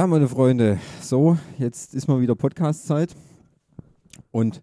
Ja, 0.00 0.06
meine 0.06 0.28
Freunde, 0.28 0.78
so, 1.02 1.36
jetzt 1.58 1.94
ist 1.94 2.08
mal 2.08 2.22
wieder 2.22 2.34
Podcast-Zeit. 2.34 3.14
Und 4.30 4.62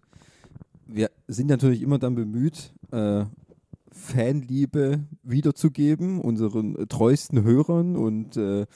wir 0.84 1.12
sind 1.28 1.46
natürlich 1.46 1.80
immer 1.80 2.00
dann 2.00 2.16
bemüht, 2.16 2.74
äh, 2.90 3.24
Fanliebe 3.92 5.04
wiederzugeben, 5.22 6.20
unseren 6.20 6.74
äh, 6.74 6.86
treuesten 6.88 7.44
Hörern. 7.44 7.94
Und 7.94 8.36
äh, 8.36 8.66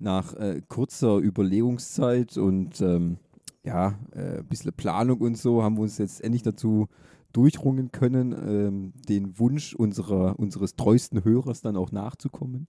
nach 0.00 0.34
äh, 0.34 0.60
kurzer 0.66 1.18
Überlegungszeit 1.18 2.36
und 2.36 2.80
ähm, 2.80 3.18
ja, 3.62 3.94
äh, 4.10 4.38
ein 4.38 4.46
bisschen 4.46 4.72
Planung 4.72 5.20
und 5.20 5.38
so 5.38 5.62
haben 5.62 5.76
wir 5.76 5.82
uns 5.82 5.98
jetzt 5.98 6.20
endlich 6.20 6.42
dazu 6.42 6.88
durchrungen 7.32 7.92
können, 7.92 8.32
ähm, 8.32 8.92
den 9.08 9.38
Wunsch 9.38 9.72
unserer, 9.72 10.36
unseres 10.36 10.74
treuesten 10.74 11.22
Hörers 11.22 11.60
dann 11.60 11.76
auch 11.76 11.92
nachzukommen. 11.92 12.66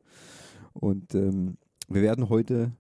Und 0.74 1.16
ähm, 1.16 1.58
wir 1.88 2.04
werden 2.04 2.30
heute 2.30 2.74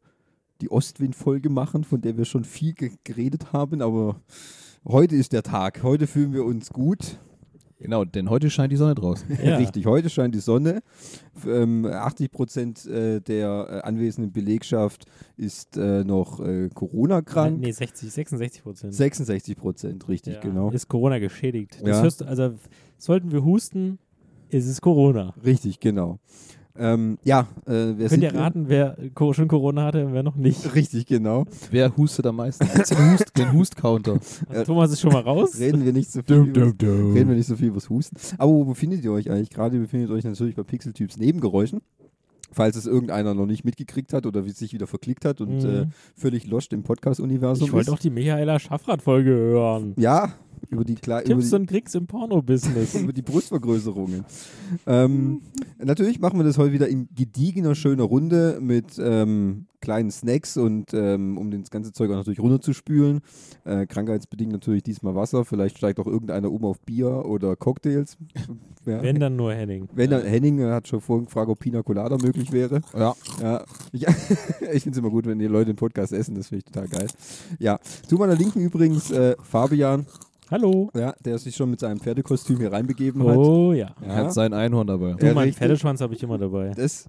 die 0.61 0.71
Ostwind-Folge 0.71 1.49
machen, 1.49 1.83
von 1.83 2.01
der 2.01 2.17
wir 2.17 2.25
schon 2.25 2.43
viel 2.43 2.73
ge 2.73 2.91
geredet 3.03 3.53
haben, 3.53 3.81
aber 3.81 4.21
heute 4.87 5.15
ist 5.15 5.33
der 5.33 5.43
Tag. 5.43 5.83
Heute 5.83 6.07
fühlen 6.07 6.33
wir 6.33 6.43
uns 6.45 6.69
gut. 6.71 7.17
Genau, 7.81 8.03
denn 8.03 8.29
heute 8.29 8.49
scheint 8.49 8.73
die 8.73 8.75
Sonne 8.75 8.93
draußen. 8.93 9.25
Ja. 9.43 9.55
Richtig, 9.55 9.85
heute 9.85 10.09
scheint 10.09 10.35
die 10.35 10.39
Sonne. 10.39 10.81
Ähm, 11.47 11.85
80 11.85 12.29
Prozent 12.29 12.85
äh, 12.85 13.21
der 13.21 13.67
äh, 13.69 13.87
anwesenden 13.87 14.33
Belegschaft 14.33 15.05
ist 15.37 15.77
äh, 15.77 16.03
noch 16.03 16.41
äh, 16.41 16.67
Corona-krank. 16.73 17.57
Nee, 17.61 17.71
60, 17.71 18.11
66 18.11 18.63
Prozent. 18.63 18.93
66 18.93 19.55
Prozent, 19.55 20.09
richtig, 20.09 20.33
ja, 20.35 20.39
genau. 20.41 20.71
Ist 20.71 20.89
Corona 20.89 21.19
geschädigt. 21.19 21.77
Das 21.81 21.97
Ja. 21.97 22.01
hörst 22.03 22.19
du, 22.19 22.25
also 22.25 22.53
sollten 22.97 23.31
wir 23.31 23.45
husten, 23.45 23.97
ist 24.49 24.67
es 24.67 24.81
Corona. 24.81 25.33
Richtig, 25.45 25.79
genau. 25.79 26.19
Ähm, 26.77 27.17
ja, 27.23 27.41
äh, 27.41 27.45
wer 27.65 27.95
Könnt 27.95 28.09
sind 28.11 28.21
ihr 28.23 28.31
wir? 28.31 28.39
raten, 28.39 28.69
wer 28.69 28.95
schon 29.33 29.47
Corona 29.47 29.85
hatte 29.85 30.05
und 30.05 30.13
wer 30.13 30.23
noch 30.23 30.35
nicht? 30.35 30.73
Richtig, 30.75 31.05
genau. 31.07 31.45
Wer 31.71 31.95
hustet 31.97 32.25
am 32.27 32.37
meisten? 32.37 32.65
den 32.65 33.11
Hust- 33.13 33.31
den 33.37 33.51
Hust-Counter. 33.53 34.19
Ja. 34.53 34.63
Thomas 34.63 34.91
ist 34.91 35.01
schon 35.01 35.11
mal 35.11 35.21
raus. 35.21 35.59
Reden 35.59 35.83
wir 35.83 35.91
nicht 35.93 36.11
so 36.11 36.21
viel 36.21 36.35
über 36.37 36.61
Reden 36.61 37.27
wir 37.29 37.35
nicht 37.35 37.47
so 37.47 37.55
viel 37.55 37.67
übers 37.67 37.89
Husten. 37.89 38.15
Aber 38.37 38.51
wo 38.51 38.63
befindet 38.65 39.03
ihr 39.03 39.11
euch 39.11 39.29
eigentlich 39.29 39.49
gerade? 39.49 39.75
Ihr 39.75 39.81
befindet 39.81 40.09
euch 40.11 40.23
natürlich 40.23 40.55
bei 40.55 40.63
Pixeltyps 40.63 41.17
Nebengeräuschen. 41.17 41.81
Falls 42.51 42.75
es 42.77 42.87
irgendeiner 42.87 43.35
noch 43.35 43.45
nicht 43.45 43.63
mitgekriegt 43.63 44.11
hat 44.13 44.25
oder 44.25 44.43
wie- 44.45 44.49
sich 44.51 44.73
wieder 44.73 44.87
verklickt 44.87 45.23
hat 45.25 45.39
und 45.41 45.63
Mhm. 45.63 45.69
äh, 45.69 45.85
völlig 46.15 46.47
lost 46.47 46.73
im 46.73 46.81
Podcast-Universum 46.81 47.67
Ich 47.67 47.73
wollte 47.73 47.91
auch 47.91 47.99
die 47.99 48.09
Michaela 48.09 48.57
Schaffrath-Folge 48.57 49.29
hören. 49.31 49.93
Ja, 49.97 50.33
über 50.69 50.83
die, 50.83 50.93
über 50.93 51.23
Tipps 51.23 51.49
die, 51.49 51.55
und 51.55 51.67
Tricks 51.67 51.95
im 51.95 52.07
Porno-Business. 52.07 52.95
über 53.01 53.13
die 53.13 53.21
Brustvergrößerungen. 53.21 54.25
ähm, 54.87 55.41
natürlich 55.77 56.19
machen 56.19 56.39
wir 56.39 56.43
das 56.43 56.57
heute 56.57 56.73
wieder 56.73 56.87
in 56.87 57.07
gediegener, 57.15 57.75
schöner 57.75 58.03
Runde 58.03 58.59
mit 58.61 58.99
ähm, 58.99 59.67
kleinen 59.81 60.11
Snacks 60.11 60.57
und 60.57 60.93
ähm, 60.93 61.37
um 61.37 61.51
das 61.51 61.69
ganze 61.69 61.93
Zeug 61.93 62.11
auch 62.11 62.15
natürlich 62.15 62.39
runterzuspülen. 62.39 63.21
Äh, 63.63 63.85
krankheitsbedingt 63.85 64.51
natürlich 64.51 64.83
diesmal 64.83 65.15
Wasser. 65.15 65.45
Vielleicht 65.45 65.77
steigt 65.77 65.99
auch 65.99 66.07
irgendeiner 66.07 66.51
um 66.51 66.65
auf 66.65 66.79
Bier 66.81 67.25
oder 67.25 67.55
Cocktails. 67.55 68.17
Ja. 68.85 69.03
Wenn 69.03 69.19
dann 69.19 69.35
nur 69.35 69.53
Henning. 69.53 69.89
Wenn 69.93 70.09
dann 70.09 70.23
Henning 70.23 70.63
hat 70.63 70.87
schon 70.87 71.01
vorhin 71.01 71.25
gefragt, 71.25 71.49
ob 71.49 71.59
Pina 71.59 71.83
Colada 71.83 72.17
möglich 72.17 72.51
wäre. 72.53 72.81
Ja. 72.97 73.13
Ja, 73.41 73.63
ich, 73.91 74.07
ich 74.73 74.83
finde 74.83 74.91
es 74.91 74.97
immer 74.97 75.09
gut, 75.09 75.27
wenn 75.27 75.37
die 75.37 75.47
Leute 75.47 75.65
den 75.65 75.75
Podcast 75.75 76.13
essen, 76.13 76.33
das 76.35 76.47
finde 76.47 76.63
ich 76.65 76.73
total 76.73 76.87
geil. 76.87 77.07
Ja, 77.59 77.77
zu 78.07 78.15
meiner 78.15 78.35
Linken 78.35 78.61
übrigens 78.61 79.11
äh, 79.11 79.35
Fabian, 79.43 80.05
Hallo. 80.51 80.89
ja, 80.95 81.13
der 81.23 81.37
sich 81.37 81.55
schon 81.55 81.69
mit 81.69 81.79
seinem 81.79 81.99
Pferdekostüm 81.99 82.57
hier 82.57 82.71
reinbegeben 82.71 83.21
hat. 83.27 83.37
Oh 83.37 83.71
ja. 83.71 83.93
Er 84.01 84.15
hat 84.15 84.33
sein 84.33 84.51
Einhorn 84.51 84.87
dabei. 84.87 85.13
Du, 85.13 85.25
Ja, 85.25 85.33
meinen 85.33 85.43
richtig. 85.45 85.57
Pferdeschwanz 85.59 86.01
habe 86.01 86.15
ich 86.15 86.23
immer 86.23 86.39
dabei. 86.39 86.71
Das, 86.75 87.07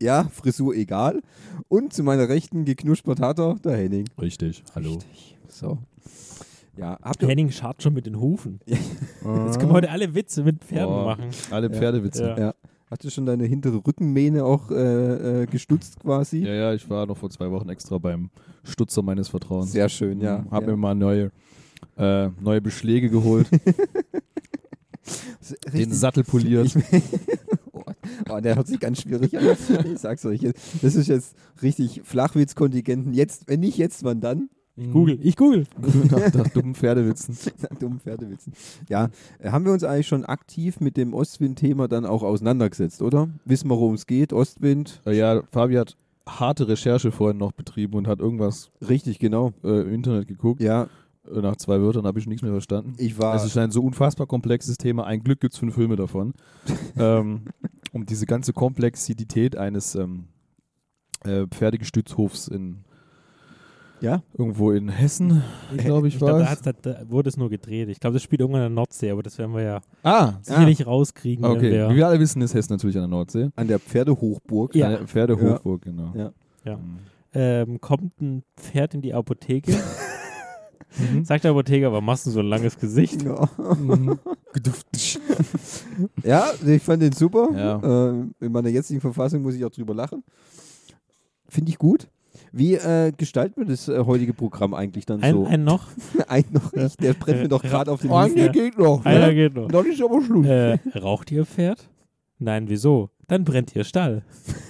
ja, 0.00 0.24
Frisur 0.24 0.74
egal. 0.74 1.20
Und 1.68 1.92
zu 1.92 2.02
meiner 2.02 2.30
Rechten 2.30 2.64
geknuspert 2.64 3.20
hat 3.20 3.38
er 3.38 3.56
der 3.56 3.76
Henning. 3.76 4.06
Richtig. 4.18 4.62
Hallo. 4.74 4.98
So. 5.48 5.78
Ja, 6.78 6.96
habt 7.02 7.22
ihr, 7.22 7.28
Henning 7.28 7.50
scharrt 7.50 7.82
schon 7.82 7.92
mit 7.92 8.06
den 8.06 8.18
Hufen. 8.20 8.60
Jetzt 8.64 8.80
Jetzt 9.22 9.58
können 9.58 9.70
wir 9.70 9.74
heute 9.74 9.90
alle 9.90 10.14
Witze 10.14 10.42
mit 10.42 10.64
Pferden 10.64 10.88
Boah. 10.94 11.04
machen. 11.04 11.24
Alle 11.50 11.68
Pferdewitze. 11.68 12.22
Ja. 12.22 12.38
ja, 12.38 12.54
hast 12.90 13.04
du 13.04 13.10
schon 13.10 13.26
deine 13.26 13.44
hintere 13.44 13.84
Rückenmähne 13.86 14.44
auch 14.44 14.70
äh, 14.70 15.42
äh, 15.42 15.46
gestutzt 15.46 16.00
quasi? 16.00 16.38
Ja, 16.38 16.54
ja, 16.54 16.72
ich 16.72 16.88
war 16.88 17.04
noch 17.04 17.18
vor 17.18 17.28
zwei 17.28 17.50
Wochen 17.50 17.68
extra 17.68 17.98
beim 17.98 18.30
Stutzer 18.62 19.02
meines 19.02 19.28
Vertrauens. 19.28 19.72
Sehr 19.72 19.88
schön, 19.88 20.20
ja. 20.20 20.46
Hab 20.50 20.62
ja. 20.62 20.70
mir 20.70 20.76
mal 20.76 20.94
neue, 20.94 21.32
äh, 21.98 22.28
neue 22.40 22.60
Beschläge 22.60 23.10
geholt, 23.10 23.48
den 25.72 25.92
Sattel 25.92 26.24
poliert. 26.24 26.66
Ich, 26.66 26.76
oh, 27.72 27.84
oh, 28.30 28.40
der 28.40 28.56
hört 28.56 28.66
sich 28.66 28.80
ganz 28.80 29.02
schwierig 29.02 29.36
an. 29.36 29.56
Ich 29.92 29.98
sag's 29.98 30.24
euch. 30.24 30.40
Das 30.82 30.94
ist 30.94 31.08
jetzt 31.08 31.34
richtig 31.62 32.02
Flachwitzkontingenten. 32.04 33.12
Jetzt, 33.12 33.48
wenn 33.48 33.60
nicht 33.60 33.78
jetzt, 33.78 34.04
wann 34.04 34.20
dann? 34.20 34.48
Ich 34.78 34.92
google. 34.92 35.18
Ich 35.22 35.36
google. 35.36 35.64
nach, 36.10 36.32
nach 36.32 36.48
dummen 36.48 36.76
Pferdewitzen. 36.76 37.36
Nach 37.62 37.76
dummen 37.78 37.98
Pferdewitzen. 37.98 38.52
Ja, 38.88 39.08
äh, 39.40 39.50
haben 39.50 39.64
wir 39.64 39.72
uns 39.72 39.82
eigentlich 39.82 40.06
schon 40.06 40.24
aktiv 40.24 40.78
mit 40.78 40.96
dem 40.96 41.14
Ostwind-Thema 41.14 41.88
dann 41.88 42.06
auch 42.06 42.22
auseinandergesetzt, 42.22 43.02
oder? 43.02 43.28
Wissen 43.44 43.68
wir, 43.68 43.76
worum 43.76 43.94
es 43.94 44.06
geht? 44.06 44.32
Ostwind? 44.32 45.02
Äh, 45.04 45.16
ja, 45.16 45.42
Fabi 45.50 45.74
hat 45.74 45.96
harte 46.28 46.68
Recherche 46.68 47.10
vorhin 47.10 47.38
noch 47.38 47.52
betrieben 47.52 47.94
und 47.94 48.06
hat 48.06 48.20
irgendwas 48.20 48.70
Richtig, 48.86 49.18
genau. 49.18 49.52
äh, 49.64 49.80
im 49.80 49.94
Internet 49.94 50.28
geguckt. 50.28 50.62
Ja, 50.62 50.86
Nach 51.32 51.56
zwei 51.56 51.80
Wörtern 51.80 52.06
habe 52.06 52.18
ich 52.18 52.26
nichts 52.26 52.42
mehr 52.42 52.52
verstanden. 52.52 52.94
ich 52.98 53.18
war. 53.18 53.34
Es 53.34 53.44
ist 53.44 53.56
ein 53.56 53.70
so 53.70 53.82
unfassbar 53.82 54.26
komplexes 54.26 54.76
Thema. 54.78 55.04
Ein 55.06 55.22
Glück 55.22 55.40
gibt 55.40 55.54
es 55.54 55.58
fünf 55.58 55.74
Filme 55.74 55.96
davon. 55.96 56.34
ähm, 56.98 57.42
um 57.92 58.06
diese 58.06 58.26
ganze 58.26 58.52
Komplexität 58.52 59.56
eines 59.56 59.94
ähm, 59.94 60.24
äh, 61.24 61.46
Pferdegestützhofs 61.46 62.48
in 62.48 62.84
ja? 64.00 64.22
irgendwo 64.36 64.70
in 64.70 64.88
Hessen, 64.88 65.42
glaube 65.76 66.06
ich, 66.08 66.14
Ich 66.16 66.20
war 66.20 66.36
glaube, 66.38 66.56
da, 66.62 66.72
da, 66.72 66.94
da 67.00 67.10
wurde 67.10 67.28
es 67.28 67.36
nur 67.36 67.50
gedreht. 67.50 67.88
Ich 67.88 67.98
glaube, 67.98 68.14
das 68.14 68.22
spielt 68.22 68.40
irgendwann 68.40 68.62
in 68.62 68.68
der 68.68 68.74
Nordsee, 68.76 69.10
aber 69.10 69.22
das 69.24 69.38
werden 69.38 69.54
wir 69.54 69.62
ja 69.62 69.80
Ah, 70.04 70.34
sicherlich 70.42 70.86
rauskriegen. 70.86 71.42
wenn 71.44 71.50
okay. 71.50 71.72
wir- 71.72 71.90
Wie 71.90 71.96
wir 71.96 72.06
alle 72.06 72.20
wissen, 72.20 72.40
ist 72.42 72.54
Hessen 72.54 72.72
natürlich 72.74 72.96
an 72.96 73.02
der 73.02 73.08
Nordsee. 73.08 73.48
An 73.56 73.66
der 73.66 73.80
Pferdehochburg. 73.80 74.74
Ja. 74.76 74.86
Eine 74.88 75.06
Pferdehochburg, 75.08 75.82
genau. 75.82 76.12
Ja. 76.14 76.32
Ja. 76.64 76.76
Mhm. 76.76 76.98
ähm, 77.34 77.80
kommt 77.80 78.20
ein 78.20 78.42
Pferd 78.56 78.94
in 78.94 79.02
die 79.02 79.14
Apotheke. 79.14 79.72
Mhm. 80.98 81.24
Sagt 81.24 81.44
der 81.44 81.50
Apotheker, 81.50 81.90
warum 81.92 82.04
machst 82.06 82.26
du 82.26 82.30
so 82.30 82.40
ein 82.40 82.46
langes 82.46 82.78
Gesicht? 82.78 83.22
Ja. 83.22 83.48
Mhm. 83.78 84.18
ja, 86.24 86.50
ich 86.66 86.82
fand 86.82 87.02
den 87.02 87.12
super. 87.12 87.48
Ja. 87.54 88.08
Ähm, 88.10 88.34
in 88.40 88.52
meiner 88.52 88.68
jetzigen 88.68 89.00
Verfassung 89.00 89.42
muss 89.42 89.54
ich 89.54 89.64
auch 89.64 89.70
drüber 89.70 89.94
lachen. 89.94 90.22
Finde 91.48 91.70
ich 91.70 91.78
gut. 91.78 92.08
Wie 92.52 92.74
äh, 92.74 93.12
gestalten 93.16 93.60
wir 93.62 93.66
das 93.66 93.88
äh, 93.88 93.98
heutige 94.04 94.32
Programm 94.32 94.72
eigentlich 94.74 95.04
dann 95.06 95.22
Ein, 95.22 95.34
so? 95.34 95.44
ein 95.46 95.64
noch. 95.64 95.88
Ein 96.28 96.44
noch 96.50 96.72
nicht, 96.72 97.02
der 97.02 97.12
brennt 97.14 97.42
mir 97.42 97.48
doch 97.48 97.62
gerade 97.62 97.90
auf 97.90 98.00
den 98.00 98.10
Ein- 98.10 98.30
Hufen. 98.30 98.38
Ja. 98.38 98.48
geht 98.52 98.78
noch. 98.78 99.04
Einer 99.04 99.34
geht 99.34 99.54
noch. 99.54 99.68
Dann 99.68 99.86
ist 99.86 100.02
aber 100.02 100.22
Schluss. 100.22 100.46
Äh, 100.46 100.78
raucht 100.98 101.30
ihr 101.30 101.44
Pferd? 101.44 101.88
Nein, 102.38 102.64
wieso? 102.68 103.10
Dann 103.26 103.44
brennt 103.44 103.74
ihr 103.76 103.84
Stall. 103.84 104.22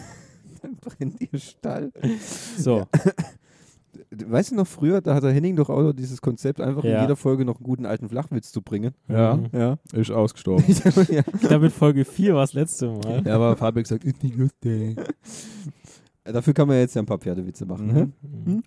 Dann 0.63 0.77
brennt 0.77 1.21
ihr 1.21 1.39
Stall. 1.39 1.93
So, 2.57 2.87
Weißt 4.11 4.51
du 4.53 4.57
noch 4.57 4.67
früher, 4.67 5.01
da 5.01 5.15
hat 5.15 5.23
der 5.23 5.33
Henning 5.33 5.57
doch 5.57 5.71
auch 5.71 5.83
noch 5.83 5.93
dieses 5.93 6.21
Konzept, 6.21 6.61
einfach 6.61 6.85
in 6.85 6.91
Ja. 6.91 7.03
jeder 7.03 7.17
Folge 7.17 7.45
noch 7.45 7.57
einen 7.57 7.65
guten 7.65 7.87
alten 7.87 8.09
Flachwitz 8.09 8.53
zu 8.53 8.63
bringen. 8.63 8.93
Ja, 9.09 9.37
Mhm. 9.37 9.49
Ja. 9.53 9.79
ist 9.93 10.11
ausgestorben. 10.11 10.65
ja. 11.11 11.23
ich 11.35 11.41
glaube, 11.41 11.61
mit 11.67 11.73
Folge 11.73 12.05
4 12.05 12.35
war 12.35 12.45
es 12.45 12.53
letzte 12.53 12.89
Mal. 12.89 13.23
ja, 13.25 13.35
aber 13.35 13.57
Fabi 13.57 13.81
hat 13.81 13.85
gesagt, 13.89 14.05
ist 14.05 14.23
nicht 14.23 14.37
lustig. 14.37 14.97
Dafür 16.25 16.53
kann 16.55 16.69
man 16.69 16.77
jetzt 16.79 16.95
ja 16.95 17.03
ein 17.03 17.07
paar 17.07 17.19
Pferdewitze 17.19 17.65
machen. 17.67 18.13
Mhm. 18.23 18.63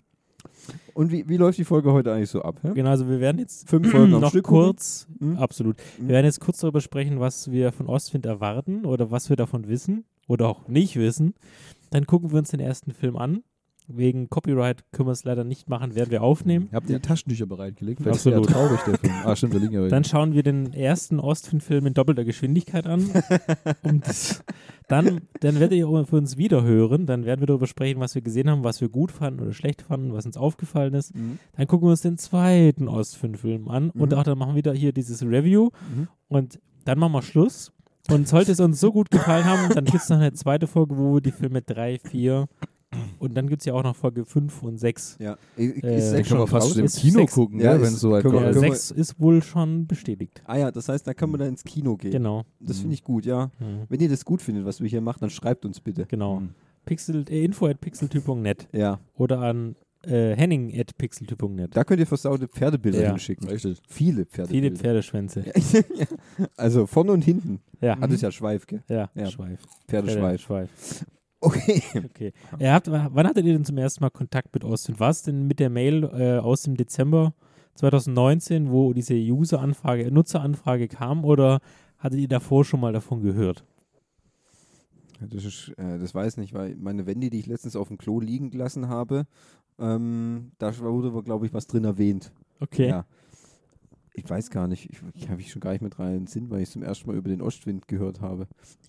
Und 0.94 1.10
wie, 1.12 1.28
wie 1.28 1.36
läuft 1.36 1.58
die 1.58 1.64
Folge 1.64 1.92
heute 1.92 2.12
eigentlich 2.12 2.30
so 2.30 2.42
ab? 2.42 2.58
hä? 2.62 2.72
Genau, 2.74 2.90
also 2.90 3.08
wir 3.08 3.20
werden 3.20 3.38
jetzt 3.38 3.68
Fünf 3.68 3.90
Folgen 3.90 4.14
am 4.14 4.20
noch 4.20 4.30
Stück 4.30 4.44
kurz, 4.44 5.06
Mhm. 5.20 5.36
absolut. 5.38 5.76
Mhm. 5.98 6.08
Wir 6.08 6.14
werden 6.14 6.26
jetzt 6.26 6.40
kurz 6.40 6.58
darüber 6.58 6.80
sprechen, 6.80 7.20
was 7.20 7.50
wir 7.50 7.72
von 7.72 7.86
Ostwind 7.86 8.26
erwarten 8.26 8.84
oder 8.84 9.10
was 9.10 9.28
wir 9.28 9.36
davon 9.36 9.68
wissen 9.68 10.04
oder 10.28 10.48
auch 10.48 10.68
nicht 10.68 10.96
wissen. 10.96 11.34
Dann 11.90 12.06
gucken 12.06 12.32
wir 12.32 12.38
uns 12.38 12.50
den 12.50 12.60
ersten 12.60 12.92
Film 12.92 13.16
an. 13.16 13.42
Wegen 13.96 14.28
Copyright 14.30 14.82
können 14.92 15.08
wir 15.08 15.12
es 15.12 15.24
leider 15.24 15.44
nicht 15.44 15.68
machen, 15.68 15.94
werden 15.94 16.10
wir 16.10 16.22
aufnehmen. 16.22 16.68
Habt 16.72 16.88
ihr 16.90 16.96
die 16.98 17.02
Taschentücher 17.02 17.46
bereitgelegt? 17.46 18.00
Vielleicht 18.02 18.16
Absolut. 18.26 18.46
ist 18.46 18.52
traurig, 18.52 18.80
der 18.86 18.98
Film. 18.98 19.12
Ah, 19.24 19.36
stimmt, 19.36 19.54
da 19.54 19.58
liegen 19.58 19.74
ja. 19.74 19.88
Dann 19.88 20.04
schauen 20.04 20.32
wir 20.32 20.42
den 20.42 20.72
ersten 20.72 21.20
Ostwind-Film 21.20 21.86
in 21.86 21.94
doppelter 21.94 22.24
Geschwindigkeit 22.24 22.86
an. 22.86 23.10
Und 23.82 24.04
dann, 24.88 25.20
dann 25.40 25.60
werdet 25.60 25.78
ihr 25.78 25.86
für 26.06 26.16
uns 26.16 26.36
wieder 26.36 26.62
hören. 26.62 27.06
Dann 27.06 27.24
werden 27.24 27.40
wir 27.40 27.46
darüber 27.46 27.66
sprechen, 27.66 28.00
was 28.00 28.14
wir 28.14 28.22
gesehen 28.22 28.50
haben, 28.50 28.64
was 28.64 28.80
wir 28.80 28.88
gut 28.88 29.10
fanden 29.12 29.40
oder 29.40 29.52
schlecht 29.52 29.82
fanden, 29.82 30.12
was 30.12 30.26
uns 30.26 30.36
aufgefallen 30.36 30.94
ist. 30.94 31.14
Mhm. 31.14 31.38
Dann 31.56 31.66
gucken 31.66 31.86
wir 31.86 31.92
uns 31.92 32.02
den 32.02 32.18
zweiten 32.18 32.88
Ostwind-Film 32.88 33.68
an. 33.68 33.90
Und 33.90 34.12
Mhm. 34.12 34.18
auch 34.18 34.22
dann 34.24 34.38
machen 34.38 34.52
wir 34.52 34.56
wieder 34.58 34.72
hier 34.74 34.92
dieses 34.92 35.22
Review. 35.22 35.70
Mhm. 35.94 36.08
Und 36.28 36.58
dann 36.84 36.98
machen 36.98 37.12
wir 37.12 37.22
Schluss. 37.22 37.72
Und 38.10 38.26
sollte 38.26 38.50
es 38.50 38.58
uns 38.58 38.80
so 38.80 38.90
gut 38.92 39.12
gefallen 39.12 39.44
haben, 39.44 39.72
dann 39.74 39.84
gibt 39.84 40.02
es 40.02 40.08
noch 40.08 40.16
eine 40.18 40.32
zweite 40.32 40.66
Folge, 40.66 40.98
wo 40.98 41.14
wir 41.14 41.20
die 41.20 41.30
Filme 41.30 41.62
3, 41.62 42.00
4 42.00 42.48
und 43.18 43.34
dann 43.34 43.48
gibt 43.48 43.62
es 43.62 43.66
ja 43.66 43.74
auch 43.74 43.82
noch 43.82 43.96
Folge 43.96 44.24
5 44.24 44.62
und 44.62 44.78
6. 44.78 45.16
Ja. 45.20 45.36
Ist 45.56 45.76
Äh, 45.76 45.80
können 45.80 46.16
wir 46.16 46.24
schon 46.24 46.38
fast 46.48 46.52
raus? 46.66 46.68
schon 46.70 46.78
im 46.80 46.84
Ist 46.86 46.98
Kino 46.98 47.18
sechs- 47.20 47.34
gucken, 47.34 47.60
Ja, 47.60 47.74
wenn 47.74 47.82
ist- 47.82 47.92
es 47.94 48.00
können 48.00 48.12
wir- 48.14 48.22
kommt. 48.22 48.34
Ja, 48.34 48.40
können 48.52 48.60
6 48.60 48.90
ist 48.90 49.20
wohl 49.20 49.42
schon 49.42 49.86
bestätigt. 49.86 50.42
Ah 50.46 50.56
ja, 50.58 50.70
das 50.70 50.88
heißt, 50.88 51.06
da 51.06 51.14
kann 51.14 51.30
man 51.30 51.40
dann 51.40 51.48
ins 51.50 51.64
Kino 51.64 51.96
gehen. 51.96 52.10
Genau. 52.12 52.44
Das 52.60 52.76
Mhm. 52.78 52.80
finde 52.82 52.94
ich 52.94 53.04
gut, 53.04 53.24
ja. 53.26 53.50
Mhm. 53.60 53.82
Wenn 53.88 54.00
ihr 54.00 54.08
das 54.08 54.24
gut 54.24 54.42
findet, 54.42 54.64
was 54.64 54.80
wir 54.80 54.88
hier 54.88 55.00
machen, 55.00 55.18
dann 55.20 55.30
schreibt 55.30 55.64
uns 55.64 55.80
bitte. 55.80 56.06
Genau. 56.06 56.40
Mhm. 56.40 56.50
pixel, 56.84 57.24
äh, 57.30 57.44
info 57.44 57.66
at 57.66 57.80
pixeltyp.net 57.80 58.66
Ja, 58.72 58.98
oder 59.14 59.38
an 59.40 59.76
äh, 60.04 60.34
henning 60.34 60.76
at 60.76 60.98
pixeltyp.net. 60.98 61.76
da 61.76 61.84
könnt 61.84 62.00
ihr 62.00 62.08
versaute 62.08 62.48
Pferdebilder 62.48 63.02
Ja. 63.02 63.08
hinschicken. 63.10 63.46
Richtig. 63.48 63.78
Viele 63.88 64.26
Pferdebilder. 64.26 64.66
Viele 64.66 64.76
Pferdeschwänze. 64.76 65.44
Also 66.56 66.86
vorne 66.86 67.12
und 67.12 67.22
hinten. 67.22 67.60
Ja, 67.80 67.96
Hat 68.00 68.10
es 68.10 68.20
ja 68.20 68.32
Schweif, 68.32 68.66
gell? 68.66 68.82
ja, 68.88 69.10
Ja. 69.14 69.26
Schweif. 69.30 69.60
Pferdeschweif. 69.88 70.42
Pferdeschweif. 70.42 71.06
Okay. 71.42 71.82
Okay. 72.04 72.32
Ihr 72.58 72.72
habt, 72.72 72.90
wann 72.90 73.26
hattet 73.26 73.44
ihr 73.44 73.52
denn 73.52 73.64
zum 73.64 73.76
ersten 73.76 74.02
Mal 74.02 74.10
Kontakt 74.10 74.54
mit 74.54 74.64
Austin? 74.64 74.98
War 75.00 75.10
es 75.10 75.22
denn 75.22 75.46
mit 75.46 75.58
der 75.58 75.70
Mail 75.70 76.04
äh, 76.04 76.38
aus 76.38 76.62
dem 76.62 76.76
Dezember 76.76 77.34
2019, 77.74 78.70
wo 78.70 78.92
diese 78.92 79.14
User-Anfrage, 79.14 80.10
Nutzeranfrage 80.12 80.88
kam 80.88 81.24
oder 81.24 81.60
hattet 81.98 82.20
ihr 82.20 82.28
davor 82.28 82.64
schon 82.64 82.80
mal 82.80 82.92
davon 82.92 83.22
gehört? 83.22 83.64
Das, 85.20 85.44
ist, 85.44 85.72
äh, 85.76 85.98
das 85.98 86.14
weiß 86.14 86.36
nicht, 86.36 86.54
weil 86.54 86.76
meine 86.76 87.06
Wendy, 87.06 87.30
die 87.30 87.40
ich 87.40 87.46
letztens 87.46 87.76
auf 87.76 87.88
dem 87.88 87.98
Klo 87.98 88.20
liegen 88.20 88.50
gelassen 88.50 88.88
habe, 88.88 89.26
ähm, 89.78 90.52
da 90.58 90.76
wurde, 90.78 91.22
glaube 91.22 91.46
ich, 91.46 91.54
was 91.54 91.66
drin 91.66 91.84
erwähnt. 91.84 92.32
Okay. 92.60 92.88
Ja. 92.88 93.06
Ich 94.14 94.28
weiß 94.28 94.50
gar 94.50 94.68
nicht, 94.68 94.90
ich, 94.90 94.98
ich 95.14 95.30
habe 95.30 95.40
ich 95.40 95.50
schon 95.50 95.60
gar 95.60 95.72
nicht 95.72 95.80
mit 95.80 95.98
rein 95.98 96.26
Sinn, 96.26 96.50
weil 96.50 96.60
ich 96.62 96.70
zum 96.70 96.82
ersten 96.82 97.08
Mal 97.08 97.16
über 97.16 97.30
den 97.30 97.40
Ostwind 97.40 97.88
gehört 97.88 98.20
habe. 98.20 98.46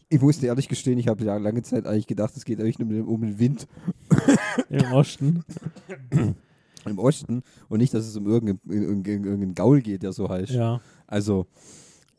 Ich 0.09 0.19
musste 0.21 0.47
ehrlich 0.47 0.67
gestehen, 0.67 0.97
ich 0.99 1.07
habe 1.07 1.23
lange 1.23 1.61
Zeit 1.61 1.85
eigentlich 1.87 2.07
gedacht, 2.07 2.35
es 2.35 2.43
geht 2.43 2.59
eigentlich 2.59 2.77
nur 2.79 2.87
um 2.89 2.93
den- 2.93 3.05
um 3.07 3.21
den 3.21 3.39
Wind 3.39 3.67
Im 4.69 4.91
Osten. 4.91 5.43
im 6.85 6.99
Osten 6.99 7.41
und 7.69 7.77
nicht, 7.79 7.93
dass 7.93 8.05
es 8.05 8.17
um 8.17 8.27
irgendeinen, 8.27 8.59
irgendeinen 9.05 9.55
Gaul 9.55 9.81
geht, 9.81 10.03
der 10.03 10.11
so 10.11 10.27
heißt. 10.27 10.51
Ja. 10.51 10.81
Also, 11.07 11.47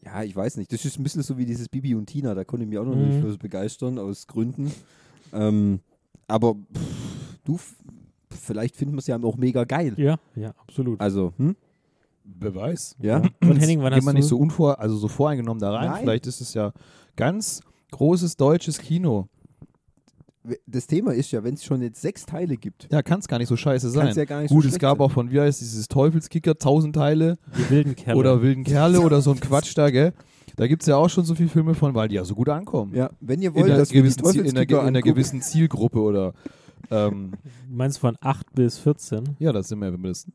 ja, 0.03 0.23
ich 0.23 0.35
weiß 0.35 0.57
nicht. 0.57 0.73
Das 0.73 0.83
ist 0.87 0.99
ein 0.99 1.03
bisschen 1.03 1.23
so 1.23 1.37
wie 1.37 1.45
dieses 1.45 1.69
Bibi 1.69 1.95
und 1.95 2.07
Tina, 2.07 2.35
da 2.35 2.45
konnte 2.45 2.65
ich 2.65 2.71
mich 2.71 2.79
auch 2.79 2.87
noch 2.87 2.95
Mhm. 2.97 3.09
nicht 3.09 3.21
für 3.21 3.37
begeistern, 3.37 3.99
aus 3.99 4.27
Gründen. 4.27 4.73
Ähm, 5.35 5.81
aber 6.27 6.55
pff, 6.55 7.39
du, 7.45 7.59
vielleicht 8.31 8.77
finden 8.77 8.95
wir 8.95 9.01
es 9.01 9.07
ja 9.07 9.23
auch 9.23 9.37
mega 9.37 9.65
geil. 9.65 9.93
Ja, 9.99 10.19
ja, 10.35 10.55
absolut. 10.57 10.99
Also, 10.99 11.35
hm? 11.37 11.55
Beweis. 12.25 12.97
Ja? 13.01 13.23
Und 13.43 13.57
Henning, 13.59 13.81
wann 13.81 13.91
Geht 13.91 13.99
hast 13.99 14.05
man 14.05 14.15
du? 14.15 14.21
nicht 14.21 14.29
so 14.29 14.39
unvor, 14.39 14.81
also 14.81 14.97
so 14.97 15.09
voreingenommen 15.09 15.61
da 15.61 15.73
rein. 15.73 15.91
Nein. 15.91 16.01
Vielleicht 16.03 16.27
ist 16.27 16.41
es 16.41 16.55
ja 16.55 16.73
ganz 17.17 17.61
großes 17.93 18.37
deutsches 18.37 18.79
Kino. 18.79 19.29
Das 20.67 20.87
Thema 20.87 21.13
ist 21.15 21.31
ja, 21.33 21.43
wenn 21.43 21.55
es 21.55 21.65
schon 21.65 21.81
jetzt 21.81 22.03
sechs 22.03 22.27
Teile 22.27 22.59
gibt, 22.59 22.89
Ja, 22.93 23.03
kann 23.03 23.21
es 23.21 23.29
gar 23.29 23.39
nicht 23.39 23.49
so 23.49 23.57
scheiße 23.57 23.87
kann 23.87 23.95
sein. 23.95 24.09
es 24.09 24.17
ja 24.17 24.27
gar 24.27 24.41
nicht 24.43 24.51
Gut, 24.51 24.63
so 24.63 24.69
es 24.69 24.73
schlecht 24.75 24.83
gab 24.83 24.99
sein. 24.99 25.07
auch 25.07 25.11
von, 25.11 25.31
wie 25.31 25.41
heißt 25.41 25.59
dieses 25.63 25.89
Teufelskicker, 25.89 26.59
tausend 26.59 26.95
Teile 26.95 27.39
die 27.57 27.71
wilden 27.71 27.97
Kerle. 27.97 28.19
oder 28.21 28.43
wilden 28.43 28.63
Kerle 28.63 29.01
oder 29.01 29.23
so 29.23 29.31
ein 29.31 29.41
Quatsch 29.41 29.73
da, 29.77 29.89
gell? 29.91 30.13
Da 30.57 30.67
gibt 30.67 30.83
es 30.83 30.89
ja 30.89 30.97
auch 30.97 31.09
schon 31.09 31.25
so 31.25 31.35
viele 31.35 31.49
Filme 31.49 31.75
von, 31.75 31.95
weil 31.95 32.09
die 32.09 32.17
ja 32.17 32.25
so 32.25 32.35
gut 32.35 32.51
ankommen. 32.51 32.95
Ja, 32.95 33.09
wenn 33.21 33.41
ihr 33.41 33.49
in, 33.51 33.55
wollt, 33.55 33.65
einer 33.65 33.79
dass 33.79 33.91
wir 33.91 34.03
die 34.03 34.09
gewissen 34.09 34.25
Ziel, 34.25 34.41
in, 34.43 34.51
einer, 34.51 34.51
Teufelskicker 34.67 34.75
in 34.83 34.87
einer 34.89 34.99
angucken- 34.99 35.15
gewissen 35.15 35.41
Zielgruppe 35.43 36.01
oder 36.01 36.35
ähm, 36.91 37.33
Du 37.71 37.75
meinst 37.75 37.99
von 37.99 38.17
8 38.21 38.53
bis 38.55 38.79
14? 38.79 39.37
ja, 39.39 39.51
das 39.51 39.69
sind 39.69 39.79
wir, 39.81 39.91
wenn 39.95 40.03
wir 40.03 40.11
das 40.11 40.27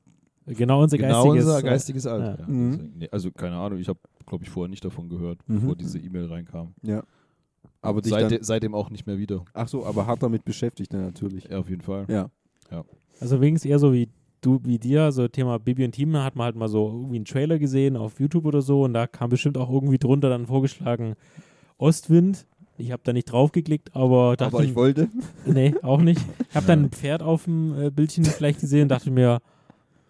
Genau 0.57 0.81
unser 0.83 0.97
genau 0.97 1.23
geistiges. 1.25 1.45
unser 1.45 1.59
äh, 1.59 1.63
geistiges 1.63 2.05
Alter. 2.07 2.31
ja. 2.31 2.37
Ja. 2.39 2.47
Mhm. 2.47 2.91
nee, 2.97 3.09
also 3.11 3.31
keine 3.31 3.55
Ahnung, 3.57 3.79
ich 3.79 3.87
habe, 3.87 3.99
glaube 4.25 4.43
ich, 4.43 4.49
vorher 4.49 4.69
nicht 4.69 4.83
davon 4.83 5.07
gehört, 5.09 5.39
Mhm. 5.47 5.55
bevor 5.61 5.75
diese 5.75 5.99
E-Mail 5.99 6.25
reinkam. 6.25 6.73
Ja. 6.81 7.03
Aber 7.81 8.01
Seitde 8.03 8.35
dann, 8.35 8.43
seitdem 8.43 8.73
auch 8.75 8.89
nicht 8.89 9.07
mehr 9.07 9.17
wieder. 9.17 9.45
ach 9.53 9.67
so, 9.67 9.85
aber 9.85 10.05
hart 10.07 10.21
damit 10.23 10.43
beschäftigt 10.43 10.93
dann 10.93 11.01
natürlich. 11.05 11.45
Ja, 11.49 11.59
auf 11.59 11.69
jeden 11.69 11.81
Fall. 11.81 12.05
Ja. 12.09 12.29
Also 13.21 13.41
wenigstens 13.41 13.69
eher 13.69 13.79
so 13.79 13.91
wie 13.93 14.09
du, 14.41 14.59
wie 14.63 14.79
dir, 14.79 15.11
so 15.11 15.27
Thema 15.27 15.59
Bibi 15.59 15.83
und 15.85 15.91
Team, 15.91 16.15
hat 16.17 16.35
man 16.35 16.45
halt 16.45 16.55
mal 16.55 16.69
so 16.69 16.87
irgendwie 16.87 17.17
einen 17.17 17.25
Trailer 17.25 17.59
gesehen 17.59 17.97
auf 17.97 18.19
YouTube 18.19 18.45
oder 18.45 18.61
so 18.61 18.83
und 18.83 18.93
da 18.93 19.07
kam 19.07 19.29
bestimmt 19.29 19.57
auch 19.57 19.69
irgendwie 19.69 19.97
drunter 19.97 20.29
dann 20.29 20.45
vorgeschlagen 20.47 21.15
Ostwind. 21.77 22.45
Ich 22.77 22.91
habe 22.93 23.01
da 23.03 23.11
nicht 23.11 23.25
drauf 23.31 23.51
geklickt, 23.51 23.93
aber 23.95 24.37
dachte 24.37 24.55
Aber 24.55 24.63
ich 24.63 24.73
wollte. 24.75 25.09
nee, 25.45 25.75
auch 25.81 26.01
nicht. 26.01 26.21
Ich 26.49 26.55
habe 26.55 26.65
dann 26.67 26.83
ein 26.85 26.89
Pferd 26.91 27.21
auf 27.21 27.43
dem 27.43 27.77
äh, 27.77 27.89
Bildchen 27.91 28.23
vielleicht 28.23 28.61
gesehen 28.61 28.83
und 28.83 28.89
dachte 28.89 29.11
mir, 29.11 29.39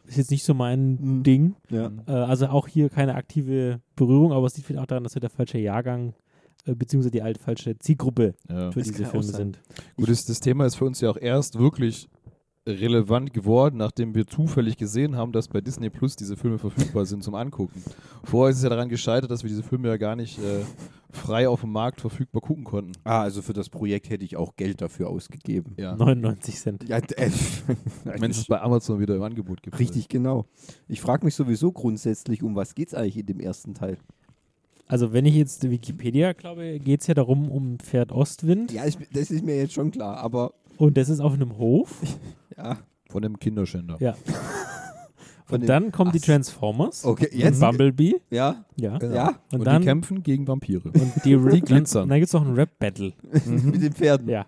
ist 0.10 0.18
jetzt 0.18 0.32
nicht 0.32 0.44
so 0.44 0.54
mein 0.54 0.98
Mhm. 1.00 1.24
Ding. 1.24 1.56
Ja. 1.70 1.92
Äh, 2.08 2.12
also 2.12 2.48
auch 2.48 2.68
hier 2.68 2.90
keine 2.90 3.16
aktive 3.16 3.80
Berührung, 3.96 4.32
aber 4.34 4.46
es 4.48 4.56
liegt 4.56 4.68
vielleicht 4.68 4.82
auch 4.84 4.88
daran, 4.88 5.04
dass 5.04 5.16
wir 5.16 5.22
der 5.22 5.30
falsche 5.30 5.58
Jahrgang 5.60 6.14
äh, 6.66 6.76
beziehungsweise 6.76 7.12
die 7.12 7.22
alte 7.22 7.40
falsche 7.40 7.78
Zielgruppe 7.80 8.34
Ja. 8.50 8.72
für 8.72 8.80
Das 8.80 8.88
diese 8.90 9.06
Filme 9.06 9.24
sind. 9.24 9.60
Gut, 9.96 10.10
das, 10.10 10.26
das 10.26 10.40
Thema 10.40 10.66
ist 10.66 10.76
für 10.76 10.86
uns 10.86 11.00
ja 11.02 11.10
auch 11.10 11.18
erst 11.18 11.58
wirklich 11.58 12.10
relevant 12.68 13.34
geworden, 13.34 13.78
nachdem 13.78 14.14
wir 14.14 14.28
zufällig 14.28 14.78
gesehen 14.78 15.16
haben, 15.16 15.32
dass 15.32 15.48
bei 15.48 15.62
Disney 15.62 15.90
Plus 15.90 16.16
diese 16.16 16.36
Filme 16.38 16.58
verfügbar 16.60 17.06
sind 17.06 17.24
zum 17.24 17.34
Angucken. 17.34 17.82
Vorher 18.24 18.52
ist 18.52 18.58
es 18.58 18.64
ja 18.64 18.70
daran 18.70 18.90
gescheitert, 18.90 19.32
dass 19.32 19.44
wir 19.44 19.48
diese 19.50 19.64
Filme 19.64 19.88
ja 19.88 19.98
gar 19.98 20.16
nicht 20.16 20.38
äh, 20.40 20.64
frei 21.12 21.50
auf 21.50 21.62
dem 21.62 21.72
Markt 21.72 22.02
verfügbar 22.02 22.42
gucken 22.42 22.64
konnten. 22.64 22.92
Ah, 23.04 23.22
also 23.22 23.42
für 23.42 23.54
das 23.54 23.70
Projekt 23.70 24.10
hätte 24.10 24.24
ich 24.24 24.38
auch 24.38 24.56
Geld 24.56 24.82
dafür 24.82 25.10
ausgegeben. 25.10 25.74
Ja. 25.78 25.96
99 25.96 26.56
Cent. 26.56 26.88
Ja, 26.88 26.98
äh, 26.98 27.32
Wenn 28.04 28.32
es 28.32 28.46
bei 28.46 28.62
Amazon 28.62 29.00
wieder 29.00 29.16
im 29.16 29.24
Angebot 29.24 29.64
gibt. 29.64 29.80
Richtig, 29.80 30.08
genau. 30.08 30.46
Ich 30.88 31.02
frage 31.02 31.26
mich 31.26 31.36
sowieso 31.36 31.72
grundsätzlich, 31.72 32.44
um 32.44 32.56
was 32.56 32.76
geht 32.76 32.90
es 32.90 32.94
eigentlich 32.94 33.18
in 33.18 33.26
dem 33.26 33.40
ersten 33.40 33.74
Teil? 33.74 33.98
Also 34.88 35.14
wenn 35.14 35.26
ich 35.26 35.36
jetzt 35.36 35.70
Wikipedia 35.70 36.34
glaube, 36.34 36.80
geht 36.80 37.02
es 37.02 37.08
ja 37.08 37.14
darum 37.14 37.52
um 37.52 37.78
Pferd 37.78 38.12
Ostwind 38.12 38.72
Ja, 38.72 38.86
ich, 38.88 38.98
das 39.14 39.30
ist 39.30 39.46
mir 39.46 39.56
jetzt 39.56 39.74
schon 39.74 39.92
klar, 39.92 40.18
aber 40.18 40.54
und 40.78 40.98
das 40.98 41.10
ist 41.10 41.20
auf 41.20 41.34
einem 41.34 41.58
Hof. 41.58 42.02
ja. 42.58 42.80
Von 43.10 43.22
dem 43.22 43.38
Kinderschänder. 43.38 43.98
Ja. 44.00 44.16
Und 45.50 45.68
dann 45.68 45.92
kommen 45.92 46.12
die 46.12 46.20
Ach, 46.22 46.26
Transformers. 46.26 47.06
Okay, 47.06 47.30
Und 47.32 47.38
jetzt. 47.40 47.60
Bumblebee. 47.60 48.16
Ja, 48.30 48.66
Ja. 48.76 48.98
Genau. 48.98 49.16
ja, 49.16 49.28
Und, 49.52 49.60
Und, 49.60 49.66
dann 49.66 49.82
die 49.82 49.88
kämpfen 49.88 50.24
gegen 50.24 50.48
Vampire. 50.48 50.82
und 50.94 51.14
die, 51.26 51.36
die 51.52 51.62
glitzern. 51.62 52.04
Und 52.04 52.10
dann 52.10 52.20
gibt 52.20 52.28
es 52.28 52.34
noch 52.34 52.46
ein 52.46 52.54
Rap-Battle. 52.54 53.14
mit 53.46 53.82
den 53.82 53.94
Pferden. 53.94 54.30
Ja. 54.30 54.46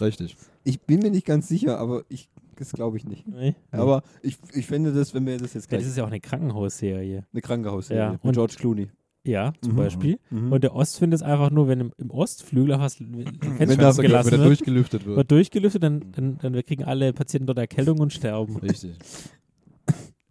Richtig. 0.00 0.36
Ich 0.64 0.80
bin 0.80 1.00
mir 1.00 1.10
nicht 1.10 1.26
ganz 1.26 1.48
sicher, 1.48 1.78
aber 1.78 2.02
ich, 2.08 2.28
das 2.56 2.72
glaube 2.72 2.96
ich 2.96 3.04
nicht. 3.04 3.26
Nee. 3.28 3.54
Aber 3.70 4.02
ich, 4.22 4.38
ich 4.54 4.66
fände 4.66 4.92
das, 4.92 5.14
wenn 5.14 5.26
wir 5.26 5.38
das 5.38 5.54
jetzt 5.54 5.64
Ja, 5.64 5.68
gleich. 5.70 5.82
das 5.82 5.90
ist 5.90 5.96
ja 5.98 6.04
auch 6.04 6.08
eine 6.08 6.20
Krankenhausserie. 6.20 7.24
eine 7.32 7.42
Krankenhausserie 7.42 8.00
Ja, 8.02 8.12
mit 8.12 8.24
und- 8.24 8.32
George 8.34 8.54
Clooney. 8.58 8.88
Ja, 9.24 9.52
zum 9.60 9.72
Mhm. 9.72 9.76
Beispiel. 9.76 10.18
Mhm. 10.30 10.52
Und 10.52 10.62
der 10.62 10.72
Ostwind 10.76 11.12
ist 11.12 11.22
einfach 11.22 11.50
nur, 11.50 11.66
wenn 11.66 11.80
im, 11.80 11.92
im 11.98 12.10
Ostflügel 12.12 12.78
was 12.78 13.00
Wenn 13.00 13.26
Fenster 13.56 14.00
gelassen 14.02 14.30
wenn 14.30 14.38
wird, 14.38 14.48
durchgelüftet 14.50 15.04
wird. 15.04 15.16
wird 15.16 15.30
durchgelüftet, 15.32 15.82
dann, 15.82 16.12
dann, 16.12 16.38
dann 16.38 16.52
kriegen 16.64 16.84
alle 16.84 17.12
Patienten 17.12 17.46
dort 17.48 17.58
Erkältung 17.58 17.98
und 17.98 18.12
sterben. 18.12 18.56
Richtig. 18.58 18.96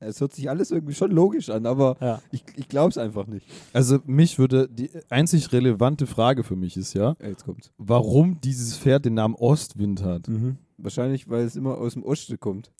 Es 0.05 0.21
hört 0.21 0.33
sich 0.33 0.49
alles 0.49 0.71
irgendwie 0.71 0.93
schon 0.93 1.11
logisch 1.11 1.49
an, 1.49 1.65
aber 1.65 1.97
Ja. 2.01 2.21
ich, 2.31 2.43
ich 2.55 2.67
glaube 2.69 2.89
es 2.89 2.97
einfach 2.97 3.27
nicht. 3.27 3.45
Also 3.73 3.99
mich 4.05 4.37
würde, 4.39 4.67
die 4.69 4.89
einzig 5.09 5.51
relevante 5.51 6.07
Frage 6.07 6.43
für 6.43 6.55
mich 6.55 6.77
ist 6.77 6.93
ja, 6.93 7.15
Ja, 7.21 7.27
jetzt 7.29 7.45
kommt's. 7.45 7.71
warum 7.77 8.39
dieses 8.41 8.77
Pferd 8.77 9.05
den 9.05 9.15
Namen 9.15 9.35
Ostwind 9.35 10.03
hat. 10.03 10.27
Wahrscheinlich, 10.77 11.29
weil 11.29 11.45
es 11.45 11.55
immer 11.55 11.77
aus 11.77 11.93
dem 11.93 12.03
Osten 12.03 12.39
kommt. 12.39 12.71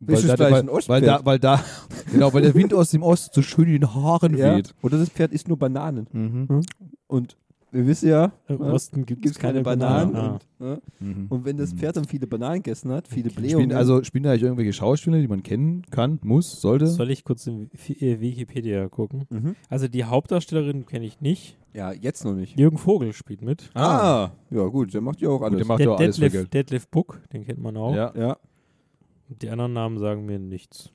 Weil 0.00 0.22
da, 0.22 0.38
weil, 0.38 0.54
ein 0.54 0.68
weil, 0.68 1.00
da, 1.00 1.20
weil 1.24 1.38
da, 1.40 1.64
genau, 2.12 2.32
weil 2.32 2.42
der 2.42 2.54
Wind 2.54 2.72
aus 2.72 2.90
dem 2.92 3.02
Osten 3.02 3.30
so 3.34 3.42
schön 3.42 3.64
in 3.66 3.80
den 3.80 3.94
Haaren 3.94 4.36
Ja. 4.36 4.54
weht. 4.56 4.72
Oder 4.82 4.96
das 4.98 5.08
Pferd 5.08 5.32
isst 5.32 5.48
nur 5.48 5.58
Bananen. 5.58 6.06
Mhm. 6.12 6.62
Und 7.08 7.36
wir 7.70 7.86
wissen 7.86 8.08
ja, 8.08 8.32
Im 8.48 8.60
Ja, 8.62 8.72
Osten 8.72 9.04
gibt 9.06 9.24
es 9.26 9.38
keine 9.38 9.62
Bananen. 9.62 10.16
Ah. 10.16 10.32
Und, 10.58 10.66
ja. 10.66 10.78
Mhm. 11.00 11.26
und 11.28 11.44
wenn 11.44 11.56
das 11.56 11.72
Mhm. 11.72 11.78
Pferd 11.78 11.96
dann 11.96 12.04
viele 12.06 12.26
Bananen 12.26 12.62
gegessen 12.62 12.90
hat, 12.90 13.08
viele 13.08 13.28
Okay. 13.30 13.40
Blähungen. 13.40 13.66
Spielen, 13.70 13.76
also 13.78 14.02
spielen 14.04 14.24
da 14.24 14.30
eigentlich 14.30 14.42
irgendwelche 14.44 14.72
Schauspieler, 14.72 15.18
die 15.20 15.28
man 15.28 15.42
kennen 15.42 15.82
kann, 15.90 16.18
muss, 16.22 16.60
sollte? 16.60 16.86
Soll 16.86 17.10
ich 17.10 17.24
kurz 17.24 17.46
in 17.46 17.70
äh, 18.00 18.20
Wikipedia 18.20 18.88
gucken? 18.88 19.26
mhm. 19.30 19.56
Also 19.68 19.88
die 19.88 20.04
Hauptdarstellerin 20.04 20.86
kenne 20.86 21.04
ich 21.06 21.20
nicht. 21.20 21.56
Ja, 21.74 21.92
jetzt 21.92 22.24
noch 22.24 22.34
nicht. 22.34 22.58
Jürgen 22.58 22.78
Vogel 22.78 23.12
spielt 23.12 23.42
mit. 23.42 23.70
Ah, 23.74 24.30
ja 24.50 24.64
gut, 24.66 24.94
der 24.94 25.00
macht 25.00 25.20
ja 25.20 25.28
auch 25.28 25.42
alles. 25.42 25.58
der 25.58 25.66
macht 25.66 25.78
Der 25.80 25.86
ja 25.86 25.92
auch 25.92 25.98
alles 26.00 26.16
für 26.16 26.22
Detlef, 26.22 26.32
Geld. 26.40 26.54
Detlef 26.54 26.88
Book, 26.88 27.20
den 27.32 27.44
kennt 27.44 27.60
man 27.60 27.76
auch. 27.76 27.94
Ja. 27.94 28.12
ja, 28.16 28.36
Die 29.28 29.50
anderen 29.50 29.74
Namen 29.74 29.98
sagen 29.98 30.24
mir 30.26 30.38
nichts. 30.38 30.90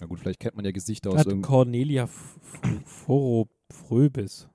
Na 0.00 0.06
gut, 0.08 0.18
vielleicht 0.20 0.40
kennt 0.40 0.56
man 0.56 0.64
ja 0.64 0.72
Gesichter 0.72 1.10
aus 1.10 1.18
Hat 1.20 1.26
irgendeinem. 1.26 1.50
Cornelia 1.50 2.06
Foro 2.84 3.48
Fröbis. 3.70 4.48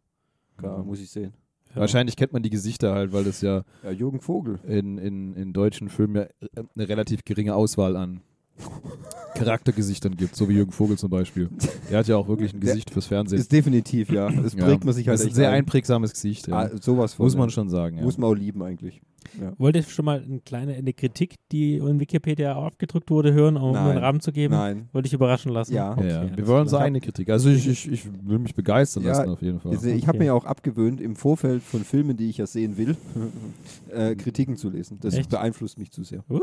klar, 0.58 0.84
muss 0.84 1.00
ich 1.00 1.10
sehen. 1.10 1.34
Ja. 1.74 1.82
Wahrscheinlich 1.82 2.16
kennt 2.16 2.34
man 2.34 2.44
die 2.44 2.50
Gesichter 2.50 2.94
halt, 2.94 3.14
weil 3.14 3.24
das 3.24 3.42
ja 3.42 3.64
Ja, 3.84 3.92
Jürgen 3.92 4.20
Vogel. 4.22 4.60
in, 4.68 4.98
in, 4.98 5.34
in 5.34 5.54
deutschen 5.54 5.90
Filmen 5.90 6.16
ja 6.16 6.22
äh, 6.24 6.64
eine 6.76 6.90
relativ 6.90 7.24
geringe 7.24 7.56
Auswahl 7.56 7.96
an 7.96 8.22
Charaktergesichtern 9.36 10.16
gibt, 10.18 10.36
so 10.36 10.50
wie 10.50 10.54
Jürgen 10.54 10.72
Vogel 10.72 10.98
zum 10.98 11.10
Beispiel. 11.10 11.50
Er 11.90 12.00
hat 12.00 12.08
ja 12.08 12.18
auch 12.18 12.28
wirklich 12.28 12.54
ein 12.54 12.60
Der 12.60 12.72
Gesicht 12.72 12.90
fürs 12.92 13.08
Fernsehen. 13.08 13.40
Ist 13.40 13.52
definitiv, 13.52 14.12
ja. 14.12 14.30
Das 14.30 14.54
Ja. 14.54 14.66
prägt 14.66 14.84
man 14.86 14.94
sich 14.94 15.08
halt 15.08 15.16
das 15.16 15.22
ist 15.26 15.32
ein 15.32 15.36
sehr 15.36 15.50
ein. 15.50 15.56
einprägsames 15.60 16.12
Gesicht, 16.14 16.48
ja. 16.48 16.56
Ah, 16.60 16.70
sowas 16.80 17.14
von. 17.14 17.26
muss 17.26 17.36
man 17.36 17.48
ja. 17.50 17.54
schon 17.54 17.70
sagen. 17.70 17.98
Ja. 17.98 18.04
Muss 18.04 18.18
man 18.18 18.30
auch 18.30 18.36
lieben 18.36 18.62
eigentlich. 18.62 19.02
Ja. 19.40 19.54
Wollt 19.58 19.76
ihr 19.76 19.84
schon 19.84 20.06
mal 20.06 20.22
eine 20.22 20.40
kleine 20.40 20.74
eine 20.76 20.94
Kritik, 20.94 21.36
die 21.52 21.76
in 21.78 22.00
Wikipedia 22.00 22.56
abgedrückt 22.56 23.10
wurde, 23.10 23.34
hören, 23.34 23.58
um 23.58 23.74
Nein. 23.74 23.92
einen 23.92 23.98
Rahmen 24.00 24.20
zu 24.20 24.32
geben? 24.32 24.54
Nein. 24.54 24.90
Wollte 24.92 25.08
ich 25.08 25.14
überraschen 25.14 25.52
lassen? 25.52 25.74
Ja. 25.74 25.92
Okay, 25.94 26.10
ja, 26.10 26.38
wir 26.38 26.48
wollen 26.48 26.62
unsere 26.64 26.82
eigene 26.82 27.00
Kritik. 27.02 27.30
Also 27.30 27.50
ich, 27.50 27.68
ich, 27.68 27.92
ich 27.92 28.06
will 28.24 28.40
mich 28.40 28.56
begeistern 28.56 29.04
Ja, 29.04 29.12
lassen 29.12 29.30
auf 29.30 29.42
jeden 29.42 29.60
Fall. 29.60 29.74
Ich 29.74 30.08
habe 30.08 30.12
Okay. 30.12 30.18
mir 30.20 30.26
ja 30.26 30.34
auch 30.34 30.46
abgewöhnt, 30.46 31.00
im 31.00 31.16
Vorfeld 31.16 31.64
von 31.64 31.84
Filmen, 31.84 32.18
die 32.18 32.30
ich 32.30 32.38
ja 32.38 32.48
sehen 32.48 32.78
will, 32.78 32.98
äh, 33.90 34.16
Kritiken 34.16 34.56
zu 34.58 34.70
lesen. 34.70 34.98
Das 35.02 35.14
Echt? 35.14 35.30
beeinflusst 35.30 35.78
mich 35.78 35.92
zu 35.92 36.04
sehr. 36.04 36.24
What? 36.28 36.42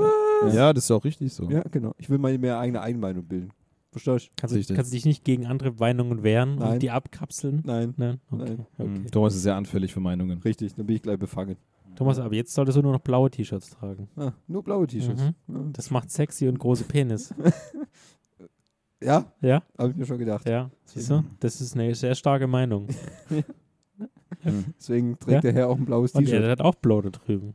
Ja, 0.54 0.73
das 0.73 0.85
ist 0.85 0.90
auch 0.90 1.04
richtig 1.04 1.33
so. 1.33 1.50
Ja, 1.50 1.62
genau. 1.71 1.95
Ich 1.99 2.09
will 2.09 2.18
mal 2.18 2.37
mehr 2.38 2.59
eigene 2.59 2.80
Eigenmeinung 2.80 3.25
bilden. 3.25 3.50
Verstehst 3.90 4.30
Kannst, 4.37 4.54
du, 4.71 4.75
kannst 4.75 4.92
du 4.92 4.97
dich 4.97 5.07
nicht 5.07 5.25
gegen 5.25 5.47
andere 5.47 5.73
Meinungen 5.73 6.23
wehren 6.23 6.57
Nein. 6.57 6.75
und 6.75 6.83
die 6.83 6.90
abkapseln? 6.90 7.62
Nein. 7.64 7.95
Nein? 7.97 8.21
Okay. 8.30 8.57
Nein. 8.76 8.99
okay. 9.00 9.11
Thomas 9.11 9.35
ist 9.35 9.42
sehr 9.42 9.57
anfällig 9.57 9.92
für 9.95 10.00
Meinungen. 10.00 10.38
Richtig, 10.40 10.75
dann 10.75 10.87
bin 10.87 10.97
ich 10.97 11.02
gleich 11.02 11.18
befangen. 11.18 11.57
Thomas, 11.99 12.19
aber 12.19 12.35
jetzt 12.35 12.55
solltest 12.55 12.78
du 12.78 12.83
nur 12.83 12.93
noch 12.93 13.00
blaue 13.00 13.31
T-Shirts 13.31 13.71
tragen. 13.71 14.09
Ah, 14.17 14.33
nur 14.47 14.62
blaue 14.62 14.87
T-Shirts. 14.87 15.23
Mhm. 15.49 15.73
Das 15.73 15.90
macht 15.90 16.11
sexy 16.11 16.49
und 16.49 16.59
große 16.59 16.85
Penis. 16.85 17.35
Ja, 19.00 19.26
Ja, 19.40 19.62
habe 19.78 19.90
ich 19.90 19.97
mir 19.97 20.07
schon 20.07 20.19
gedacht. 20.19 20.49
ja. 20.49 20.71
Siehst 20.85 21.09
du? 21.11 21.23
Das 21.38 21.61
ist 21.61 21.76
eine 21.76 21.95
sehr 21.95 22.17
starke 22.17 22.49
Meinung. 22.49 22.88
Deswegen 24.76 25.17
trägt 25.21 25.35
Ja. 25.35 25.40
der 25.40 25.52
Herr 25.52 25.69
auch 25.69 25.76
ein 25.76 25.85
blaues 25.85 26.12
Und 26.17 26.25
er 26.25 26.31
T-Shirt. 26.40 26.50
hat 26.50 26.61
auch 26.61 26.75
blau 26.75 27.00
da 27.00 27.11
drüben. 27.11 27.55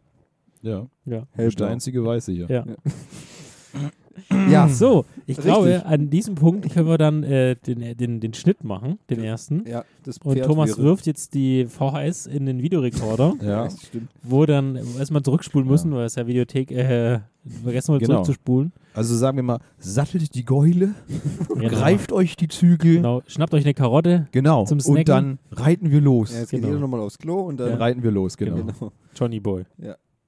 Ja, 0.62 0.88
Ja. 1.03 1.17
ist 1.19 1.27
Hellblau. 1.33 1.65
der 1.65 1.67
einzige 1.73 2.05
Weiße 2.05 2.31
hier. 2.31 2.47
Ja. 2.50 2.65
Ja, 4.29 4.50
Ja, 4.50 4.67
so. 4.70 5.05
Ich 5.25 5.38
Richtig. 5.38 5.46
glaube, 5.46 5.86
an 5.86 6.10
diesem 6.10 6.36
Punkt 6.36 6.70
können 6.72 6.88
wir 6.88 6.98
dann 6.98 7.24
äh, 7.24 7.55
den, 7.55 7.98
den, 7.98 8.20
den 8.20 8.34
Schnitt 8.34 8.63
machen, 8.63 9.00
den 9.10 9.24
ersten. 9.24 9.63
ja, 9.67 9.84
das 10.03 10.17
Und 10.20 10.34
Pferd 10.34 10.46
Thomas 10.48 10.70
wäre- 10.77 10.84
wirft 10.84 11.08
jetzt 11.08 11.34
die 11.34 11.65
VHS 11.65 12.27
in 12.27 12.46
den 12.46 12.62
Videorekorder, 12.62 13.34
Ja. 13.41 13.63
das 13.65 13.82
stimmt. 13.88 14.10
wo 14.22 14.46
dann 14.46 14.75
erstmal 15.00 15.24
zurückspulen 15.24 15.67
müssen, 15.67 15.91
weil 15.93 16.05
es 16.05 16.15
ja 16.15 16.27
Videothek, 16.27 16.72
äh, 16.72 17.20
vergessen 17.63 17.93
wir 17.93 18.00
Genau. 18.00 18.13
zurückzuspulen. 18.15 18.72
Also 18.93 19.15
sagen 19.15 19.38
wir 19.38 19.43
mal, 19.43 19.60
sattelt 19.79 20.36
die 20.36 20.46
Geule, 20.46 20.93
Genau. 21.50 21.70
greift 21.70 22.12
euch 22.12 22.36
die 22.36 22.48
Zügel. 22.50 22.98
Genau. 22.98 23.24
Schnappt 23.25 23.53
euch 23.55 23.63
eine 23.65 23.74
Karotte, 23.74 24.27
Genau. 24.32 24.65
Zum 24.65 24.75
und 24.77 24.82
Snacken. 24.84 25.05
dann 25.05 25.39
reiten 25.51 25.89
wir 25.89 26.01
los. 26.01 26.32
Ja, 26.34 26.41
jetzt 26.41 26.51
Genau. 26.51 26.62
geht 26.62 26.70
jeder 26.70 26.79
nochmal 26.82 27.00
aufs 27.00 27.17
Klo 27.17 27.41
und 27.41 27.60
Dann 27.60 27.74
reiten 27.74 28.03
wir 28.03 28.12
los, 28.12 28.38
genau. 28.38 28.58
Genau. 28.58 28.91
Johnny 29.15 29.39
Boy. 29.39 29.63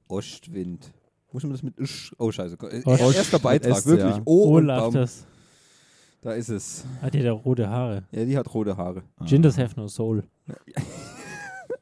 Ostwind. 0.07 0.91
Muss 1.35 1.43
man 1.43 1.51
das 1.51 1.63
mit 1.63 1.77
Isch? 1.77 2.13
Oh, 2.17 2.31
scheiße. 2.31 2.55
Äh, 2.71 2.81
Ost- 2.85 3.13
Erster 3.17 3.39
Beitrag, 3.39 3.77
S, 3.79 3.85
wirklich. 3.85 4.15
ja. 4.15 4.21
Oh, 4.23 4.55
und 4.55 4.63
Olaf, 4.63 4.83
Baum. 4.83 4.93
das 4.93 5.25
Da 6.21 6.31
ist 6.31 6.47
es. 6.47 6.85
hat 7.01 7.13
ja 7.13 7.23
der 7.23 7.33
rote 7.33 7.67
Haare. 7.69 8.03
Ja, 8.13 8.23
die 8.23 8.37
hat 8.37 8.53
rote 8.53 8.77
Haare. 8.77 9.03
Gingers 9.25 9.57
have 9.57 9.77
no 9.77 9.89
soul. 9.89 10.23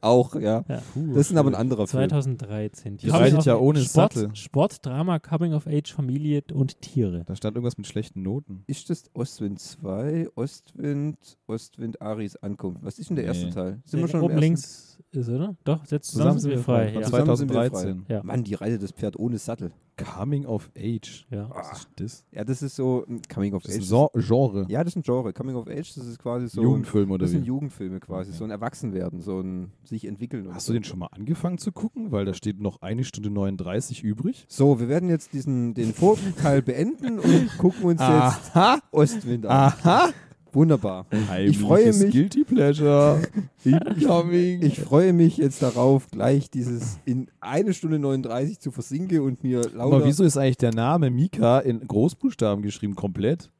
Auch, 0.04 0.34
ja. 0.34 0.64
Ja. 0.68 0.82
Das 1.14 1.30
ist 1.30 1.36
aber 1.36 1.50
ein 1.50 1.54
anderer 1.54 1.86
Film. 1.86 2.08
2013. 2.08 2.96
Die 2.98 3.08
reitet 3.08 3.44
ja 3.44 3.56
ohne 3.56 3.80
Sport, 3.80 4.12
Sattel. 4.14 4.34
Sport, 4.36 4.84
Drama, 4.86 5.18
Coming 5.18 5.54
of 5.54 5.66
Age, 5.66 5.92
Familie 5.92 6.42
und 6.52 6.80
Tiere. 6.80 7.24
Da 7.24 7.34
stand 7.36 7.56
irgendwas 7.56 7.76
mit 7.78 7.86
schlechten 7.86 8.22
Noten. 8.22 8.64
Ist 8.66 8.90
das 8.90 9.04
Ostwind 9.14 9.60
2? 9.60 10.28
Ostwind, 10.34 11.16
Ostwind 11.46 12.00
Aris 12.02 12.36
Ankunft. 12.36 12.84
Was 12.84 12.98
ist 12.98 13.08
denn 13.10 13.16
der 13.16 13.24
erste 13.26 13.46
Nee. 13.46 13.52
Teil? 13.52 13.80
Sind 13.84 14.00
wir 14.00 14.06
Der 14.06 14.08
schon 14.12 14.20
oben 14.22 14.30
ersten? 14.32 14.40
links 14.42 14.98
ist, 15.10 15.28
oder? 15.28 15.56
Doch, 15.64 15.84
setzt 15.84 16.10
zusammen 16.12 16.38
sind 16.38 16.50
wir 16.50 16.58
frei. 16.58 16.92
Von 16.92 17.02
Ja. 17.02 17.08
zwei- 17.08 17.20
Zusammen 17.20 17.36
sind 17.36 17.48
wir 17.50 17.54
frei. 17.56 17.68
2013. 17.70 18.06
Ja. 18.08 18.22
Mann, 18.22 18.44
die 18.44 18.54
reitet 18.54 18.82
das 18.82 18.90
Pferd 18.92 19.18
ohne 19.18 19.38
Sattel. 19.38 19.72
Coming 19.96 20.44
of 20.46 20.70
Age. 20.76 21.26
Ja. 21.30 21.48
Was 21.50 21.72
ist 21.78 21.88
das? 21.96 22.24
Ja, 22.32 22.44
das 22.44 22.62
ist 22.62 22.76
so 22.76 23.04
ein 23.08 23.22
Coming 23.32 23.54
of 23.54 23.62
Das 23.62 23.74
ist 23.76 23.92
Age. 23.92 24.00
ein 24.00 24.08
Gen- 24.14 24.22
Genre. 24.22 24.66
Ja, 24.68 24.82
das 24.82 24.92
ist 24.92 24.96
ein 24.96 25.02
Genre. 25.02 25.32
Coming 25.32 25.56
of 25.56 25.68
Age, 25.68 25.94
das 25.94 26.06
ist 26.06 26.18
quasi 26.18 26.48
so. 26.48 26.62
Jugendfilm 26.62 27.10
oder 27.10 27.22
das 27.24 27.30
sind 27.30 27.42
wie? 27.42 27.46
Jugendfilme 27.46 28.00
quasi. 28.00 28.30
Okay. 28.30 28.38
So 28.38 28.44
ein 28.44 28.50
Erwachsenwerden, 28.50 29.20
so 29.20 29.40
ein 29.40 29.70
sich 29.84 30.04
entwickeln. 30.06 30.48
Hast 30.52 30.66
so. 30.66 30.72
du 30.72 30.78
den 30.80 30.84
schon 30.84 30.98
mal 30.98 31.06
angefangen 31.12 31.58
zu 31.58 31.70
gucken? 31.72 32.10
Weil 32.12 32.24
da 32.24 32.34
steht 32.34 32.60
noch 32.60 32.82
eine 32.82 33.04
Stunde 33.04 33.30
39 33.30 34.02
übrig. 34.02 34.46
So, 34.48 34.80
wir 34.80 34.88
werden 34.88 35.08
jetzt 35.08 35.32
diesen, 35.32 35.74
den 35.74 35.94
Vorteil 35.94 36.62
beenden 36.62 37.18
und 37.18 37.56
gucken 37.58 37.84
uns 37.84 38.00
jetzt 38.00 38.56
Aha! 38.56 38.78
Ostwind 38.90 39.46
an. 39.46 39.72
Aha! 39.74 40.10
Wunderbar. 40.54 41.06
Heimliches 41.28 41.62
freue 41.62 41.92
mich- 41.92 42.12
Guilty 42.12 42.44
Pleasure. 42.44 43.20
Incoming. 43.64 44.62
Ich 44.62 44.80
freue 44.80 45.12
mich 45.12 45.36
jetzt 45.36 45.62
darauf, 45.62 46.10
gleich 46.10 46.50
dieses 46.50 46.98
in 47.04 47.28
eine 47.40 47.72
Stunde 47.74 47.98
39 47.98 48.60
zu 48.60 48.70
versinken 48.70 49.20
und 49.20 49.42
mir 49.42 49.62
lauter... 49.70 49.96
Aber 49.96 50.04
wieso 50.06 50.24
ist 50.24 50.36
eigentlich 50.36 50.56
der 50.58 50.74
Name 50.74 51.10
Mika 51.10 51.58
in 51.60 51.80
Großbuchstaben 51.80 52.62
geschrieben? 52.62 52.94
Komplett? 52.94 53.50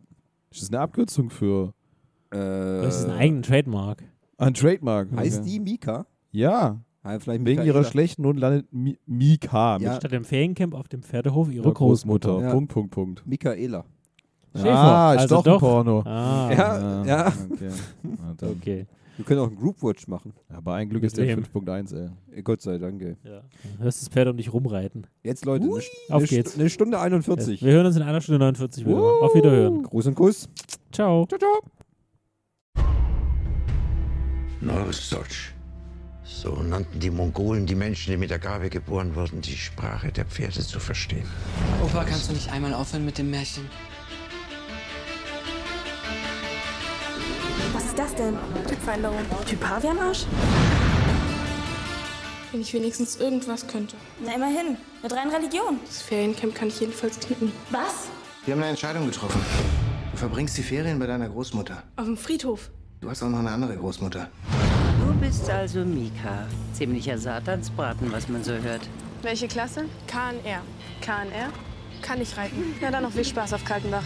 Ist 0.51 0.63
das 0.63 0.69
eine 0.71 0.81
Abkürzung 0.81 1.31
für 1.31 1.75
äh, 2.31 2.37
Das 2.37 3.01
ist 3.01 3.05
ein 3.07 3.11
eigener 3.19 3.43
Trademark. 3.43 4.03
ein 4.39 4.55
Trademark? 4.55 5.09
Heißt 5.17 5.41
Okay. 5.41 5.51
die 5.51 5.61
Mika? 5.61 6.07
Ja, 6.31 6.81
Ja, 7.05 7.19
vielleicht 7.21 7.41
wegen 7.45 7.61
Michaela. 7.61 7.65
ihrer 7.67 7.85
schlechten 7.85 8.23
Noten 8.23 8.39
landet 8.39 8.73
Mi 8.73 8.97
Mika 9.07 9.79
Ja. 9.79 9.97
Statt 9.97 10.13
dem 10.13 10.25
Feriencamp 10.25 10.75
auf 10.75 10.89
dem 10.89 11.03
Pferdehof 11.03 11.49
ihre 11.49 11.65
ihrer 11.65 11.75
Großmutter. 11.75 12.29
Großmutter. 12.29 12.47
Ja. 12.49 12.53
Punkt, 12.55 12.73
Punkt, 12.73 12.91
Punkt. 12.93 13.27
Michaela. 13.27 13.85
Schäfer, 14.55 14.71
Ah, 14.71 15.15
ist 15.15 15.21
also 15.23 15.35
doch 15.37 15.45
ein 15.47 15.53
doch. 15.53 15.61
Porno. 15.61 16.01
Ah, 16.07 16.51
Ja, 16.53 17.05
ja. 17.05 17.33
Okay. 17.51 17.69
Ah, 18.23 18.35
dann. 18.37 18.51
okay. 18.51 18.87
Wir 19.17 19.25
können 19.25 19.41
auch 19.41 19.47
einen 19.47 19.57
Groupwatch 19.57 20.09
machen. 20.09 20.33
Aber 20.53 20.75
ein 20.75 20.89
Glück 20.89 21.05
ist 21.05 21.17
Mit 21.17 21.29
der 21.29 21.37
wem? 21.37 21.45
5.1, 21.45 22.11
ey. 22.35 22.43
Gott 22.43 22.63
sei 22.63 22.79
Dank. 22.79 23.01
ey. 23.01 23.17
Ja. 23.25 23.43
Hörst 23.79 24.03
das 24.03 24.09
Pferd 24.09 24.27
um 24.29 24.37
dich 24.37 24.53
rumreiten. 24.53 25.07
Jetzt, 25.23 25.45
Leute, 25.45 25.65
eine, 25.67 25.81
Auf 26.11 26.25
geht's. 26.25 26.59
Eine 26.59 26.69
Stunde 26.69 26.99
41. 26.99 27.63
Wir 27.63 27.73
hören 27.75 27.87
uns 27.87 27.95
in 27.97 28.03
einer 28.03 28.21
Stunde 28.21 28.41
49 28.41 28.85
wieder. 28.87 28.97
Auf 28.97 29.35
Wiederhören. 29.35 29.85
Gruß 29.85 30.07
und 30.09 30.15
Kuss. 30.17 30.49
Ciao. 30.91 31.27
Ciao, 31.27 31.39
ciao. 31.39 32.85
Norsotsch. 34.61 35.53
So 36.25 36.57
nannten 36.63 36.99
die 37.01 37.11
Mongolen 37.11 37.67
die 37.67 37.75
Menschen, 37.75 38.13
die 38.13 38.17
mit 38.17 38.31
der 38.31 38.39
Gabe 38.39 38.71
geboren 38.71 39.15
wurden, 39.15 39.41
die 39.43 39.57
Sprache 39.57 40.11
der 40.11 40.25
Pferde 40.25 40.61
zu 40.61 40.81
verstehen. 40.81 41.27
Opa, 41.85 42.05
kannst 42.05 42.29
du 42.31 42.33
nicht 42.33 42.51
einmal 42.51 42.73
aufhören 42.75 43.05
mit 43.05 43.19
dem 43.19 43.31
Märchen? 43.31 43.65
Ist 47.95 47.99
das 47.99 48.15
denn? 48.17 48.37
Typveränderung. 48.69 49.19
Typ 49.47 49.61
Pavianarsch? 49.61 50.27
Wenn 52.51 52.61
ich 52.61 52.75
wenigstens 52.75 53.17
irgendwas 53.17 53.67
könnte. 53.67 53.97
Na 54.25 54.35
immerhin. 54.35 54.77
Mit 55.03 55.13
rein 55.13 55.31
Religion. 55.31 55.79
Das 55.87 56.03
Feriencamp 56.03 56.55
kann 56.55 56.69
ich 56.69 56.81
jedenfalls 56.81 57.21
knicken. 57.21 57.53
Was? 57.71 58.09
Wir 58.45 58.55
haben 58.55 58.63
eine 58.63 58.71
Entscheidung 58.71 59.07
getroffen. 59.07 59.41
Du 60.11 60.17
verbringst 60.17 60.57
die 60.59 60.63
Ferien 60.63 60.99
bei 60.99 61.07
deiner 61.07 61.29
Großmutter. 61.29 61.83
Auf 61.97 62.05
dem 62.07 62.17
Friedhof. 62.17 62.71
Du 63.01 63.11
hast 63.11 63.23
auch 63.23 63.29
noch 63.29 63.39
eine 63.39 63.51
andere 63.51 63.77
Großmutter. 63.77 64.29
Du 65.07 65.15
bist 65.21 65.49
also 65.49 65.85
Mika. 65.85 66.49
Ziemlicher 66.73 67.19
Satansbraten, 67.19 68.11
was 68.11 68.29
man 68.29 68.43
so 68.43 68.53
hört. 68.53 68.83
Welche 69.23 69.47
Klasse? 69.47 69.85
KNR. 70.09 70.63
KNR? 71.01 71.51
Kann 72.03 72.21
ich 72.21 72.37
reiten. 72.37 72.75
Na 72.81 72.91
dann 72.91 73.05
noch 73.05 73.13
viel 73.13 73.25
Spaß 73.25 73.53
auf 73.53 73.65
Kaltenbach. 73.65 74.05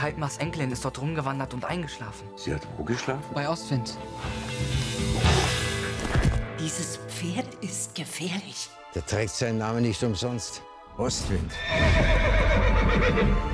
Frau 0.00 0.06
Kaltmachs 0.06 0.38
Enkelin 0.38 0.72
ist 0.72 0.82
dort 0.82 0.98
rumgewandert 0.98 1.52
und 1.52 1.66
eingeschlafen. 1.66 2.26
Sie 2.34 2.54
hat 2.54 2.66
wo 2.78 2.84
geschlafen? 2.84 3.22
Bei 3.34 3.46
Ostwind. 3.46 3.98
Dieses 6.58 6.96
Pferd 7.08 7.54
ist 7.56 7.94
gefährlich. 7.94 8.70
Der 8.94 9.04
trägt 9.04 9.32
seinen 9.32 9.58
Namen 9.58 9.82
nicht 9.82 10.02
umsonst. 10.02 10.62
Ostwind. 10.96 11.52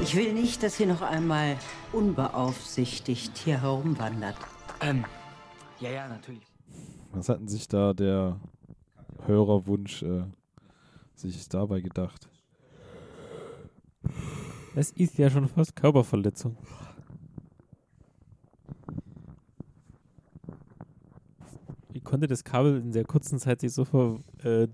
Ich 0.00 0.14
will 0.14 0.32
nicht, 0.34 0.62
dass 0.62 0.76
sie 0.76 0.86
noch 0.86 1.02
einmal 1.02 1.56
unbeaufsichtigt 1.92 3.36
hier 3.38 3.60
herumwandert. 3.62 4.36
Ähm, 4.80 5.04
ja, 5.80 5.90
ja, 5.90 6.06
natürlich. 6.06 6.46
Was 7.10 7.28
hatten 7.28 7.48
sich 7.48 7.66
da 7.66 7.92
der 7.92 8.38
Hörerwunsch 9.24 10.04
äh, 10.04 10.22
sich 11.16 11.48
dabei 11.48 11.80
gedacht? 11.80 12.28
Das 14.76 14.90
ist 14.90 15.16
ja 15.16 15.30
schon 15.30 15.48
fast 15.48 15.74
Körperverletzung. 15.74 16.54
Wie 21.92 22.00
konnte 22.00 22.26
das 22.26 22.44
Kabel 22.44 22.76
in 22.82 22.92
der 22.92 23.04
kurzen 23.04 23.38
Zeit 23.38 23.60
sich 23.62 23.72
so 23.72 23.86
ver, 23.86 24.18
äh, 24.44 24.68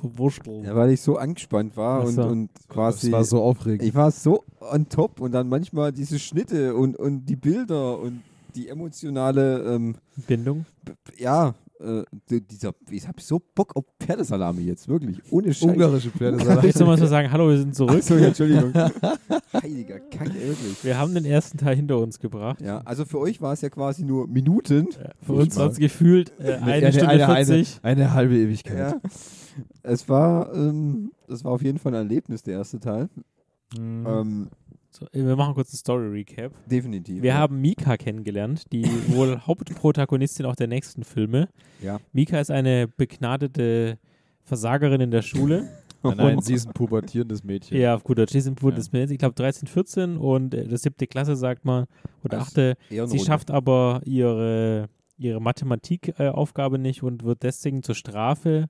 verwurschteln? 0.00 0.64
Ja, 0.64 0.74
weil 0.74 0.90
ich 0.90 1.00
so 1.00 1.16
angespannt 1.18 1.76
war 1.76 2.00
Ach 2.02 2.06
und, 2.06 2.14
so. 2.14 2.22
und 2.24 2.50
quasi. 2.68 3.10
das 3.10 3.12
war 3.12 3.24
so 3.24 3.42
aufregend. 3.42 3.82
ich 3.84 3.94
war 3.94 4.10
so 4.10 4.42
on 4.60 4.88
top 4.88 5.20
und 5.20 5.30
dann 5.30 5.48
manchmal 5.48 5.92
diese 5.92 6.18
Schnitte 6.18 6.74
und, 6.74 6.96
und 6.96 7.26
die 7.26 7.36
Bilder 7.36 8.00
und 8.00 8.24
die 8.56 8.68
emotionale, 8.68 9.62
ähm, 9.72 9.94
Bindung? 10.26 10.66
b- 10.84 10.92
ja, 11.16 11.54
äh, 11.84 12.40
dieser, 12.40 12.74
ich 12.90 13.06
habe 13.06 13.20
so 13.20 13.40
Bock 13.54 13.76
auf 13.76 13.84
Pferdesalami 14.00 14.62
jetzt, 14.62 14.88
wirklich, 14.88 15.20
ohne 15.30 15.52
Scheiß. 15.52 15.70
Ungarische 15.70 16.10
Pferde. 16.10 16.38
Willst 16.62 16.80
du 16.80 16.86
mal 16.86 16.98
so 16.98 17.06
sagen, 17.06 17.30
hallo, 17.30 17.48
wir 17.48 17.58
sind 17.58 17.74
zurück? 17.74 17.96
Achso, 17.96 18.16
ja, 18.16 18.28
Entschuldigung. 18.28 18.72
Heiliger 19.52 20.00
Kacke, 20.00 20.34
wirklich. 20.34 20.82
Wir 20.82 20.98
haben 20.98 21.14
den 21.14 21.24
ersten 21.24 21.58
Teil 21.58 21.76
hinter 21.76 21.98
uns 21.98 22.18
gebracht. 22.18 22.60
Ja, 22.60 22.80
also 22.84 23.04
für 23.04 23.18
euch 23.18 23.40
war 23.40 23.52
es 23.52 23.60
ja 23.60 23.68
quasi 23.68 24.04
nur 24.04 24.26
Minuten. 24.26 24.88
Für 25.22 25.34
uns 25.34 25.58
hat 25.58 25.72
es 25.72 25.78
gefühlt 25.78 26.32
äh, 26.38 26.54
eine, 26.54 26.72
eine, 26.72 26.92
Stunde 26.92 27.10
eine, 27.10 27.26
40. 27.26 27.80
eine, 27.82 28.02
eine 28.02 28.14
halbe 28.14 28.36
Ewigkeit. 28.36 28.78
Ja. 28.78 29.00
Es 29.82 30.08
war, 30.08 30.52
ähm, 30.54 31.12
das 31.28 31.44
war 31.44 31.52
auf 31.52 31.62
jeden 31.62 31.78
Fall 31.78 31.92
ein 31.92 32.06
Erlebnis, 32.06 32.42
der 32.42 32.54
erste 32.54 32.80
Teil. 32.80 33.08
Mhm. 33.78 34.06
Ähm, 34.06 34.48
So, 34.96 35.06
äh, 35.06 35.24
wir 35.26 35.34
machen 35.36 35.54
kurz 35.54 35.72
ein 35.72 35.76
Story-Recap. 35.76 36.52
definitiv. 36.68 37.22
Wir 37.22 37.30
ja. 37.30 37.36
haben 37.36 37.60
Mika 37.60 37.96
kennengelernt, 37.96 38.72
die 38.72 38.84
wohl 39.08 39.40
Hauptprotagonistin 39.40 40.46
auch 40.46 40.54
der 40.54 40.68
nächsten 40.68 41.02
Filme. 41.02 41.48
Ja. 41.82 41.98
Mika 42.12 42.38
ist 42.38 42.50
eine 42.50 42.86
begnadete 42.86 43.98
Versagerin 44.44 45.00
in 45.00 45.10
der 45.10 45.22
Schule. 45.22 45.68
Nein, 46.06 46.18
nein, 46.18 46.40
sie 46.42 46.52
ist 46.52 46.66
ein 46.66 46.74
pubertierendes 46.74 47.44
Mädchen. 47.44 47.78
ja, 47.80 47.94
auf 47.94 48.04
guter 48.04 48.26
Jason 48.28 48.56
Wood 48.60 48.74
Ja. 48.74 48.78
ist 48.80 48.92
mir, 48.92 49.10
ich 49.10 49.16
glaube 49.16 49.34
13, 49.36 49.66
14 49.66 50.18
und 50.18 50.52
äh, 50.52 50.68
das 50.68 50.82
siebte 50.82 51.06
Klasse 51.06 51.34
sagt 51.34 51.64
man 51.64 51.86
oder 52.22 52.40
Also 52.40 52.50
achte. 52.50 52.76
Sie 53.06 53.18
schafft 53.20 53.50
aber 53.50 54.02
ihre, 54.04 54.90
ihre 55.16 55.40
Mathematikaufgabe 55.40 56.78
nicht 56.78 57.02
und 57.02 57.24
wird 57.24 57.42
deswegen 57.42 57.82
zur 57.82 57.94
Strafe 57.94 58.66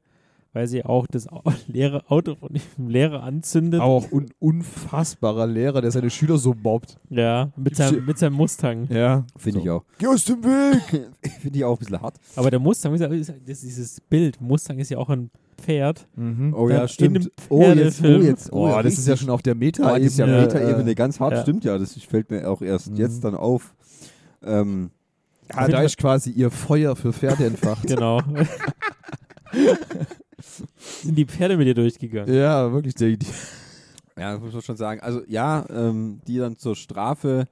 weil 0.54 0.66
sie 0.66 0.82
auch 0.84 1.06
das 1.06 1.26
leere 1.68 2.02
Auto 2.10 2.34
von 2.36 2.48
dem 2.54 2.88
Lehrer 2.88 3.22
anzündet. 3.24 3.80
Auch 3.82 4.10
ein 4.10 4.30
unfassbarer 4.38 5.46
Lehrer, 5.46 5.82
der 5.82 5.90
seine 5.90 6.08
Schüler 6.08 6.38
so 6.38 6.54
mobbt. 6.54 6.96
Ja, 7.10 7.50
mit 7.56 7.76
seinem, 7.76 8.06
mit 8.06 8.16
seinem 8.18 8.32
Mustang. 8.34 8.86
Ja. 8.88 9.24
Finde 9.36 9.60
ich 9.60 9.68
auch. 9.68 9.84
Geh 9.98 10.06
aus 10.06 10.24
dem 10.24 10.42
Weg! 10.42 11.10
Finde 11.42 11.58
ich 11.58 11.64
auch 11.64 11.76
ein 11.76 11.78
bisschen 11.78 12.00
hart. 12.00 12.14
Aber 12.36 12.50
der 12.50 12.60
Mustang, 12.60 12.94
ja- 12.96 13.06
ja- 13.12 13.18
das 13.18 13.28
ist 13.46 13.62
dieses 13.64 14.00
Bild, 14.00 14.40
Mustang 14.40 14.78
ist 14.78 14.88
ja 14.90 14.96
auch 14.98 15.10
ein 15.10 15.30
Pferd. 15.58 16.06
Mhm. 16.16 16.52
Oh 16.56 16.68
ja, 16.68 16.86
stimmt. 16.88 17.30
Oh, 17.48 17.62
jetzt, 17.62 18.02
oh, 18.02 18.06
jetzt. 18.06 18.52
Oh, 18.52 18.68
ja, 18.68 18.82
das 18.82 18.94
ist 18.94 19.06
ja 19.06 19.12
richtig. 19.12 19.26
schon 19.26 19.30
auf 19.34 19.42
der 19.42 19.52
Ah, 19.52 19.56
Meta-Ebene. 19.56 20.06
ist 20.06 20.18
ja 20.18 20.26
Ja, 20.26 20.40
Meta-Ebene 20.40 20.90
äh, 20.90 20.94
ganz 20.94 21.20
hart, 21.20 21.32
ja. 21.34 21.42
stimmt 21.42 21.64
ja. 21.64 21.78
Das 21.78 21.94
fällt 21.94 22.30
mir 22.30 22.50
auch 22.50 22.60
erst 22.62 22.90
Mhm. 22.90 22.96
jetzt 22.96 23.22
dann 23.24 23.34
auf. 23.34 23.74
Ähm, 24.42 24.90
Ah, 25.52 25.68
da 25.68 25.82
ist 25.82 25.98
quasi 25.98 26.30
ihr 26.30 26.50
Feuer 26.50 26.96
für 26.96 27.12
Pferde 27.12 27.44
entfacht. 27.44 27.86
Genau. 27.86 28.18
Sind 31.02 31.16
die 31.16 31.24
Pferde 31.26 31.56
mit 31.56 31.66
dir 31.66 31.74
durchgegangen? 31.74 32.32
ja, 32.34 32.72
wirklich. 32.72 32.94
Die, 32.94 33.18
die, 33.18 33.26
ja, 34.18 34.32
das 34.34 34.40
muss 34.40 34.52
man 34.52 34.62
schon 34.62 34.76
sagen. 34.76 35.00
Also 35.00 35.22
ja, 35.26 35.64
ähm, 35.70 36.20
die 36.26 36.38
dann 36.38 36.56
zur 36.56 36.76
Strafe. 36.76 37.46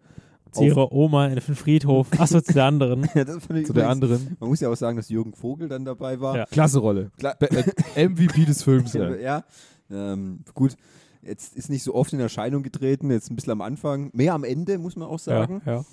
Zu 0.50 0.64
ihrer 0.64 0.92
Oma 0.92 1.28
in 1.28 1.36
den 1.36 1.54
Friedhof. 1.56 2.08
Achso, 2.18 2.38
zu 2.42 2.52
der 2.52 2.64
anderen. 2.66 3.08
Ja, 3.14 3.24
das 3.24 3.46
fand 3.46 3.60
ich 3.60 3.66
zu 3.66 3.72
der 3.72 3.88
anderen. 3.88 4.36
Man 4.38 4.50
muss 4.50 4.60
ja 4.60 4.68
auch 4.68 4.76
sagen, 4.76 4.98
dass 4.98 5.08
Jürgen 5.08 5.32
Vogel 5.32 5.66
dann 5.68 5.86
dabei 5.86 6.20
war. 6.20 6.36
Ja. 6.36 6.44
Klasse 6.44 6.78
Rolle. 6.78 7.10
Klar. 7.18 7.36
Be- 7.38 7.48
äh, 7.96 8.06
MVP 8.08 8.44
des 8.44 8.62
Films. 8.62 8.92
Ja, 8.92 9.08
Ja. 9.14 9.16
ja. 9.90 10.12
Ähm, 10.12 10.40
gut. 10.52 10.76
Jetzt 11.22 11.56
ist 11.56 11.70
nicht 11.70 11.84
so 11.84 11.94
oft 11.94 12.12
in 12.12 12.20
Erscheinung 12.20 12.62
getreten, 12.64 13.10
jetzt 13.10 13.30
ein 13.30 13.36
bisschen 13.36 13.52
am 13.52 13.60
Anfang, 13.62 14.10
mehr 14.12 14.34
am 14.34 14.42
Ende, 14.44 14.76
muss 14.78 14.96
man 14.96 15.08
auch 15.08 15.20
sagen. 15.20 15.62
Ja, 15.64 15.72
ja. 15.72 15.84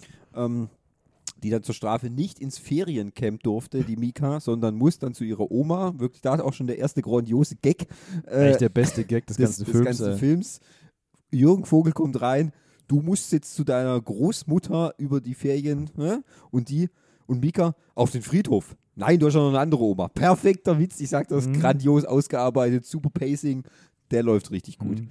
ähm, 0.45 0.67
die 1.39 1.49
dann 1.49 1.63
zur 1.63 1.75
Strafe 1.75 2.09
nicht 2.09 2.39
ins 2.39 2.57
Feriencamp 2.57 3.43
durfte, 3.43 3.83
die 3.83 3.95
Mika, 3.97 4.39
sondern 4.39 4.75
muss 4.75 4.99
dann 4.99 5.13
zu 5.13 5.23
ihrer 5.23 5.49
Oma. 5.51 5.93
Wirklich, 5.97 6.21
da 6.21 6.39
auch 6.39 6.53
schon 6.53 6.67
der 6.67 6.77
erste 6.77 7.01
grandiose 7.01 7.55
Gag 7.61 7.87
äh, 8.27 8.49
Echt 8.51 8.61
der 8.61 8.69
beste 8.69 9.03
Gag 9.05 9.25
des, 9.27 9.37
ganzen 9.37 9.63
des 9.65 9.71
Films. 9.71 9.85
ganzen 9.85 10.11
ey. 10.11 10.17
Films. 10.17 10.59
Jürgen 11.31 11.65
Vogel 11.65 11.93
kommt 11.93 12.19
rein, 12.21 12.51
du 12.87 13.01
musst 13.01 13.31
jetzt 13.31 13.53
zu 13.55 13.63
deiner 13.63 13.99
Großmutter 14.01 14.93
über 14.97 15.21
die 15.21 15.35
Ferien 15.35 15.89
ne? 15.95 16.23
und 16.51 16.69
die 16.69 16.89
und 17.27 17.41
Mika 17.41 17.75
auf 17.93 18.09
den 18.11 18.23
Friedhof. 18.23 18.75
Nein, 18.95 19.19
du 19.19 19.27
hast 19.27 19.35
ja 19.35 19.39
noch 19.41 19.49
eine 19.49 19.59
andere 19.59 19.83
Oma. 19.83 20.07
Perfekter 20.09 20.79
Witz, 20.79 20.99
ich 20.99 21.09
sag 21.09 21.27
das, 21.27 21.47
Mhm. 21.47 21.59
grandios 21.59 22.03
ausgearbeitet, 22.05 22.85
super 22.85 23.09
Pacing, 23.11 23.63
der 24.11 24.23
läuft 24.23 24.49
richtig 24.51 24.79
gut. 24.79 25.01
Mhm. 25.01 25.09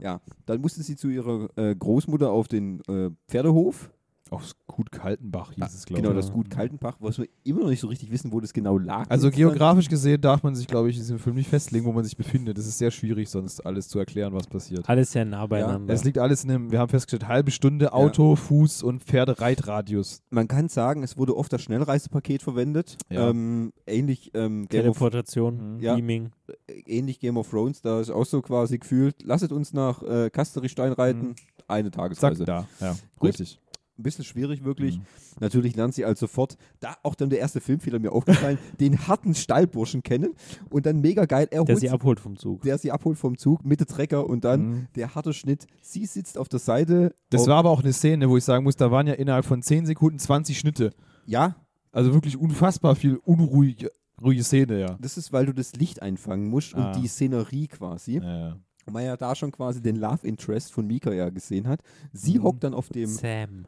Ja, 0.00 0.20
dann 0.46 0.60
musste 0.60 0.82
sie 0.82 0.96
zu 0.96 1.08
ihrer 1.08 1.48
äh, 1.56 1.74
Großmutter 1.76 2.30
auf 2.32 2.48
den 2.48 2.80
äh, 2.88 3.10
Pferdhof. 3.28 3.90
Aufs 4.30 4.54
Gut 4.66 4.92
Kaltenbach 4.92 5.52
hieß 5.52 5.74
es, 5.74 5.84
glaube 5.86 6.02
Genau, 6.02 6.14
ich. 6.14 6.24
das 6.24 6.32
Gut 6.32 6.48
Kaltenbach, 6.50 6.96
was 7.00 7.18
wir 7.18 7.26
immer 7.42 7.60
noch 7.62 7.68
nicht 7.70 7.80
so 7.80 7.88
richtig 7.88 8.10
wissen, 8.12 8.32
wo 8.32 8.40
das 8.40 8.52
genau 8.52 8.78
lag. 8.78 9.10
Also 9.10 9.30
geografisch 9.30 9.88
gesehen 9.88 10.20
darf 10.20 10.42
man 10.44 10.54
sich, 10.54 10.66
glaube 10.68 10.88
ich, 10.88 10.96
in 10.96 11.02
diesem 11.02 11.18
Film 11.18 11.34
nicht 11.36 11.48
festlegen, 11.50 11.84
wo 11.84 11.92
man 11.92 12.04
sich 12.04 12.16
befindet. 12.16 12.56
Es 12.56 12.66
ist 12.66 12.78
sehr 12.78 12.90
schwierig, 12.92 13.28
sonst 13.28 13.60
alles 13.66 13.88
zu 13.88 13.98
erklären, 13.98 14.32
was 14.32 14.46
passiert. 14.46 14.88
Alles 14.88 15.10
sehr 15.12 15.24
nah 15.24 15.44
beieinander. 15.46 15.92
Es 15.92 16.04
liegt 16.04 16.18
alles 16.18 16.44
in 16.44 16.50
einem, 16.50 16.70
wir 16.70 16.78
haben 16.78 16.88
festgestellt, 16.88 17.26
halbe 17.28 17.50
Stunde 17.50 17.92
Auto, 17.92 18.36
Fuß 18.36 18.82
und 18.84 19.02
Pferdereitradius. 19.02 20.22
Man 20.30 20.48
kann 20.48 20.68
sagen, 20.68 21.02
es 21.02 21.16
wurde 21.16 21.36
oft 21.36 21.52
das 21.52 21.62
Schnellreisepaket 21.62 22.42
verwendet. 22.42 22.96
Ja. 23.10 23.30
Ähm, 23.30 23.72
ähnlich, 23.86 24.30
ähm, 24.34 24.68
Game 24.68 24.88
of, 24.88 24.98
Teleportation, 24.98 25.74
Mhm. 25.76 25.80
Ja. 25.80 25.94
Beaming. 25.96 26.30
ähnlich 26.86 27.18
Game 27.20 27.36
of 27.36 27.48
Thrones, 27.50 27.80
da 27.82 28.00
ist 28.00 28.10
auch 28.10 28.24
so 28.26 28.40
quasi 28.42 28.78
gefühlt, 28.78 29.22
lasset 29.22 29.52
uns 29.52 29.72
nach 29.72 30.02
äh, 30.02 30.30
Kasterich-Stein 30.30 30.92
reiten, 30.92 31.20
Mhm. 31.28 31.34
eine 31.68 31.90
Zack, 31.90 32.02
Tagesreise. 32.02 32.44
da. 32.44 32.66
Ja, 32.80 32.96
Gut. 33.18 33.28
richtig. 33.30 33.60
Ein 34.00 34.02
bisschen 34.02 34.24
schwierig 34.24 34.64
wirklich. 34.64 34.98
Mhm. 34.98 35.02
Natürlich 35.40 35.76
lernt 35.76 35.94
sie 35.94 36.04
also 36.04 36.20
sofort, 36.26 36.56
da 36.80 36.96
auch 37.02 37.14
dann 37.14 37.30
der 37.30 37.38
erste 37.38 37.60
Filmfehler 37.60 37.98
mir 37.98 38.12
aufgefallen, 38.12 38.58
den 38.80 39.06
harten 39.06 39.34
Stallburschen 39.34 40.02
kennen 40.02 40.34
und 40.70 40.86
dann 40.86 41.00
mega 41.00 41.26
geil, 41.26 41.46
er 41.50 41.64
Der 41.64 41.76
sie 41.76 41.90
abholt 41.90 42.18
vom 42.18 42.36
Zug. 42.36 42.62
der 42.62 42.78
sie 42.78 42.90
abholt 42.90 43.18
vom 43.18 43.36
Zug, 43.36 43.64
Mitte 43.64 43.86
Trecker 43.86 44.26
und 44.26 44.44
dann 44.44 44.60
Mhm. 44.70 44.86
der 44.96 45.14
harte 45.14 45.32
Schnitt. 45.32 45.66
Sie 45.82 46.06
sitzt 46.06 46.38
auf 46.38 46.48
der 46.48 46.58
Seite. 46.60 47.14
Das 47.30 47.46
war 47.46 47.56
aber 47.58 47.70
auch 47.70 47.82
eine 47.82 47.92
Szene, 47.92 48.28
wo 48.28 48.36
ich 48.36 48.44
sagen 48.44 48.64
muss, 48.64 48.76
da 48.76 48.90
waren 48.90 49.06
ja 49.06 49.14
innerhalb 49.14 49.44
von 49.44 49.62
10 49.62 49.86
Sekunden 49.86 50.18
20 50.18 50.58
Schnitte. 50.58 50.90
Ja, 51.26 51.56
Also 51.92 52.14
wirklich 52.14 52.36
unfassbar 52.36 52.94
viel 52.96 53.16
unruhige 53.24 53.90
ruhige 54.22 54.44
Szene, 54.44 54.78
ja. 54.80 54.96
das 55.00 55.16
ist, 55.16 55.32
weil 55.32 55.46
du 55.46 55.52
das 55.54 55.74
Licht 55.76 56.02
einfangen 56.02 56.48
musst 56.48 56.74
Ah. 56.74 56.92
und 56.92 57.02
die 57.02 57.08
Szenerie 57.08 57.68
quasi. 57.68 58.18
ja, 58.18 58.38
ja. 58.50 58.56
Und 58.86 58.94
man 58.94 59.04
ja 59.04 59.16
da 59.16 59.34
schon 59.34 59.50
quasi 59.52 59.80
den 59.82 59.96
Love 59.96 60.26
Interest 60.26 60.72
von 60.72 60.86
Mika 60.86 61.12
ja 61.12 61.28
gesehen 61.30 61.66
hat. 61.68 61.80
Sie 62.12 62.38
Mhm. 62.38 62.42
hockt 62.44 62.64
dann 62.64 62.74
auf 62.74 62.88
dem. 62.88 63.06
Sam. 63.06 63.66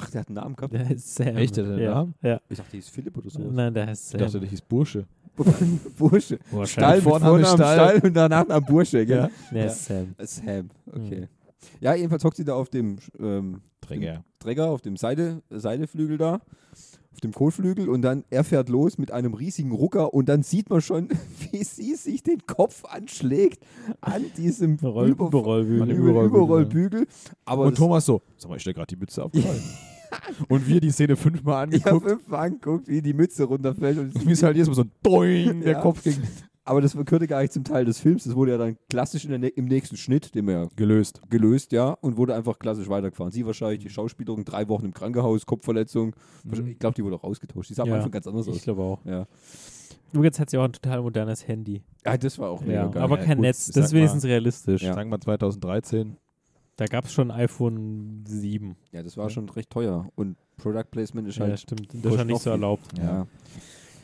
Ach, 0.00 0.10
der 0.10 0.20
hat 0.20 0.28
einen 0.28 0.36
Namen 0.36 0.54
gehabt. 0.56 0.72
Der 0.74 0.88
heißt 0.88 1.14
Sam. 1.16 1.36
Echt, 1.36 1.56
der 1.56 1.64
hat 1.64 1.72
einen 1.72 1.82
ja. 1.82 1.94
Namen? 1.94 2.14
Ja. 2.22 2.40
Ich 2.48 2.56
dachte, 2.58 2.70
der 2.70 2.80
ist 2.80 2.90
Philipp 2.90 3.16
oder 3.18 3.30
so. 3.30 3.40
Nein, 3.40 3.74
der 3.74 3.86
heißt 3.88 4.04
Ich 4.04 4.10
Sam. 4.10 4.20
dachte, 4.20 4.40
der 4.40 4.48
hieß 4.48 4.60
Bursche. 4.62 5.04
Bursche. 5.98 6.38
Wahrscheinlich. 6.50 6.70
Stall 6.72 7.02
Vorname 7.02 7.44
Stall. 7.44 7.56
Stall 7.74 8.00
und 8.04 8.14
danach 8.14 8.48
am 8.48 8.64
Bursche, 8.64 9.04
gell? 9.06 9.16
Ja. 9.18 9.30
Der 9.52 9.60
Ja. 9.64 9.66
ist 9.66 9.84
Sam. 9.84 10.14
Sam, 10.18 10.70
okay. 10.86 11.20
Mhm. 11.22 11.28
Ja, 11.80 11.94
jedenfalls 11.94 12.24
hockt 12.24 12.36
sie 12.36 12.44
da 12.44 12.54
auf 12.54 12.68
dem 12.70 12.96
ähm, 13.18 13.60
Träger. 13.80 14.24
Träger, 14.38 14.66
auf 14.68 14.80
dem 14.82 14.96
Seide, 14.96 15.42
Seideflügel 15.50 16.16
da, 16.18 16.40
auf 17.18 17.20
dem 17.20 17.32
Kohlflügel 17.32 17.88
und 17.88 18.02
dann 18.02 18.22
er 18.30 18.44
fährt 18.44 18.68
los 18.68 18.96
mit 18.96 19.10
einem 19.10 19.34
riesigen 19.34 19.72
Rucker 19.72 20.14
und 20.14 20.28
dann 20.28 20.44
sieht 20.44 20.70
man 20.70 20.80
schon, 20.80 21.08
wie 21.50 21.64
sie 21.64 21.96
sich 21.96 22.22
den 22.22 22.46
Kopf 22.46 22.84
anschlägt 22.84 23.60
an 24.00 24.22
diesem 24.36 24.76
Roll 24.76 25.08
Über- 25.08 25.26
Überrollbügel. 25.26 25.90
Über 25.90 26.22
Überrollbügel. 26.22 27.06
Aber 27.44 27.64
Und 27.64 27.76
Thomas 27.76 28.06
so, 28.06 28.22
sag 28.36 28.48
mal, 28.50 28.54
ich 28.56 28.62
stell 28.62 28.72
gerade 28.74 28.86
die 28.86 28.96
Mütze 29.00 29.20
abgefallen. 29.24 29.60
und 30.48 30.66
wir 30.68 30.80
die 30.80 30.90
Szene 30.92 31.16
fünfmal 31.16 31.74
ich 31.74 31.84
habe 31.84 31.96
angeguckt. 31.96 32.08
fünfmal 32.20 32.46
angeguckt, 32.46 32.86
wie 32.88 33.02
die 33.02 33.12
Mütze 33.14 33.44
runterfällt. 33.44 33.98
Und 33.98 34.14
Und 34.14 34.24
mir 34.24 34.32
ist 34.32 34.42
halt 34.44 34.54
jedes 34.54 34.68
Mal 34.68 34.74
so 34.74 34.82
ein 34.82 34.92
Doing, 35.02 35.60
der 35.62 35.72
Ja. 35.72 35.80
Kopf 35.80 36.04
gegen 36.04 36.22
aber 36.68 36.80
das 36.80 36.92
gehörte 36.92 37.26
gar 37.26 37.40
nicht 37.42 37.52
zum 37.52 37.64
Teil 37.64 37.84
des 37.84 37.98
Films. 37.98 38.24
Das 38.24 38.34
wurde 38.36 38.52
ja 38.52 38.58
dann 38.58 38.76
klassisch 38.90 39.24
in 39.24 39.40
der, 39.40 39.56
im 39.56 39.64
nächsten 39.66 39.96
Schnitt, 39.96 40.34
den 40.34 40.46
wir 40.46 40.54
ja 40.54 40.68
gelöst. 40.76 41.20
gelöst, 41.30 41.72
ja, 41.72 41.90
und 41.90 42.16
wurde 42.16 42.34
einfach 42.34 42.58
klassisch 42.58 42.88
weitergefahren. 42.88 43.32
Sie 43.32 43.44
wahrscheinlich, 43.46 43.80
die 43.80 43.90
Schauspielerin, 43.90 44.44
drei 44.44 44.68
Wochen 44.68 44.84
im 44.86 44.94
Krankenhaus, 44.94 45.46
Kopfverletzung. 45.46 46.14
Mhm. 46.44 46.66
Ich 46.68 46.78
glaube, 46.78 46.94
die 46.94 47.04
wurde 47.04 47.16
auch 47.16 47.24
ausgetauscht. 47.24 47.70
Die 47.70 47.74
sah 47.74 47.82
am 47.82 47.88
Ja, 47.88 47.96
Anfang 47.96 48.10
ganz 48.10 48.26
anders 48.26 48.46
Ich 48.46 48.54
aus. 48.54 48.62
glaube 48.62 48.82
auch. 48.82 49.04
Ja. 49.04 49.26
Übrigens 50.12 50.40
hat 50.40 50.48
sie 50.50 50.56
auch 50.58 50.64
ein 50.64 50.72
total 50.72 51.02
modernes 51.02 51.46
Handy. 51.46 51.82
ja, 52.06 52.16
das 52.16 52.38
war 52.38 52.50
auch 52.50 52.60
mega 52.62 52.72
Ja, 52.72 52.86
geil. 52.88 53.02
aber 53.02 53.18
Ja, 53.18 53.24
kein 53.24 53.36
gut, 53.38 53.42
Netz. 53.42 53.68
ich 53.68 53.74
Das 53.74 53.86
ist 53.86 53.92
wenigstens 53.92 54.22
mal- 54.22 54.30
realistisch. 54.30 54.82
Ja. 54.82 54.94
Sagen 54.94 55.10
wir 55.10 55.20
2013. 55.20 56.16
Da 56.76 56.86
gab 56.86 57.06
es 57.06 57.12
schon 57.12 57.30
iPhone 57.30 58.24
7. 58.26 58.76
Ja, 58.92 59.02
das 59.02 59.16
war 59.16 59.28
schon 59.30 59.48
recht 59.48 59.68
teuer. 59.68 60.08
Und 60.14 60.36
Product 60.56 60.84
Placement 60.90 61.26
ist 61.28 61.36
Ja, 61.38 61.46
halt. 61.46 61.58
stimmt. 61.60 61.88
Das 61.92 62.12
ist 62.12 62.18
ja 62.18 62.24
nicht 62.24 62.34
noch 62.34 62.40
so 62.40 62.50
erlaubt. 62.50 62.86
Ja. 62.96 63.26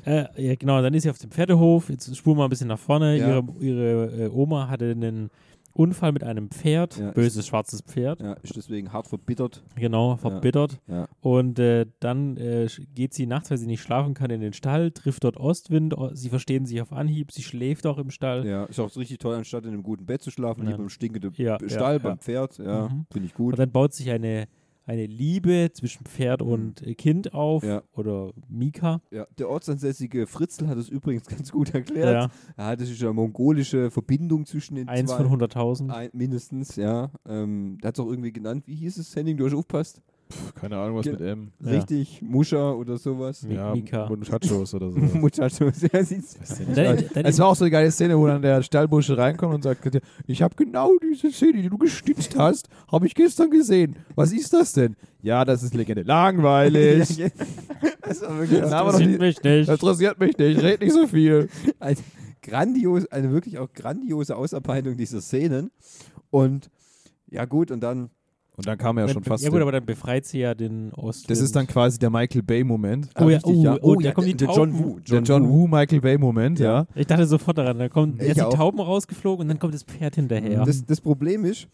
Äh, 0.05 0.27
ja, 0.49 0.55
genau, 0.55 0.81
dann 0.83 0.95
ist 0.95 1.03
sie 1.05 1.11
auf 1.11 1.19
dem 1.19 1.31
Pferdehof. 1.31 1.88
Jetzt 1.90 2.14
spuren 2.17 2.38
wir 2.38 2.45
ein 2.45 2.51
bisschen 2.51 2.69
nach 2.69 2.79
vorne. 2.79 3.17
Ja. 3.19 3.29
Ihre, 3.29 3.45
ihre 3.61 4.25
äh, 4.25 4.29
Oma 4.29 4.69
hatte 4.69 4.90
einen 4.90 5.31
Unfall 5.77 6.12
mit 6.12 6.23
einem 6.23 6.51
Pferd, 6.51 6.99
Ja, 6.99 7.11
böses 7.11 7.49
schwarzes 7.49 7.81
Pferd, 7.81 8.21
ja, 8.23 8.35
ist 8.35 8.55
deswegen 8.57 8.93
hart 8.93 9.09
verbittert. 9.09 9.64
genau, 9.75 10.14
verbittert. 10.17 10.79
Ja. 10.87 11.09
Und 11.21 11.59
äh, 11.59 11.87
dann 11.99 12.37
äh, 12.37 12.69
geht 12.95 13.12
sie 13.12 13.27
nachts, 13.27 13.51
weil 13.51 13.59
sie 13.59 13.67
nicht 13.67 13.83
schlafen 13.83 14.14
kann, 14.14 14.31
in 14.31 14.40
den 14.40 14.53
Stall, 14.53 14.93
trifft 14.93 15.25
dort 15.25 15.37
Ostwind. 15.37 15.99
O- 15.99 16.14
Sie 16.14 16.29
verstehen 16.29 16.64
sich 16.64 16.81
auf 16.81 16.93
Anhieb, 16.93 17.33
sie 17.33 17.43
schläft 17.43 17.88
auch 17.88 17.99
im 17.99 18.11
Stall. 18.11 18.47
ja, 18.47 18.64
ist 18.67 18.79
auch 18.79 18.97
richtig 18.97 19.19
teuer, 19.19 19.38
anstatt 19.38 19.64
in 19.64 19.73
einem 19.73 19.83
guten 19.83 20.07
Bett 20.07 20.23
zu 20.23 20.31
schlafen, 20.31 20.61
Nein. 20.62 20.75
lieber 20.75 20.85
im 20.85 20.90
stinkenden 20.90 21.35
Stall 21.69 21.99
beim. 21.99 22.19
Pferd. 22.19 22.57
Ja, 22.59 22.88
Mhm. 22.88 23.07
finde 23.11 23.27
ich 23.27 23.37
Und 23.37 23.45
gut. 23.47 23.59
dann 23.59 23.73
baut 23.73 23.95
sich 23.95 24.11
eine, 24.12 24.47
eine 24.87 25.07
Liebe 25.07 25.70
zwischen 25.73 26.05
Pferd 26.05 26.42
und 26.42 26.83
äh, 26.87 26.94
Kind 26.94 27.33
auf. 27.35 27.62
Ja. 27.62 27.83
Oder 27.92 28.33
Mika. 28.49 29.01
Ja, 29.11 29.27
der 29.38 29.49
ortsansässige 29.49 30.27
Fritzl 30.27 30.66
hat 30.68 30.79
es 30.79 30.88
übrigens 30.88 31.25
ganz 31.29 31.51
gut 31.51 31.75
erklärt. 31.75 32.31
Ja, 32.57 32.64
Ja, 32.64 32.77
das 32.77 32.90
ist 32.90 33.03
eine 33.03 33.12
mongolische 33.12 33.90
Verbindung 33.90 34.47
zwischen 34.47 34.75
den 34.77 34.88
eins 34.88 35.11
zwei. 35.11 35.25
von 35.25 35.40
100.000. 35.40 35.90
Ein, 35.90 36.11
mindestens, 36.12 36.77
ja. 36.77 37.11
Ähm, 37.27 37.79
der 37.83 37.88
hat 37.88 37.99
es 37.99 38.05
auch 38.05 38.09
irgendwie 38.09 38.33
genannt. 38.33 38.66
Wie 38.66 38.75
hieß 38.75 38.99
es, 38.99 39.14
Henning? 39.16 39.37
Du 39.37 39.47
hast 39.47 39.55
aufpasst? 39.55 40.03
Pff, 40.32 40.54
keine 40.54 40.76
Ahnung, 40.78 40.96
was 40.96 41.04
Ge- 41.04 41.12
mit 41.12 41.20
M. 41.20 41.52
Ja. 41.60 41.70
Richtig, 41.72 42.20
Muscha 42.22 42.72
oder 42.72 42.96
sowas. 42.96 43.44
Mi- 43.46 43.54
Ja, 43.54 43.74
Mika. 43.74 44.08
Muchachos 44.08 44.74
oder 44.74 44.90
so. 44.90 44.98
Muchachos, 45.14 45.82
ja. 45.82 45.88
Dann, 46.74 47.04
dann 47.14 47.24
Es 47.26 47.38
war 47.38 47.48
auch 47.48 47.56
so 47.56 47.64
eine 47.64 47.70
geile 47.70 47.90
Szene, 47.90 48.18
wo 48.18 48.26
dann 48.26 48.40
der 48.42 48.62
Stallbursche 48.62 49.16
reinkommt 49.18 49.54
und 49.54 49.62
sagt, 49.62 50.00
ich 50.26 50.42
habe 50.42 50.54
genau 50.56 50.90
diese 51.02 51.30
Szene, 51.30 51.60
die 51.62 51.68
du 51.68 51.76
gestützt 51.78 52.37
hast, 52.38 52.68
habe 52.90 53.06
ich 53.06 53.14
gestern 53.14 53.50
gesehen. 53.50 53.96
Was 54.14 54.32
ist 54.32 54.52
das 54.52 54.72
denn? 54.72 54.96
Ja, 55.22 55.44
das 55.44 55.62
ist 55.62 55.74
Legende. 55.74 56.02
Langweilig. 56.02 57.18
Ja, 58.04 58.10
das 58.10 58.20
wirklich 58.20 58.60
interessiert 58.62 59.20
mich 59.20 59.42
nicht. 59.42 59.68
Das 59.68 59.80
interessiert 59.80 60.20
mich 60.20 60.37
nicht, 60.38 60.62
red 60.62 60.80
nicht 60.80 60.92
so 60.92 61.06
viel. 61.06 61.48
eine 61.80 61.96
grandios, 62.42 63.06
eine 63.06 63.30
wirklich 63.32 63.58
auch 63.58 63.72
grandiose 63.72 64.37
Ausarbeitung 64.37 64.96
dieser 64.96 65.20
Szenen. 65.22 65.70
Und 66.30 66.70
ja 67.30 67.44
gut, 67.46 67.70
und 67.70 67.80
dann 67.80 68.10
Und 68.57 68.67
dann 68.69 68.79
kam 68.79 68.99
er 68.99 69.07
ja 69.07 69.12
schon 69.12 69.25
fast. 69.25 69.43
Ja 69.43 69.51
gut, 69.51 69.61
aber 69.61 69.73
dann 69.73 69.85
befreit 69.85 70.27
sie 70.27 70.38
ja 70.38 70.55
den 70.55 70.93
Ostwind. 70.93 71.31
das 71.31 71.40
ist 71.40 71.57
dann 71.57 71.67
quasi 71.67 71.99
der 71.99 72.11
Michael 72.11 72.43
Bay-Moment. 72.43 73.09
Oh 73.17 73.23
ja, 73.23 73.37
richtig, 73.37 73.57
oh, 73.57 73.64
ja. 73.64 73.75
oh, 73.75 73.79
Oh 73.83 73.95
da 73.97 74.01
ja, 74.03 74.12
kommen 74.12 74.29
die 74.29 74.35
der 74.35 74.49
John 74.49 74.71
Tauben. 74.71 74.85
Woo. 74.85 75.01
Der 75.01 75.23
John 75.23 75.49
Woo 75.49 75.67
Michael 75.67 76.01
Bay-Moment, 76.01 76.61
ja. 76.61 76.87
Ich 76.95 77.07
dachte 77.07 77.27
sofort 77.27 77.59
daran, 77.59 77.79
da 77.79 77.88
kommen 77.88 78.19
erst 78.19 78.38
die. 78.38 78.57
Tauben 78.57 78.81
rausgeflogen 78.81 79.43
und 79.43 79.49
dann 79.49 79.59
kommt 79.59 79.75
das 79.75 79.83
Pferd 79.83 80.14
hinterher. 80.14 80.64
Das, 80.64 80.85
das 80.85 81.01
Problem 81.01 81.45
ist, 81.45 81.67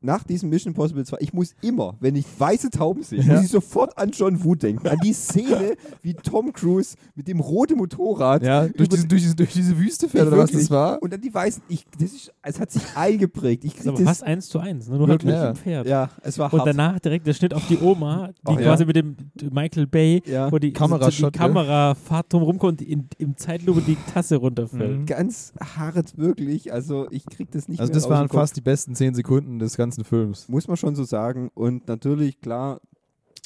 nach 0.00 0.22
diesem 0.24 0.48
Mission 0.50 0.72
Impossible 0.72 1.04
2, 1.04 1.16
ich 1.20 1.32
muss 1.32 1.54
immer, 1.62 1.96
wenn 2.00 2.14
ich 2.16 2.24
weiße 2.38 2.70
Tauben 2.70 3.02
sehe, 3.02 3.20
Ja. 3.20 3.34
muss 3.34 3.44
ich 3.44 3.50
sofort 3.50 3.96
an 3.98 4.10
John 4.10 4.42
Woo 4.44 4.54
denken. 4.54 4.86
An 4.88 4.98
die 5.02 5.12
Szene, 5.12 5.74
wie 6.02 6.14
Tom 6.14 6.52
Cruise 6.52 6.96
mit 7.14 7.26
dem 7.28 7.40
roten 7.40 7.76
Motorrad 7.78 8.42
Ja, 8.42 8.66
durch, 8.68 8.88
diesen, 8.88 9.08
durch, 9.08 9.22
diese, 9.22 9.34
durch 9.36 9.52
diese 9.52 9.78
Wüste 9.78 10.08
fährt, 10.08 10.28
oder 10.28 10.38
was 10.38 10.50
das 10.52 10.70
war? 10.70 11.02
Und 11.02 11.12
dann 11.12 11.20
die 11.20 11.32
weißen, 11.32 11.62
ich, 11.68 11.84
das 11.98 12.12
ist, 12.12 12.32
es 12.42 12.60
hat 12.60 12.70
sich 12.70 12.82
eingeprägt. 12.94 13.64
Ich 13.64 13.72
Das 13.72 13.78
ist 13.80 13.84
krieg 13.84 13.88
aber 13.94 13.98
das, 13.98 14.08
fast 14.08 14.22
eins 14.24 14.48
zu 14.48 14.58
eins, 14.58 14.88
ne? 14.88 14.96
nur 14.98 15.08
halt 15.08 15.22
Wirklich? 15.24 15.34
Ja. 15.34 15.50
im 15.50 15.56
Pferd. 15.56 15.86
ja, 15.88 16.10
es 16.22 16.38
war 16.38 16.52
Und 16.52 16.60
hart. 16.60 16.68
danach 16.68 16.98
direkt 17.00 17.26
der 17.26 17.34
Schnitt 17.34 17.54
auf 17.54 17.66
die 17.68 17.78
Oma, 17.78 18.28
die 18.28 18.32
Ach, 18.44 18.52
ja. 18.60 18.66
quasi 18.66 18.84
mit 18.84 18.96
dem 18.96 19.16
Michael 19.50 19.86
Bay, 19.86 20.22
Ja. 20.26 20.50
wo 20.52 20.58
die, 20.58 20.72
Kamerashot, 20.72 21.34
die 21.34 21.38
gell? 21.38 21.46
Kamera 21.48 21.94
fahrt 21.94 22.32
drum 22.32 22.42
rumkommt 22.42 22.80
und 22.80 22.82
in, 22.88 23.08
im 23.18 23.36
Zeitlupe 23.36 23.80
die 23.80 23.96
Tasse 24.12 24.36
runterfällt. 24.36 25.00
Mhm. 25.00 25.06
ganz 25.06 25.52
hart, 25.76 26.16
wirklich. 26.18 26.72
Also 26.72 27.08
ich 27.10 27.24
krieg 27.26 27.50
das 27.50 27.66
nicht 27.68 27.80
Also 27.80 27.90
mehr 27.90 27.94
das 27.94 28.04
aus 28.04 28.10
waren 28.10 28.26
dem 28.28 28.32
fast 28.32 28.56
die 28.56 28.60
besten 28.60 28.94
zehn 28.94 29.14
Sekunden 29.14 29.58
des 29.58 29.76
ganzen 29.76 29.87
Films. 30.04 30.48
Muss 30.48 30.68
man 30.68 30.76
schon 30.76 30.94
so 30.94 31.04
sagen. 31.04 31.50
Und 31.54 31.88
natürlich, 31.88 32.40
klar, 32.40 32.80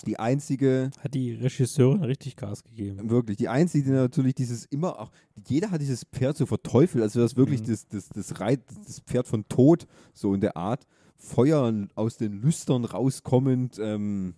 die 0.07 0.19
einzige, 0.19 0.91
Hat 1.03 1.15
die 1.15 1.33
Regisseurin 1.35 2.03
richtig 2.03 2.35
Gas 2.37 2.65
gegeben. 2.65 3.09
wirklich, 3.09 3.37
die 3.37 3.49
einzige, 3.49 3.85
die 3.85 3.91
natürlich 3.93 4.35
dieses 4.35 4.65
immer 4.67 4.99
auch, 4.99 5.11
jeder 5.47 5.71
hat 5.71 5.81
dieses 5.81 6.05
Pferd 6.05 6.37
so 6.37 6.45
verteufelt, 6.47 7.05
als 7.05 7.15
wäre 7.15 7.25
das 7.25 7.37
wirklich 7.37 7.61
Mhm. 7.63 7.67
das, 7.67 7.87
das, 7.89 8.09
das, 8.09 8.41
Reit, 8.41 8.61
das 8.87 9.01
Pferd 9.01 9.29
von 9.29 9.47
Tod, 9.49 9.87
so 10.13 10.35
in 10.35 10.41
der 10.41 10.57
Art. 10.57 10.87
Feuer 11.17 11.73
aus 11.95 12.17
den 12.17 12.33
Lüstern 12.33 12.85
rauskommend, 12.85 13.79
ähm, 13.81 14.35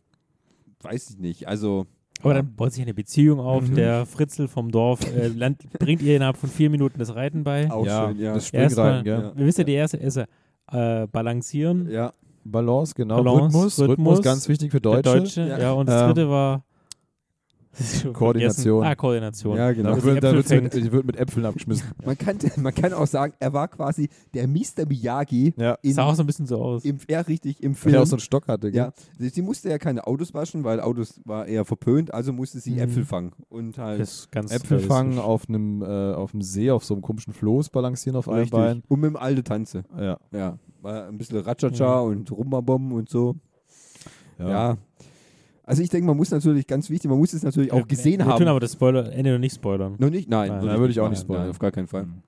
weiß 0.82 1.10
ich 1.10 1.18
nicht. 1.18 1.48
Also, 1.48 1.86
Aber 2.20 2.34
dann 2.34 2.54
baut 2.54 2.72
sich 2.74 2.82
eine 2.82 2.92
Beziehung 2.92 3.40
auf. 3.40 3.66
Mhm. 3.66 3.74
Der 3.74 4.04
Fritzl 4.04 4.48
vom 4.48 4.70
Dorf 4.70 5.00
äh, 5.16 5.30
bringt 5.78 6.02
ihr 6.02 6.16
innerhalb 6.16 6.36
von 6.36 6.50
vier 6.50 6.68
Minuten 6.68 6.98
das 6.98 7.14
Reiten 7.14 7.42
bei. 7.42 7.70
auch 7.70 7.86
ja, 7.86 8.08
schön, 8.08 8.18
ja. 8.18 8.34
das 8.34 8.50
Erstmal, 8.50 8.98
Springreiten, 9.00 9.04
gell? 9.04 9.30
Ja. 9.30 9.36
wir 9.38 9.46
wissen 9.46 9.60
ja, 9.60 9.64
die 9.64 9.72
erste 9.72 9.96
ist 9.96 10.20
äh, 10.72 11.06
Balancieren. 11.06 11.88
Ja, 11.90 12.12
Balance, 12.44 12.94
genau. 12.94 13.22
Balance, 13.22 13.56
Rhythmus, 13.56 13.78
Rhythmus, 13.78 13.88
Rhythmus, 13.88 14.22
ganz 14.22 14.48
wichtig 14.48 14.70
für 14.70 14.80
Deutsche. 14.80 15.02
Deutsche. 15.02 15.40
Ja. 15.48 15.58
Ja. 15.58 15.72
und 15.72 15.88
das 15.88 16.02
Ähm, 16.02 16.08
dritte 16.08 16.28
war 16.28 16.64
Koordination. 18.12 18.84
Ah, 18.84 18.94
Koordination. 18.94 19.56
ja, 19.56 19.72
genau. 19.72 19.90
Da 19.90 19.96
die 19.96 20.02
wird, 20.04 20.24
da 20.24 20.32
wird's 20.34 20.50
mit, 20.50 20.92
wird 20.92 21.04
mit 21.06 21.16
Äpfeln 21.16 21.44
abgeschmissen. 21.46 21.88
Man 22.04 22.16
kann, 22.18 22.38
man 22.56 22.74
kann 22.74 22.92
auch 22.92 23.06
sagen, 23.06 23.32
er 23.40 23.52
war 23.52 23.68
quasi 23.68 24.08
der 24.34 24.46
Mr. 24.46 24.86
Miyagi 24.88 25.54
ja. 25.56 25.76
in, 25.82 25.92
Sah 25.94 26.04
auch 26.04 26.14
so 26.14 26.22
ein 26.22 26.26
bisschen 26.26 26.46
so 26.46 26.60
aus. 26.60 26.84
im, 26.84 26.98
ja, 27.08 27.20
richtig, 27.20 27.62
im 27.62 27.72
Weil 27.72 27.76
Film. 27.76 27.94
er 27.94 28.02
auch 28.02 28.06
so 28.06 28.16
einen 28.16 28.20
Stock 28.20 28.46
hatte. 28.48 28.70
Gell? 28.70 28.78
Ja, 28.82 28.92
sie, 29.18 29.28
sie 29.30 29.42
musste 29.42 29.68
ja 29.70 29.78
keine 29.78 30.06
Autos 30.06 30.34
waschen, 30.34 30.64
weil 30.64 30.80
Autos 30.80 31.20
war 31.24 31.46
eher 31.46 31.64
verpönt, 31.64 32.12
also 32.12 32.32
musste 32.32 32.60
sie 32.60 32.72
Mhm. 32.72 32.78
Äpfel 32.80 33.04
fangen 33.04 33.32
und 33.48 33.78
halt 33.78 34.00
Das 34.00 34.12
ist 34.14 34.32
ganz 34.32 34.52
Äpfel 34.52 34.80
fangen 34.80 35.18
auf 35.18 35.48
einem 35.48 35.82
äh, 35.82 35.86
auf 36.14 36.34
einem 36.34 36.42
See, 36.42 36.70
auf 36.70 36.84
so 36.84 36.94
einem 36.94 37.02
komischen 37.02 37.32
Floß 37.32 37.70
balancieren 37.70 38.16
auf 38.16 38.28
einem. 38.28 38.50
Bein. 38.50 38.82
Und 38.88 39.00
mit 39.00 39.10
dem 39.10 39.16
alte 39.16 39.42
Tanze. 39.42 39.84
Ja. 39.96 40.18
Ja, 40.32 40.58
war 40.82 41.06
ein 41.08 41.16
bisschen 41.18 41.38
Ratschatscha 41.38 42.00
und 42.00 42.30
Rumbabom 42.30 42.92
und 42.92 43.08
so. 43.08 43.36
Ja. 44.38 44.48
Ja. 44.48 44.76
Also 45.66 45.82
ich 45.82 45.88
denke, 45.88 46.06
man 46.06 46.16
muss 46.16 46.30
natürlich, 46.30 46.66
ganz 46.66 46.90
wichtig, 46.90 47.08
man 47.10 47.18
muss 47.18 47.32
es 47.32 47.42
natürlich 47.42 47.72
auch 47.72 47.78
Ja, 47.78 47.84
gesehen 47.84 48.18
wir 48.18 48.26
haben. 48.26 48.38
tun 48.38 48.48
aber 48.48 48.60
das 48.60 48.72
Spoiler, 48.72 49.10
Ende 49.12 49.32
noch 49.32 49.38
nicht 49.38 49.54
spoilern. 49.54 49.96
noch 49.98 50.10
nicht? 50.10 50.28
Nein, 50.28 50.48
Nein, 50.50 50.66
da 50.66 50.78
würde 50.78 50.90
ich 50.92 51.00
auch 51.00 51.04
nein, 51.04 51.10
nicht 51.12 51.20
spoilern. 51.22 51.44
Nein, 51.44 51.50
auf 51.50 51.58
gar 51.58 51.70
keinen 51.72 51.86
Fall. 51.86 52.04
Mhm. 52.06 52.22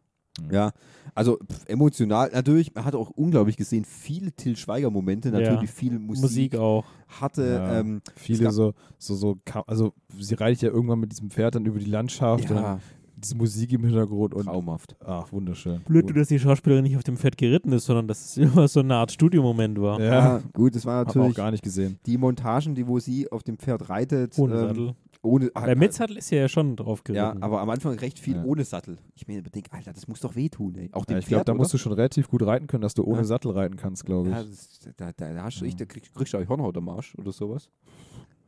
Ja, 0.51 0.73
also 1.15 1.39
pf, 1.39 1.65
emotional, 1.67 2.31
natürlich, 2.31 2.75
man 2.75 2.85
hat 2.85 2.95
auch 2.95 3.09
unglaublich 3.09 3.57
gesehen, 3.57 3.87
viele 3.87 4.33
Till 4.33 4.55
Schweiger-Momente, 4.55 5.31
Ja. 5.31 5.39
natürlich 5.41 5.71
viel 5.71 5.99
Musik, 5.99 6.23
Musik 6.23 6.57
auch. 6.57 6.85
hatte, 7.09 7.43
Ja. 7.43 7.81
ähm, 7.81 8.03
Viele 8.17 8.51
so, 8.51 8.75
so, 8.99 9.15
so, 9.15 9.39
also 9.67 9.95
sie 10.19 10.35
reitet 10.35 10.61
ja 10.63 10.69
irgendwann 10.71 11.01
mit 11.01 11.11
diesem 11.13 11.31
Pferd 11.31 11.55
dann 11.55 11.65
über 11.65 11.79
die 11.79 11.87
Landschaft 11.91 12.51
und 12.51 12.57
ja, 12.57 12.63
dann 12.63 12.81
diese 13.17 13.35
Musik 13.37 13.73
im 13.73 13.85
Hintergrund 13.85 14.35
und 14.35 14.45
traumhaft. 14.45 14.95
ach, 15.05 15.33
wunderschön. 15.33 15.81
Blöd, 15.89 16.15
dass 16.17 16.29
die 16.29 16.39
Schauspielerin 16.39 16.85
nicht 16.85 16.97
auf 16.97 17.03
dem 17.05 17.17
Pferd 17.17 17.37
geritten 17.39 17.73
ist, 17.73 17.87
sondern 17.87 18.07
dass 18.09 18.25
es 18.25 18.37
immer 18.37 18.69
so 18.69 18.81
eine 18.81 18.95
Art 18.95 19.11
Studiomoment 19.11 19.81
war. 19.81 19.99
Ja, 20.01 20.07
Ja, 20.37 20.43
gut, 20.53 20.75
das 20.75 20.85
war 20.85 20.99
hab 21.01 21.09
auch 21.09 21.15
natürlich 21.15 21.37
gar 21.37 21.51
nicht 21.51 21.63
gesehen. 21.63 21.99
die 22.07 22.19
Montagen, 22.19 22.75
die 22.75 22.87
wo 22.87 22.99
sie 22.99 23.31
auf 23.33 23.43
dem 23.43 23.59
Pferd 23.59 23.89
reitet. 23.89 24.39
Ohne 24.39 24.55
ähm, 24.55 24.61
Sattel. 24.69 24.95
Ohne, 25.23 25.51
Bei 25.55 25.75
mit 25.75 25.93
Sattel 25.93 26.19
ist 26.19 26.29
sie 26.29 26.37
ja 26.37 26.47
schon 26.49 26.77
drauf 26.77 27.03
Ja, 27.09 27.31
geritten. 27.31 27.43
aber 27.43 27.61
am 27.61 27.71
Anfang 27.71 27.95
recht 27.99 28.19
viel 28.21 28.37
Ja. 28.37 28.45
ohne 28.45 28.63
Sattel. 28.65 28.99
Ich 29.17 29.27
mir 29.27 29.43
denke, 29.43 29.73
Alter, 29.73 29.93
das 29.93 30.07
muss 30.07 30.21
doch 30.21 30.37
wehtun, 30.37 30.77
ey. 30.77 30.89
Auch 30.93 31.05
dem 31.05 31.15
Ja, 31.15 31.19
ich 31.19 31.27
glaube, 31.27 31.45
da 31.45 31.53
oder? 31.53 31.59
musst 31.59 31.75
du 31.75 31.79
schon 31.79 31.93
relativ 31.95 32.29
gut 32.29 32.43
reiten 32.43 32.69
können, 32.69 32.83
dass 32.83 32.95
du 32.95 33.03
ohne 33.03 33.19
Ja. 33.19 33.25
Sattel 33.25 33.51
reiten 33.53 33.77
kannst, 33.77 34.05
glaube 34.05 34.29
ich. 34.29 34.35
Ja, 34.37 34.43
das, 34.45 34.69
da, 34.97 35.11
da, 35.17 35.33
da 35.35 35.43
hast 35.43 35.61
du, 35.61 35.65
ich, 35.65 35.75
da 35.75 35.85
krieg, 35.85 36.05
kriegst 36.15 36.33
du 36.35 36.39
auch 36.39 36.49
Hornhaut 36.49 36.77
am 36.77 36.89
Arsch 36.91 37.15
oder 37.17 37.33
sowas. 37.33 37.71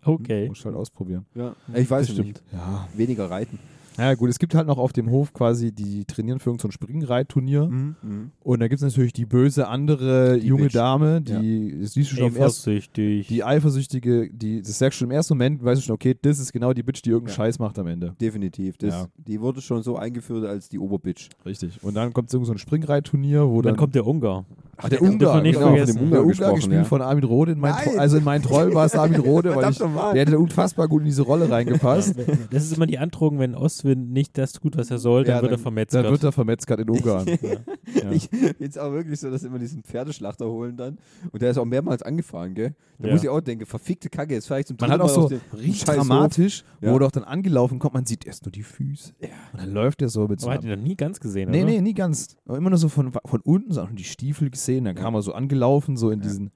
okay. 0.04 0.46
Musst 0.48 0.60
du 0.62 0.66
halt 0.66 0.76
ausprobieren. 0.76 1.26
Ja, 1.34 1.56
ich 1.74 1.90
weiß 1.90 2.06
Das 2.08 2.18
es 2.18 2.24
nicht. 2.24 2.42
Ja. 2.52 2.86
Weniger 2.94 3.28
reiten. 3.30 3.58
Ja, 3.98 4.14
gut, 4.14 4.30
es 4.30 4.38
gibt 4.38 4.54
halt 4.54 4.66
noch 4.68 4.78
auf 4.78 4.92
dem 4.92 5.10
Hof 5.10 5.32
quasi, 5.32 5.72
die 5.72 6.04
trainieren 6.04 6.38
für 6.38 6.54
so 6.58 6.68
ein 6.68 6.72
Springreitturnier. 6.72 7.66
Mhm. 7.66 7.96
Und 8.40 8.60
da 8.60 8.68
gibt 8.68 8.80
es 8.80 8.84
natürlich 8.84 9.12
die 9.12 9.26
böse 9.26 9.66
andere 9.68 10.38
Die 10.38 10.46
junge 10.46 10.64
Bitch. 10.64 10.74
Dame, 10.76 11.20
die, 11.20 11.80
das 11.80 11.92
siehst 11.94 12.12
du 12.12 12.16
schon 12.16 12.28
im 12.28 12.36
ersten, 12.36 12.70
Eifersüchtig. 12.70 13.26
die 13.26 13.42
eifersüchtige, 13.44 14.30
die, 14.30 14.62
das 14.62 14.78
sagst 14.78 14.98
du 14.98 15.00
schon 15.00 15.10
im 15.10 15.16
ersten 15.16 15.34
Moment, 15.34 15.64
weißt 15.64 15.82
du 15.82 15.86
schon, 15.86 15.94
okay, 15.94 16.16
das 16.20 16.38
ist 16.38 16.52
genau 16.52 16.72
die 16.72 16.82
Bitch, 16.82 17.02
die 17.04 17.10
irgendeinen 17.10 17.32
Ja. 17.36 17.44
Scheiß 17.44 17.58
macht 17.58 17.78
am 17.78 17.86
Ende. 17.88 18.14
Definitiv. 18.20 18.78
Das, 18.78 18.94
Ja. 18.94 19.08
Die 19.16 19.40
wurde 19.40 19.60
schon 19.60 19.82
so 19.82 19.96
eingeführt 19.96 20.44
als 20.46 20.68
die 20.68 20.78
Oberbitch. 20.78 21.28
Richtig. 21.44 21.82
Und 21.82 21.94
dann 21.94 22.12
kommt 22.12 22.30
so 22.30 22.38
ein 22.40 22.58
Springreitturnier, 22.58 23.48
wo 23.48 23.60
dann 23.62 23.72
dann 23.72 23.76
kommt 23.78 23.94
der 23.94 24.06
Ungar. 24.06 24.44
Ach, 24.80 24.88
der 24.88 25.02
Ungar, 25.02 25.42
nicht 25.42 25.54
genau, 25.54 25.68
vergessen. 25.68 25.94
der 25.94 26.02
Ungar 26.04 26.20
Ungar, 26.20 26.28
gesprochen, 26.28 26.54
gespielt 26.54 26.76
ja. 26.78 26.84
von 26.84 27.02
Armin 27.02 27.24
Rohde. 27.24 27.52
In 27.52 27.58
mein 27.58 27.74
also 27.98 28.16
in 28.16 28.24
meinen 28.24 28.42
Träumen 28.42 28.74
war 28.74 28.86
es 28.86 28.94
Armin 28.94 29.20
Rohde, 29.20 29.54
weil 29.56 29.70
ich, 29.72 29.78
der 29.78 30.14
hätte 30.14 30.38
unfassbar 30.38 30.86
gut 30.86 31.00
in 31.00 31.06
diese 31.06 31.22
Rolle 31.22 31.50
reingepasst. 31.50 32.14
Das 32.52 32.62
ist 32.62 32.76
immer 32.76 32.86
die 32.86 32.98
Androhung, 32.98 33.40
wenn 33.40 33.56
Ostwind 33.56 34.12
nicht 34.12 34.38
das 34.38 34.52
tut, 34.52 34.76
was 34.76 34.90
er 34.90 34.98
soll, 34.98 35.24
dann 35.24 35.36
Ja, 35.36 35.42
wird 35.42 35.52
er 35.52 35.58
vermetzgert. 35.58 36.04
Dann 36.04 36.12
wird 36.12 36.22
er 36.22 36.30
vermetzgert 36.32 36.78
in 36.80 36.90
Ungarn. 36.90 37.26
ja. 37.94 38.10
Ich, 38.12 38.30
jetzt 38.60 38.78
auch 38.78 38.92
wirklich 38.92 39.18
so, 39.18 39.30
dass 39.30 39.40
sie 39.40 39.48
immer 39.48 39.58
diesen 39.58 39.82
Pferdeschlachter 39.82 40.46
holen 40.46 40.76
dann. 40.76 40.98
Und 41.32 41.42
der 41.42 41.50
ist 41.50 41.58
auch 41.58 41.64
mehrmals 41.64 42.02
angefahren, 42.02 42.54
gell? 42.54 42.74
Da 43.00 43.08
Ja. 43.08 43.14
muss 43.14 43.22
ich 43.22 43.28
auch 43.28 43.40
denken, 43.40 43.66
verfickte 43.66 44.08
Kacke, 44.10 44.34
jetzt 44.34 44.46
fahre 44.48 44.60
ich 44.60 44.66
zum 44.66 44.76
Man 44.80 44.90
hat 44.90 45.00
auch 45.00 45.08
so 45.08 45.30
richtig 45.56 45.84
dramatisch, 45.84 46.64
Ja. 46.80 46.92
wo 46.92 46.98
doch 46.98 47.10
dann 47.10 47.24
angelaufen 47.24 47.78
kommt, 47.78 47.94
man 47.94 48.06
sieht 48.06 48.26
erst 48.26 48.44
nur 48.44 48.52
die 48.52 48.62
Füße. 48.62 49.12
Und 49.52 49.60
dann 49.60 49.72
läuft 49.72 50.02
er 50.02 50.08
so 50.08 50.26
mit 50.28 50.40
so 50.40 50.46
Aber 50.46 50.54
hat 50.56 50.64
ihn 50.64 50.70
noch 50.70 50.76
nie 50.76 50.96
ganz 50.96 51.18
gesehen, 51.20 51.50
Nee, 51.50 51.62
oder? 51.62 51.72
nee, 51.72 51.80
nie 51.80 51.94
ganz. 51.94 52.36
Aber 52.46 52.58
immer 52.58 52.70
nur 52.70 52.78
so 52.78 52.88
von, 52.88 53.12
von 53.24 53.40
unten, 53.40 53.72
so 53.72 53.86
die 53.86 54.04
Stiefel 54.04 54.50
gesehen. 54.50 54.67
Dann 54.84 54.94
kam 54.94 55.14
er 55.14 55.22
so 55.22 55.32
angelaufen, 55.32 55.96
so 55.96 56.10
in 56.10 56.20
diesen, 56.20 56.50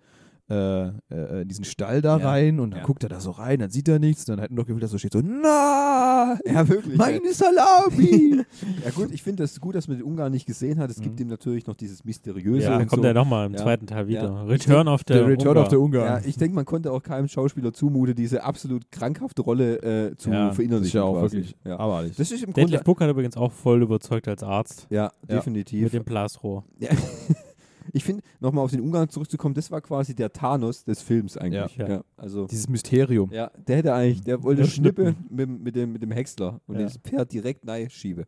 äh, 0.51 0.89
äh, 0.89 1.45
diesen 1.47 1.65
Stall 1.65 2.03
da 2.03 2.19
Ja. 2.19 2.29
rein 2.29 2.61
und 2.61 2.73
dann 2.73 2.81
Ja. 2.81 2.87
guckt 2.87 3.03
er 3.05 3.09
da 3.09 3.21
so 3.21 3.31
rein, 3.31 3.61
dann 3.61 3.71
sieht 3.71 3.89
er 3.89 3.99
nichts. 3.99 4.25
Dann 4.27 4.41
hat 4.41 4.51
er 4.51 4.55
noch 4.55 4.67
gefühlt, 4.67 4.83
dass 4.83 4.91
so 4.91 4.99
steht 4.99 5.13
so, 5.13 5.21
na, 5.23 6.39
Ja, 6.45 6.69
wirklich. 6.69 6.97
meine 6.97 7.33
Salami. 7.33 8.43
Ja 8.85 8.91
gut, 8.91 9.13
ich 9.13 9.23
finde 9.23 9.45
das 9.45 9.61
gut, 9.61 9.75
dass 9.77 9.89
man 9.89 9.97
den 9.99 10.05
Ungarn 10.05 10.33
nicht 10.33 10.45
gesehen 10.47 10.79
hat. 10.79 10.91
Es 10.91 11.01
gibt 11.01 11.19
ihm 11.21 11.29
natürlich 11.29 11.67
noch 11.67 11.75
dieses 11.75 12.05
Mysteriöse. 12.05 12.65
Ja, 12.65 12.79
dann 12.79 12.87
kommt 12.89 13.03
so. 13.03 13.09
er 13.09 13.15
nochmal 13.15 13.47
im 13.47 13.53
Ja. 13.55 13.59
zweiten 13.63 13.87
Teil 13.87 14.09
wieder. 14.09 14.25
Ja. 14.25 14.43
Return 14.45 14.89
of 14.89 15.01
the 15.07 15.15
der 15.15 15.27
Return 15.27 15.49
Ungar. 15.57 15.63
of 15.65 15.71
the 15.71 15.77
Ja, 15.77 15.81
Ungarn. 15.83 16.23
ich 16.27 16.37
denke, 16.37 16.55
man 16.55 16.65
konnte 16.65 16.91
auch 16.93 17.03
keinem 17.03 17.29
Schauspieler 17.29 17.73
zumuten, 17.73 18.15
diese 18.15 18.43
absolut 18.45 18.91
krankhafte 18.91 19.43
Rolle 19.43 19.77
äh, 20.11 20.17
zu 20.17 20.31
Ja, 20.31 20.49
das 20.49 20.57
verinnerlichen. 20.57 20.87
ist 20.89 20.93
ja 20.95 21.03
auch 21.05 21.21
quasi. 21.21 21.37
wirklich 21.37 21.57
Ja. 21.65 21.79
abartig. 21.79 22.17
Das 22.17 22.31
ist 22.31 22.43
im 22.45 22.53
Grunde. 22.53 22.79
Book 22.85 23.01
hat 23.01 23.09
übrigens 23.11 23.37
auch 23.37 23.53
voll 23.53 23.81
überzeugt 23.83 24.27
als 24.29 24.43
Arzt 24.43 24.87
Ja, 24.91 25.13
Ja. 25.29 25.37
definitiv. 25.37 25.85
mit 25.85 25.93
dem 25.93 26.05
Blasrohr. 26.05 26.65
Ja. 26.79 26.89
Ich 27.93 28.05
finde, 28.05 28.23
nochmal 28.41 28.65
auf 28.65 28.71
den 28.71 28.81
Ungarn 28.81 29.09
zurückzukommen, 29.09 29.55
das 29.55 29.71
war 29.71 29.81
quasi 29.81 30.15
der 30.15 30.33
Thanos 30.33 30.85
des 30.85 31.03
Films 31.03 31.37
eigentlich. 31.37 31.77
Ja. 31.77 31.89
Ja. 31.89 32.01
also, 32.17 32.47
Dieses 32.47 32.69
Mysterium. 32.69 33.31
ja, 33.33 33.51
der 33.67 33.77
hätte 33.77 33.95
eigentlich, 33.95 34.23
der 34.23 34.43
wollte 34.43 34.63
Ja, 34.63 34.69
Schnippe 34.69 35.15
mit, 35.29 35.49
mit, 35.49 35.77
dem, 35.77 35.93
mit 35.93 36.03
dem 36.03 36.11
Häcksler 36.11 36.61
und 36.67 36.77
Ja. 36.77 36.83
das 36.85 36.97
Pferd 36.99 37.33
direkt 37.33 37.65
nein 37.65 37.91
schiebe. 37.91 38.25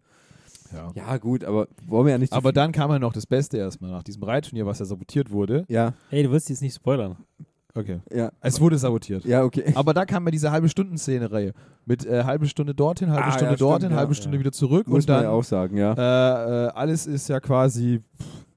Ja. 0.73 0.91
Ja, 0.95 1.17
gut, 1.19 1.45
aber 1.45 1.69
wollen 1.87 2.07
wir 2.07 2.13
ja 2.13 2.19
nicht 2.19 2.33
zu 2.33 2.37
Aber 2.37 2.53
dann 2.53 2.73
kam 2.73 2.91
ja 2.91 2.99
noch 2.99 3.13
das 3.13 3.27
Beste 3.27 3.57
erstmal 3.59 3.91
nach 3.91 4.03
diesem 4.03 4.23
Reitturnier, 4.23 4.67
was 4.67 4.81
ja 4.81 4.85
sabotiert 4.85 5.31
wurde. 5.31 5.65
Ja, 5.69 5.93
Ey, 6.11 6.23
du 6.25 6.31
wirst 6.31 6.49
jetzt 6.51 6.63
nicht 6.63 6.75
spoilern. 6.75 7.17
Okay. 7.77 8.01
ja. 8.13 8.31
Es 8.41 8.61
wurde 8.61 8.79
sabotiert. 8.79 9.25
Ja, 9.25 9.43
okay. 9.45 9.73
Aber 9.75 9.93
da 9.95 10.05
kam 10.05 10.25
ja 10.27 10.31
diese 10.31 10.51
halbe 10.53 10.69
Stunden-Szene-Reihe. 10.69 11.53
Mit 11.87 12.07
äh, 12.07 12.23
halbe 12.25 12.47
Stunde 12.47 12.73
dorthin, 12.75 13.11
halbe 13.11 13.25
Ah, 13.27 13.33
Stunde 13.33 13.53
ja, 13.53 13.57
dorthin, 13.57 13.81
stimmt, 13.87 13.93
ja. 13.93 13.99
halbe 13.99 14.15
Stunde 14.15 14.37
Ja. 14.37 14.41
wieder 14.41 14.53
zurück. 14.53 14.87
Muss 14.87 15.05
und 15.05 15.09
man 15.09 15.17
dann 15.19 15.25
ja 15.25 15.31
auch 15.31 15.43
sagen, 15.45 15.77
ja. 15.77 15.93
Äh, 15.95 16.67
äh, 16.67 16.69
alles 16.69 17.07
ist 17.09 17.29
ja 17.29 17.41
quasi 17.41 18.01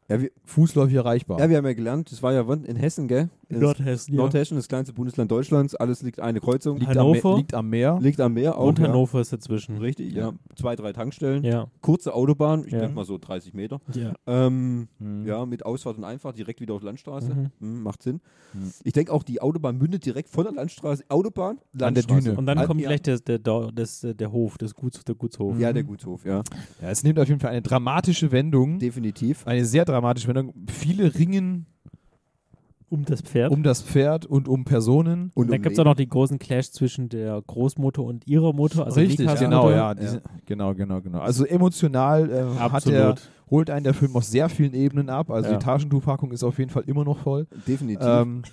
Ja, 0.10 0.22
wir, 0.22 0.32
fußläufig 0.46 0.96
erreichbar. 0.96 1.40
ja, 1.40 1.50
wir 1.50 1.58
haben 1.58 1.66
ja 1.66 1.74
gelernt, 1.74 2.12
das 2.12 2.24
war 2.24 2.34
ja 2.34 2.42
in 2.42 2.76
Hessen, 2.76 3.08
gell? 3.08 3.30
Nordhessen, 3.50 4.14
ja. 4.14 4.18
Nordhessen, 4.22 4.58
das 4.58 4.68
kleinste 4.68 4.94
Bundesland 4.94 5.32
Deutschlands, 5.32 5.74
alles 5.76 6.02
liegt 6.02 6.20
eine 6.20 6.40
Kreuzung, 6.42 6.78
liegt, 6.78 6.92
am, 6.92 6.98
Hannover? 6.98 7.32
Me- 7.32 7.38
liegt 7.38 7.54
am 7.54 7.70
Meer. 7.70 7.98
liegt 8.02 8.20
am 8.20 8.34
Meer 8.34 8.58
auch. 8.58 8.68
Und 8.68 8.80
ja. 8.80 8.86
Hannover 8.88 9.22
ist 9.22 9.32
dazwischen. 9.32 9.78
Richtig, 9.78 10.14
ja. 10.14 10.34
Zwei, 10.56 10.76
drei 10.76 10.92
Tankstellen, 10.94 11.44
Ja. 11.44 11.68
kurze 11.82 12.14
Autobahn, 12.14 12.64
ich 12.66 12.74
Ja. 12.74 12.80
denke 12.80 12.96
mal 12.96 13.06
so 13.06 13.18
30 13.18 13.54
Meter. 13.54 13.80
ja. 13.94 14.14
Ähm, 14.28 14.88
Mhm. 15.00 15.26
Ja, 15.26 15.46
mit 15.46 15.66
Ausfahrt 15.66 15.98
und 15.98 16.04
Einfahrt 16.04 16.38
direkt 16.38 16.60
wieder 16.62 16.74
auf 16.74 16.82
Landstraße. 16.84 17.34
Mhm. 17.34 17.52
Mhm, 17.60 17.84
macht 17.84 18.04
Sinn. 18.04 18.22
Mhm. 18.54 18.72
Ich 18.84 18.94
denke 18.94 19.12
auch, 19.14 19.24
die 19.24 19.42
Autobahn 19.42 19.78
mündet 19.78 20.06
direkt 20.06 20.30
von 20.30 20.44
der 20.44 20.54
Landstraße, 20.54 21.04
Autobahn, 21.10 21.58
An 21.58 21.60
der 21.74 21.92
Landstraße. 21.92 22.22
Düne. 22.30 22.38
Und 22.38 22.46
dann 22.46 22.64
kommt 22.66 22.82
ja. 22.82 22.88
gleich 22.90 23.02
der, 23.02 23.20
der, 23.20 23.40
der, 23.40 23.72
das, 23.74 24.02
der 24.02 24.32
Hof, 24.32 24.58
das 24.58 24.74
Guts, 24.76 25.04
der 25.06 25.16
Gutshof. 25.16 25.58
Ja, 25.60 25.72
der 25.74 25.84
Gutshof, 25.84 26.26
ja. 26.26 26.42
Ja, 26.82 26.90
es 26.90 27.04
nimmt 27.04 27.20
auf 27.20 27.28
jeden 27.28 27.40
Fall 27.40 27.52
eine 27.52 27.62
dramatische 27.62 28.32
Wendung. 28.32 28.80
Definitiv. 28.80 29.46
Eine 29.48 29.66
sehr 29.66 29.86
dramatische 29.86 30.28
Wendung. 30.28 30.54
Viele 30.68 31.14
ringen 31.16 31.66
Um 32.90 33.04
das 33.04 33.22
Pferd. 33.22 33.52
um 33.52 33.64
das 33.64 33.82
Pferd 33.82 34.26
und 34.26 34.48
um 34.48 34.64
Personen. 34.64 35.32
Und 35.34 35.48
dann 35.50 35.58
um 35.58 35.62
gibt 35.64 35.74
es 35.74 35.80
auch 35.80 35.84
noch 35.84 35.96
den 35.96 36.08
großen 36.08 36.40
Clash 36.40 36.72
zwischen 36.72 37.10
der 37.10 37.42
Großmutter 37.46 38.02
und 38.02 38.26
ihrer 38.28 38.54
Mutter. 38.54 38.86
Also 38.86 39.00
Richtig, 39.02 39.20
Mikas 39.20 39.40
genau, 39.42 39.64
Mutter. 39.64 39.76
ja, 39.76 39.94
diese, 39.94 40.22
Genau, 40.46 40.74
genau, 40.74 41.02
genau. 41.02 41.20
Also 41.20 41.46
emotional 41.46 42.30
äh, 42.32 42.60
hat 42.60 42.74
Absolut. 42.74 42.98
er 43.00 43.16
holt 43.52 43.70
einen 43.70 43.84
der 43.86 43.94
Film 43.94 44.16
auf 44.16 44.24
sehr 44.26 44.48
vielen 44.50 44.74
Ebenen 44.74 45.10
ab. 45.10 45.30
Also 45.32 45.50
Ja. 45.52 45.58
die 45.58 45.64
Taschentuchpackung 45.64 46.32
ist 46.32 46.44
auf 46.44 46.58
jeden 46.60 46.70
Fall 46.70 46.84
immer 46.88 47.04
noch 47.04 47.18
voll. 47.20 47.48
Definitiv. 47.68 48.06
Ähm, 48.06 48.44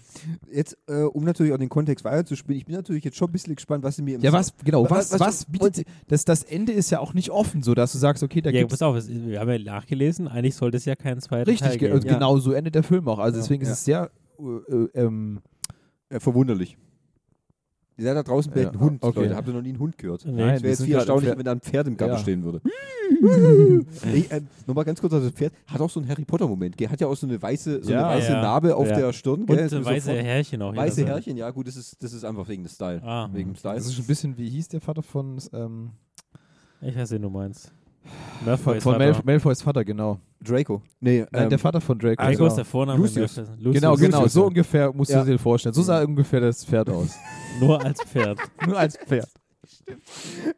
jetzt, 0.53 0.77
äh, 0.89 1.03
um 1.03 1.25
natürlich 1.25 1.53
auch 1.53 1.59
den 1.59 1.69
Kontext 1.69 2.05
weiterzuspielen, 2.05 2.59
ich 2.59 2.65
bin 2.67 2.75
natürlich 2.75 3.05
jetzt 3.05 3.17
schon 3.17 3.29
ein 3.29 3.33
bisschen 3.33 3.55
gespannt, 3.55 3.83
was 3.85 3.97
sie 3.97 4.03
mir 4.03 4.17
im 4.17 4.21
ja, 4.21 4.33
was, 4.33 4.53
genau, 4.65 4.89
was, 4.91 5.13
was- 5.13 5.21
was, 5.21 5.45
bietet 5.47 5.85
das, 6.09 6.25
das 6.25 6.43
Ende 6.45 6.73
ist 6.73 6.91
ja 6.91 6.99
auch 7.01 7.15
nicht 7.15 7.31
offen, 7.31 7.63
so 7.63 7.75
dass 7.75 7.93
du 7.93 7.99
sagst, 7.99 8.23
okay, 8.25 8.41
da 8.41 8.51
Ja, 8.51 8.61
gibt's 8.61 8.75
pass 8.75 8.83
auf, 8.83 8.97
es- 8.97 9.09
wir 9.09 9.39
haben 9.41 9.51
ja 9.51 9.59
nachgelesen, 9.59 10.27
eigentlich 10.29 10.55
sollte 10.57 10.77
es 10.77 10.85
ja 10.85 10.95
keinen 10.97 11.21
zweiten 11.21 11.51
richtig, 11.51 11.69
Teil 11.69 11.79
ge 11.79 11.91
geben. 11.93 12.07
Ja. 12.07 12.15
genau 12.15 12.39
so 12.39 12.53
endet 12.53 12.75
der 12.75 12.83
Film 12.85 13.07
auch. 13.09 13.19
Also 13.19 13.37
Ja. 13.39 13.43
deswegen 13.43 13.63
ist 13.63 13.69
Ja. 13.69 13.73
es 13.75 13.85
sehr 13.85 14.11
äh, 14.39 14.73
äh, 14.75 14.89
ähm, 14.95 15.41
äh, 16.09 16.21
verwunderlich. 16.21 16.77
Ja, 17.97 18.13
da 18.13 18.25
draußen 18.25 18.51
bellt 18.53 18.69
ein 18.71 18.75
Ja, 18.75 18.81
Hund, 18.81 19.03
okay. 19.05 19.21
Leute. 19.21 19.37
Habt 19.37 19.47
ihr 19.47 19.55
noch 19.55 19.63
nie 19.63 19.69
einen 19.69 19.79
Hund 19.79 19.97
gehört? 19.97 20.25
Nee. 20.27 20.33
Nein, 20.33 20.57
Es 20.57 20.63
wäre 20.63 20.71
jetzt 20.71 20.79
viel 20.81 20.87
gerade 20.89 20.99
erstaunlicher, 21.03 21.33
im 21.35 21.39
wenn 21.39 21.45
da 21.45 21.53
ein 21.53 21.61
Pferd 21.61 21.87
im 21.87 21.97
Garten 21.97 22.15
Ja. 22.15 22.19
stehen 22.19 22.43
würde. 22.43 22.61
ich, 24.15 24.33
äh, 24.33 24.41
Nochmal 24.67 24.85
ganz 24.85 25.01
kurz, 25.01 25.13
also 25.13 25.27
das 25.29 25.35
Pferd 25.37 25.53
hat 25.69 25.81
auch 25.81 25.91
so 25.91 26.01
einen 26.01 26.09
Harry 26.09 26.25
Potter-Moment. 26.25 26.77
gell? 26.77 26.89
Hat 26.89 27.01
ja 27.01 27.07
auch 27.07 27.15
so 27.15 27.27
eine 27.29 27.41
weiße, 27.41 27.85
so 27.85 27.93
Ja. 27.93 28.09
eine 28.09 28.17
weiße 28.19 28.33
Ja. 28.33 28.43
Narbe 28.43 28.75
auf 28.75 28.89
Ja. 28.89 28.97
der 28.97 29.13
Stirn. 29.13 29.41
Und 29.43 29.47
Gell? 29.47 29.57
mir 29.57 29.85
weiße 29.85 30.07
sofort- 30.11 30.25
Härchen 30.25 30.63
auch. 30.63 30.75
Weiße 30.75 31.01
jeder 31.03 31.13
Härchen, 31.15 31.37
ja 31.37 31.51
gut, 31.51 31.69
das 31.69 31.77
ist, 31.77 32.03
das 32.03 32.13
ist 32.13 32.25
einfach 32.25 32.49
wegen 32.49 32.65
des 32.65 32.75
Style. 32.75 33.01
Ah. 33.05 33.29
Wegen 33.33 33.55
Style. 33.55 33.77
das 33.77 33.87
ist 33.87 33.99
ein 33.99 34.07
bisschen, 34.07 34.37
wie 34.39 34.49
hieß 34.49 34.69
der 34.69 34.81
Vater 34.81 35.03
von 35.05 35.39
ähm, 35.53 35.91
so. 36.81 36.87
Ich 36.89 36.97
weiß, 36.97 37.13
wen 37.13 37.23
du 37.23 37.31
meinst. 37.31 37.73
Malfoys 38.45 38.83
von 38.83 38.93
Vater. 38.95 39.05
Malf 39.05 39.25
Malfoys 39.25 39.63
Vater, 39.63 39.85
genau. 39.85 40.19
Draco. 40.43 40.83
Nee, 41.01 41.25
Nein, 41.31 41.45
ähm, 41.45 41.49
der 41.51 41.59
Vater 41.59 41.81
von 41.81 41.99
Draco. 41.99 42.23
Draco 42.23 42.33
genau. 42.37 42.47
ist 42.47 42.55
der 42.57 42.65
Vorname. 42.65 42.99
Lucius. 42.99 43.37
Lucius. 43.37 43.75
Genau, 43.75 43.97
genau, 43.97 44.27
so 44.27 44.41
ja. 44.43 44.47
ungefähr 44.49 44.93
musst 44.93 45.11
Ja. 45.11 45.25
du 45.25 45.33
dir 45.33 45.39
vorstellen. 45.39 45.75
So 45.75 45.83
sah 45.83 46.03
ungefähr 46.03 46.41
das 46.41 46.65
Pferd 46.65 46.91
aus. 46.91 47.17
Nur 47.61 47.83
als 47.83 48.03
Pferd. 48.03 48.39
Nur 48.67 48.79
als 48.79 48.97
Pferd. 48.99 49.29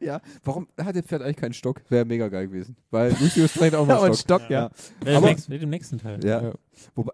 ja, 0.01 0.21
warum 0.45 0.67
hat 0.81 0.97
das 0.97 1.05
Pferd 1.05 1.23
eigentlich 1.23 1.37
keinen 1.37 1.53
Stock? 1.53 1.81
Wäre 1.89 2.05
mega 2.05 2.29
geil 2.29 2.49
gewesen. 2.49 2.77
Weil 2.91 3.11
Lucius 3.21 3.53
trägt 3.55 3.75
auch 3.75 3.87
mal 3.87 3.95
Ja, 3.95 3.99
einen 4.01 4.11
ein 4.13 4.15
Stock. 4.15 4.41
Stock, 4.41 4.51
ja. 4.51 4.71
Mit 4.99 5.09
dem 5.09 5.17
Aber- 5.17 5.27
nächsten- 5.29 5.53
mit 5.53 5.63
dem 5.63 5.71
nächsten 5.71 5.99
Teil. 5.99 6.25
Ja. 6.25 6.43
Ja. 6.43 6.53
Wobei, 6.95 7.13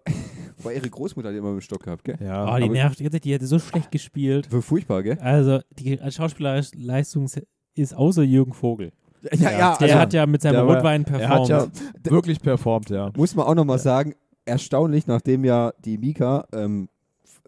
wobei 0.57 0.75
ihre 0.75 0.89
Großmutter 0.89 1.29
hat 1.29 1.35
immer 1.35 1.49
einen 1.49 1.61
Stock 1.61 1.83
gehabt, 1.83 2.03
gell? 2.03 2.17
Ja, 2.19 2.43
Oh, 2.51 2.57
die 2.57 2.63
aber- 2.63 2.73
nervt. 2.73 2.99
Die 2.99 3.31
hätte 3.33 3.45
so 3.47 3.59
schlecht 3.59 3.91
gespielt. 3.91 4.47
Furchtbar, 4.61 5.03
gell? 5.03 5.19
Also, 5.19 5.59
die 5.71 5.99
Schauspielerleistung 6.09 7.27
ist 7.75 7.93
außer 7.95 8.23
Jürgen 8.23 8.53
Vogel. 8.53 8.91
Ja, 9.31 9.51
ja, 9.51 9.77
Der 9.77 9.81
also, 9.81 9.95
hat 9.95 10.13
ja 10.13 10.25
mit 10.25 10.41
seinem 10.41 10.67
Rotwein 10.67 11.05
er 11.05 11.29
hat 11.29 11.47
ja 11.47 11.57
performt. 11.59 12.11
wirklich 12.11 12.41
performt, 12.41 12.89
ja. 12.89 13.11
muss 13.15 13.35
man 13.35 13.45
auch 13.45 13.55
nochmal 13.55 13.79
sagen, 13.79 14.15
erstaunlich, 14.45 15.07
nachdem 15.07 15.45
ja 15.45 15.71
die 15.85 15.97
Mika 15.97 16.45
ähm, 16.53 16.89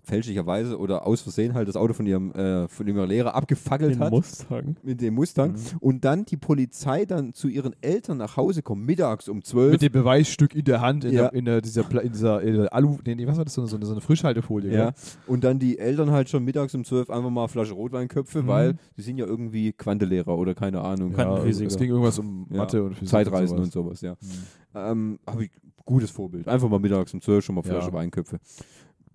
fälschlicherweise 0.05 0.77
oder 0.79 1.05
aus 1.05 1.21
Versehen 1.21 1.53
halt 1.53 1.67
das 1.67 1.75
Auto 1.75 1.93
von 1.93 2.05
ihrem, 2.05 2.31
äh, 2.31 2.67
von 2.67 2.87
ihrem 2.87 3.07
Lehrer 3.07 3.35
abgefackelt 3.35 3.95
Den 3.95 3.99
hat. 3.99 4.11
Mustang. 4.11 4.75
Mit 4.83 5.01
dem 5.01 5.13
Mustang. 5.15 5.51
Mhm. 5.53 5.57
Und 5.79 6.05
dann 6.05 6.25
die 6.25 6.37
Polizei 6.37 7.05
dann 7.05 7.33
zu 7.33 7.47
ihren 7.47 7.75
Eltern 7.81 8.17
nach 8.17 8.37
Hause 8.37 8.61
kommt, 8.61 8.85
mittags 8.85 9.27
um 9.27 9.43
12 9.43 9.73
Mit 9.73 9.81
dem 9.81 9.91
Beweisstück 9.91 10.55
in 10.55 10.63
der 10.63 10.81
Hand, 10.81 11.03
in, 11.05 11.13
Ja. 11.13 11.21
der, 11.29 11.33
in, 11.33 11.45
der, 11.45 11.61
dieser, 11.61 11.83
Pla- 11.83 12.01
in 12.01 12.11
dieser 12.13 12.41
in 12.41 12.53
der 12.55 12.73
Alu, 12.73 12.97
nee, 13.05 13.27
was 13.27 13.37
war 13.37 13.45
das, 13.45 13.53
so 13.53 13.61
eine, 13.61 13.69
so 13.85 13.91
eine, 13.91 14.01
Frischhaltefolie, 14.01 14.71
Ja. 14.71 14.85
gell? 14.85 14.93
Und 15.27 15.43
dann 15.43 15.59
die 15.59 15.77
Eltern 15.79 16.11
halt 16.11 16.29
schon 16.29 16.43
mittags 16.43 16.73
um 16.75 16.83
12 16.85 17.09
einfach 17.09 17.29
mal 17.29 17.47
Flasche 17.47 17.73
Rotweinköpfe, 17.73 18.43
Mhm. 18.43 18.47
weil 18.47 18.75
die 18.97 19.01
sind 19.01 19.17
ja 19.17 19.25
irgendwie 19.25 19.73
Quantelehrer 19.73 20.37
oder 20.37 20.53
keine 20.55 20.81
Ahnung. 20.81 21.11
Ja, 21.11 21.23
Quantenphysiker. 21.23 21.67
es 21.67 21.77
ging 21.77 21.89
irgendwas 21.89 22.19
um 22.19 22.47
Ja. 22.51 22.57
Mathe 22.57 22.83
und 22.83 22.93
Physik 22.93 23.09
Zeitreisen 23.09 23.57
und 23.57 23.71
sowas. 23.71 23.99
sowas, 23.99 24.01
ja. 24.01 24.11
Mhm. 24.21 24.77
Ähm, 24.77 25.19
Habe 25.27 25.45
ich 25.45 25.51
gutes 25.85 26.09
Vorbild. 26.11 26.47
Einfach 26.47 26.67
mal 26.67 26.79
mittags 26.79 27.13
um 27.13 27.21
12 27.21 27.45
schon 27.45 27.55
mal 27.55 27.61
Flasche 27.63 27.91
Ja. 27.91 27.93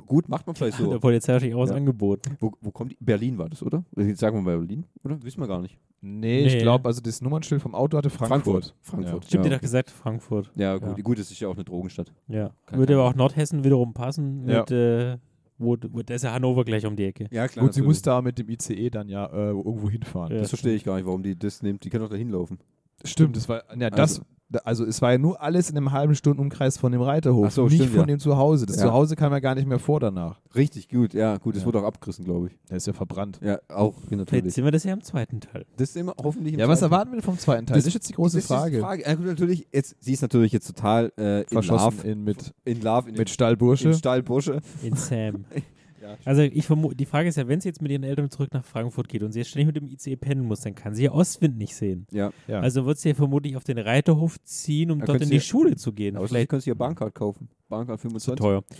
Gut, 0.06 0.28
macht 0.28 0.46
man 0.46 0.56
vielleicht 0.56 0.78
Der 0.78 0.86
so. 0.86 0.98
Polizei 1.00 1.34
hat 1.34 1.40
sich 1.40 1.54
auch 1.54 1.60
was 1.60 1.70
Ja. 1.70 1.76
angeboten. 1.76 2.36
Wo, 2.40 2.52
wo 2.60 2.70
kommt 2.70 2.92
die? 2.92 2.96
Berlin 3.00 3.38
war 3.38 3.48
das, 3.48 3.62
oder? 3.62 3.84
Jetzt 3.96 4.20
sagen 4.20 4.36
wir 4.36 4.42
mal 4.42 4.58
Berlin, 4.58 4.84
oder? 5.04 5.22
Wissen 5.22 5.40
wir 5.40 5.48
gar 5.48 5.60
nicht. 5.60 5.78
Nee, 6.02 6.46
ich 6.46 6.54
Nee. 6.54 6.60
glaube, 6.62 6.88
also 6.88 7.00
das 7.00 7.20
Nummernschild 7.20 7.60
vom 7.60 7.74
Auto 7.74 7.96
hatte 7.98 8.08
Frankfurt. 8.10 8.74
Frankfurt. 8.80 9.24
Stimmt, 9.26 9.44
ja. 9.44 9.50
dir 9.50 9.56
doch 9.56 9.60
gesagt, 9.60 9.90
Frankfurt. 9.90 10.50
Ja, 10.56 10.76
gut, 10.78 10.96
Ja. 10.96 11.02
gut, 11.02 11.18
das 11.18 11.30
ist 11.30 11.40
ja 11.40 11.48
auch 11.48 11.54
eine 11.54 11.64
Drogenstadt. 11.64 12.12
Ja. 12.28 12.50
Keine 12.66 12.78
Würde 12.80 12.94
aber 12.94 13.04
auch 13.04 13.14
Nordhessen 13.14 13.64
wiederum 13.64 13.92
passen. 13.92 14.48
Ja. 14.48 14.60
Mit, 14.60 14.70
äh, 14.70 15.18
wo, 15.58 15.76
wo, 15.90 16.00
da 16.02 16.14
ist 16.14 16.24
ja 16.24 16.32
Hannover 16.32 16.64
gleich 16.64 16.86
um 16.86 16.96
die 16.96 17.04
Ecke. 17.04 17.26
Ja, 17.30 17.46
klar. 17.48 17.66
Gut, 17.66 17.74
sie 17.74 17.82
muss 17.82 18.00
da 18.00 18.22
mit 18.22 18.38
dem 18.38 18.48
ICE 18.48 18.88
dann 18.88 19.10
ja 19.10 19.26
äh, 19.26 19.50
irgendwo 19.50 19.90
hinfahren. 19.90 20.32
Ja. 20.32 20.38
Das 20.40 20.48
verstehe 20.48 20.74
ich 20.74 20.84
gar 20.84 20.96
nicht, 20.96 21.04
warum 21.04 21.22
die 21.22 21.38
das 21.38 21.62
nimmt. 21.62 21.84
Die 21.84 21.90
kann 21.90 22.00
doch 22.00 22.08
da 22.08 22.16
hinlaufen. 22.16 22.58
Stimmt, 23.04 23.36
das 23.36 23.48
war, 23.48 23.62
ja, 23.78 23.90
das, 23.90 23.98
Also- 24.18 24.22
also 24.64 24.84
es 24.84 25.00
war 25.00 25.12
ja 25.12 25.18
nur 25.18 25.40
alles 25.40 25.70
in 25.70 25.76
einem 25.76 25.92
halben 25.92 26.16
Stundenumkreis 26.16 26.76
von 26.76 26.90
dem 26.90 27.00
Reiterhof, 27.02 27.46
Ach 27.46 27.50
so, 27.52 27.64
nicht 27.66 27.76
stimmt, 27.76 27.90
von 27.90 28.00
ja. 28.00 28.06
dem 28.06 28.18
Zuhause. 28.18 28.66
Das 28.66 28.78
Ja. 28.78 28.86
Zuhause 28.86 29.14
kam 29.14 29.30
ja 29.32 29.38
gar 29.38 29.54
nicht 29.54 29.68
mehr 29.68 29.78
vor 29.78 30.00
danach. 30.00 30.40
Richtig, 30.56 30.88
gut, 30.88 31.14
ja, 31.14 31.36
gut, 31.36 31.54
das 31.54 31.62
Ja. 31.62 31.66
wurde 31.66 31.78
auch 31.78 31.84
abgerissen, 31.84 32.24
glaube 32.24 32.48
ich. 32.48 32.58
Der 32.68 32.78
ist 32.78 32.86
ja 32.88 32.92
verbrannt. 32.92 33.38
Ja, 33.44 33.60
auch 33.68 33.94
Jetzt 34.08 34.10
natürlich. 34.10 34.52
sind 34.52 34.64
wir 34.64 34.72
das 34.72 34.82
ja 34.82 34.92
im 34.92 35.02
zweiten 35.04 35.38
Teil. 35.40 35.66
Das 35.76 35.90
ist 35.90 35.96
immer 35.96 36.14
hoffentlich 36.20 36.54
im 36.54 36.58
Ja, 36.58 36.66
was 36.66 36.82
erwarten 36.82 37.12
wir 37.12 37.18
denn 37.18 37.22
vom 37.24 37.38
zweiten 37.38 37.66
Teil? 37.66 37.76
Das, 37.76 37.86
ist 37.86 37.94
jetzt 37.94 38.08
die 38.08 38.12
große 38.14 38.38
das 38.38 38.44
ist 38.44 38.50
die 38.50 38.54
Frage. 38.54 38.80
Frage. 38.80 39.02
Ja, 39.06 39.14
gut, 39.14 39.26
natürlich, 39.26 39.68
jetzt, 39.72 39.94
sie 40.00 40.14
ist 40.14 40.22
natürlich 40.22 40.50
jetzt 40.50 40.66
total 40.66 41.12
äh, 41.16 41.42
in 41.42 41.46
Verschossen 41.46 41.98
Love. 41.98 42.08
in, 42.08 42.24
mit, 42.24 42.52
In 42.64 42.80
Love, 42.80 43.08
in, 43.08 43.14
mit 43.14 43.30
Stallbursche. 43.30 43.90
in 43.90 43.94
Stallbursche. 43.94 44.60
In 44.82 44.96
Sam. 44.96 45.44
Ja. 46.00 46.16
Also 46.24 46.42
ich 46.42 46.64
vermute, 46.66 46.96
die 46.96 47.04
Frage 47.06 47.28
ist 47.28 47.36
ja, 47.36 47.46
wenn 47.46 47.60
sie 47.60 47.68
jetzt 47.68 47.82
mit 47.82 47.90
ihren 47.92 48.04
Eltern 48.04 48.30
zurück 48.30 48.48
nach 48.52 48.64
Frankfurt 48.64 49.08
geht 49.08 49.22
und 49.22 49.32
sie 49.32 49.40
jetzt 49.40 49.48
ständig 49.50 49.66
mit 49.66 49.76
dem 49.76 49.88
ICE 49.88 50.16
pennen 50.16 50.44
muss, 50.46 50.60
dann 50.62 50.74
kann 50.74 50.94
sie 50.94 51.04
ja 51.04 51.12
Ostwind 51.12 51.58
nicht 51.58 51.74
sehen. 51.76 52.06
Ja, 52.10 52.30
Ja. 52.48 52.60
Also 52.60 52.86
wird 52.86 52.98
sie 52.98 53.10
ja 53.10 53.14
vermutlich 53.14 53.54
auf 53.56 53.64
den 53.64 53.78
Reiterhof 53.78 54.40
ziehen, 54.42 54.90
um 54.90 55.00
Da 55.00 55.06
dort 55.06 55.18
in 55.20 55.24
sie 55.24 55.30
die 55.30 55.36
ja- 55.36 55.42
Schule 55.42 55.76
zu 55.76 55.92
gehen. 55.92 56.16
aber 56.16 56.26
vielleicht 56.28 56.48
kannst 56.48 56.66
du 56.66 56.70
ja 56.70 56.74
Bahncard 56.74 57.14
kaufen. 57.14 57.48
Bahncard 57.68 58.00
zu 58.00 58.08
25. 58.08 58.34
teuer. 58.42 58.64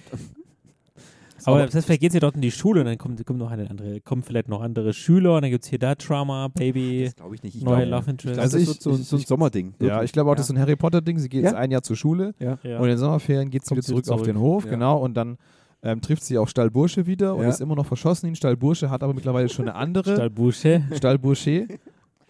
Aber 1.47 1.65
das 1.65 1.75
heißt, 1.75 1.87
vielleicht 1.87 2.03
geht 2.03 2.13
sie 2.13 2.21
dort 2.21 2.35
in 2.35 2.43
die 2.43 2.51
Schule 2.51 2.81
und 2.81 2.87
dann 2.87 2.99
kommt, 2.99 3.25
kommt 3.25 3.39
noch 3.39 3.51
eine 3.51 3.71
andere, 3.71 4.01
kommen 4.03 4.23
vielleicht 4.23 4.49
noch 4.49 4.61
andere 4.61 4.93
Schüler 4.93 5.37
und 5.37 5.43
dann 5.43 5.51
gibt 5.51 5.65
es 5.65 5.71
hier 5.71 5.79
da 5.79 5.95
Trauma, 5.95 6.49
Baby, 6.49 7.11
glaube 7.17 7.35
ich 7.35 7.43
nicht. 7.43 7.55
Ich 7.57 7.63
neue 7.65 7.87
glaube, 7.87 7.91
Love 8.03 8.11
Interest. 8.11 8.35
glaub, 8.35 8.43
Also 8.43 8.59
das 8.59 8.63
ich- 8.63 8.69
wird 8.69 8.83
so, 8.83 8.91
ein- 8.91 9.01
ich- 9.01 9.07
so 9.09 9.17
ein 9.17 9.23
Sommerding. 9.23 9.73
Ja, 9.79 9.87
wirklich. 9.87 10.05
ich 10.05 10.13
glaube 10.13 10.31
auch, 10.31 10.35
das 10.35 10.43
ist 10.43 10.49
so 10.49 10.55
ein 10.55 10.61
Harry 10.61 10.77
Potter-Ding. 10.77 11.19
Sie 11.19 11.31
geht 11.31 11.43
Ja. 11.45 11.49
jetzt 11.51 11.57
ein 11.57 11.71
Jahr 11.71 11.83
zur 11.83 11.97
Schule 11.97 12.35
Ja. 12.39 12.59
ja. 12.63 12.77
und 12.77 12.85
in 12.85 12.91
den 12.91 12.99
Sommerferien 12.99 13.49
geht 13.49 13.65
sie 13.65 13.71
wieder 13.71 13.81
sie 13.81 13.89
zurück, 13.89 14.05
zurück. 14.05 14.21
auf 14.21 14.27
den 14.27 14.39
Hof, 14.39 14.65
Ja. 14.67 14.71
genau, 14.73 14.99
und 15.03 15.15
dann 15.17 15.39
ähm, 15.83 16.01
trifft 16.01 16.25
sie 16.25 16.39
auch 16.39 16.49
Stallbursche 16.49 17.07
wieder 17.07 17.35
und 17.35 17.43
Ja. 17.43 17.49
ist 17.49 17.61
immer 17.61 17.75
noch 17.77 17.87
verschossen 17.87 18.29
in 18.29 18.35
Stallbursche, 18.37 18.91
hat 18.91 19.03
aber 19.03 19.15
mittlerweile 19.15 19.49
schon 19.49 19.69
eine 19.69 19.77
andere. 19.77 20.15
Stallbusche. 20.15 20.83
Stallbursche. 20.95 21.67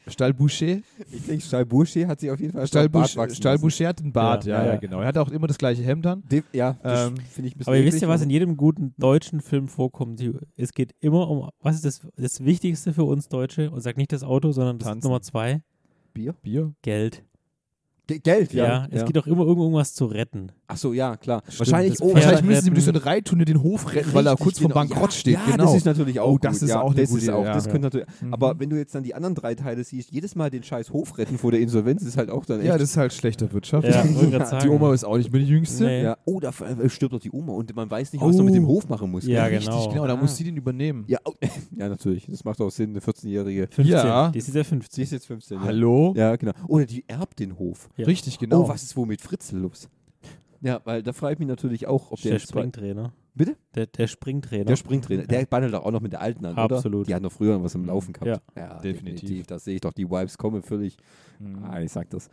Stallbursche. 0.07 0.83
Ich 1.13 1.27
denke, 1.27 1.45
Stallbursche 1.45 2.09
hat 2.09 2.21
sich 2.21 2.31
auf 2.31 2.41
jeden 2.41 2.53
Fall 2.53 2.63
wachsen 2.63 3.35
Stallbursche 3.37 3.87
hat 3.87 4.01
den 4.01 4.13
Bart, 4.13 4.45
Ja, 4.45 4.59
ja, 4.59 4.65
ja, 4.67 4.73
ja. 4.73 4.79
genau. 4.79 5.01
Er 5.01 5.09
hat 5.09 5.19
auch 5.19 5.31
immer 5.31 5.47
das 5.47 5.59
gleiche 5.59 5.83
Hemd 5.83 6.07
an. 6.07 6.23
De 6.31 6.43
ja, 6.53 6.77
Ähm, 6.83 7.17
finde 7.17 7.49
ich 7.49 7.55
ein 7.55 7.59
bisschen 7.59 7.71
Aber 7.71 7.77
ihr 7.79 7.85
wisst 7.85 8.01
ja, 8.01 8.09
was 8.09 8.23
in 8.23 8.31
jedem 8.31 8.57
guten 8.57 8.95
deutschen 8.99 9.41
Film 9.41 9.69
vorkommt. 9.69 10.21
Es 10.57 10.73
geht 10.73 10.95
immer 11.01 11.29
um, 11.29 11.49
was 11.61 11.77
ist 11.77 11.85
das, 11.85 12.01
das 12.17 12.45
Wichtigste 12.45 12.93
für 12.93 13.05
uns 13.05 13.29
Deutsche? 13.29 13.71
Und 13.71 13.81
sag 13.83 13.97
nicht 13.97 14.13
das 14.13 14.23
Auto, 14.25 14.53
sondern 14.53 14.79
das 14.79 14.89
Tanzen. 14.89 15.07
Nummer 15.07 15.21
zwei, 15.23 15.63
Bier? 16.15 16.35
Bier. 16.43 16.73
Geld. 16.83 17.23
Ge 18.11 18.19
Geld, 18.19 18.53
Ja, 18.53 18.65
ja. 18.67 18.87
es 18.91 19.05
geht 19.05 19.17
doch 19.17 19.27
immer 19.27 19.43
irgend- 19.45 19.61
irgendwas 19.61 19.95
zu 19.95 20.07
retten. 20.07 20.51
Ach 20.67 20.77
so, 20.77 20.93
ja, 20.93 21.17
klar. 21.17 21.43
Stimmt, 21.47 21.59
wahrscheinlich, 21.61 22.01
oh, 22.01 22.15
Wahrscheinlich 22.15 22.43
müssen 22.45 22.63
sie 22.65 22.71
durch 22.71 22.85
so 22.85 22.91
eine 22.91 23.05
Reittunde 23.05 23.45
den 23.45 23.63
Hof 23.63 23.93
retten, 23.95 24.13
weil 24.15 24.27
er 24.27 24.33
Richtig, 24.33 24.45
kurz 24.45 24.59
vor 24.59 24.69
genau. 24.69 24.81
Bankrott 24.81 25.13
ja, 25.13 25.19
steht. 25.19 25.35
Ja, 25.35 25.41
genau. 25.51 25.65
das 25.65 25.75
ist 25.77 25.85
natürlich 25.87 26.21
auch 26.21 26.33
Oh, 26.33 26.39
das 26.39 26.55
gut. 26.55 26.63
ist 26.63 26.69
ja, 26.71 26.81
auch 26.81 26.95
das 26.95 27.11
ist 27.11 27.29
auch, 27.31 27.45
das 27.45 27.65
ja. 27.67 27.71
könnte 27.73 27.87
natürlich, 27.87 28.07
Mhm. 28.21 28.35
Aber 28.35 28.59
wenn 28.61 28.71
du 28.71 28.77
jetzt 28.77 28.95
dann 28.95 29.03
die 29.03 29.15
anderen 29.15 29.35
drei 29.35 29.55
Teile 29.55 29.83
siehst, 29.85 30.11
jedes 30.11 30.35
Mal 30.35 30.51
den 30.51 30.63
scheiß 30.63 30.93
Hof 30.93 31.19
retten 31.19 31.39
vor 31.39 31.51
der 31.53 31.61
Insolvenz 31.61 32.03
ist 32.03 32.17
halt 32.17 32.31
auch 32.31 32.45
dann 32.45 32.61
echt. 32.61 32.69
ja, 32.69 32.79
das 32.79 32.91
ist 32.91 32.97
halt 32.97 33.13
schlechte 33.13 33.53
Wirtschaft. 33.53 33.87
Ja. 33.89 34.03
Die 34.63 34.69
Oma 34.69 34.93
ist 34.95 35.05
auch 35.05 35.17
nicht 35.17 35.33
mehr 35.33 35.41
die 35.41 35.49
Jüngste. 35.49 35.85
Nee. 35.85 36.03
ja. 36.03 36.17
Oh, 36.25 36.41
da 36.41 36.53
stirbt 36.89 37.15
doch 37.15 37.21
die 37.21 37.31
Oma 37.31 37.53
und 37.55 37.75
man 37.75 37.91
weiß 37.91 38.13
nicht, 38.13 38.23
was 38.23 38.37
man 38.37 38.47
mit 38.47 38.55
dem 38.55 38.65
Oh. 38.65 38.69
Hof 38.69 38.89
machen 38.89 39.11
muss. 39.11 39.27
Ja, 39.27 39.49
genau. 39.49 39.77
Richtig, 39.77 39.93
genau. 39.95 40.07
Da 40.07 40.15
Ah. 40.15 40.17
muss 40.17 40.37
sie 40.37 40.45
den 40.45 40.57
übernehmen. 40.57 41.05
Ja, 41.09 41.19
oh, 41.25 41.33
ja, 41.77 41.89
natürlich. 41.89 42.27
Das 42.27 42.45
macht 42.45 42.61
auch 42.61 42.71
Sinn, 42.71 42.91
eine 42.91 43.01
14-Jährige. 43.01 43.69
15. 43.71 43.87
Ja. 43.87 44.31
Die 44.31 44.39
ist 44.39 44.55
ja 44.55 44.65
15. 44.65 44.95
Sie 44.97 45.03
ist 45.03 45.13
jetzt 45.13 45.27
15. 45.27 45.59
Ja. 45.59 45.65
Hallo? 45.65 46.15
Ja, 46.17 46.37
genau. 46.37 46.53
Oder 46.69 46.87
die 46.87 47.05
erbt 47.09 47.39
den 47.39 47.59
Hof. 47.59 47.89
Ja. 48.01 48.07
Richtig, 48.07 48.39
genau. 48.39 48.65
Oh, 48.65 48.69
was 48.69 48.83
ist 48.83 48.97
wohl 48.97 49.07
mit 49.07 49.21
Fritzl 49.21 49.57
los? 49.57 49.89
Ja, 50.61 50.81
weil 50.85 51.03
da 51.03 51.13
frage 51.13 51.35
ich 51.35 51.39
mich 51.39 51.49
natürlich 51.49 51.87
auch, 51.87 52.11
ob 52.11 52.21
der, 52.21 52.33
Der 52.33 52.39
Springtrainer. 52.39 53.13
Bitte? 53.41 53.57
Der, 53.75 53.87
der 53.87 54.07
Springtrainer. 54.07 54.65
Der 54.65 54.77
Springtrainer, 54.77 55.25
der 55.25 55.47
bandelt 55.47 55.75
doch 55.75 55.85
auch 55.85 55.91
noch 55.93 56.01
mit 56.01 56.13
der 56.13 56.21
alten 56.21 56.45
an, 56.45 56.57
Absolut. 56.57 57.01
oder? 57.01 57.07
Die 57.07 57.15
hat 57.15 57.23
noch 57.23 57.33
früher 57.33 57.63
was 57.63 57.75
im 57.75 57.85
Laufen 57.85 58.13
gehabt. 58.13 58.43
Ja, 58.57 58.79
Definitiv. 58.81 59.47
Da 59.47 59.59
sehe 59.59 59.77
ich 59.77 59.81
doch 59.81 59.93
die 59.93 60.09
Vibes 60.11 60.37
kommen 60.37 60.63
völlig. 60.63 60.97
Mhm. 61.39 61.65
Ah, 61.65 61.81
ich 61.81 61.91
sag 61.91 62.11
das. 62.11 62.29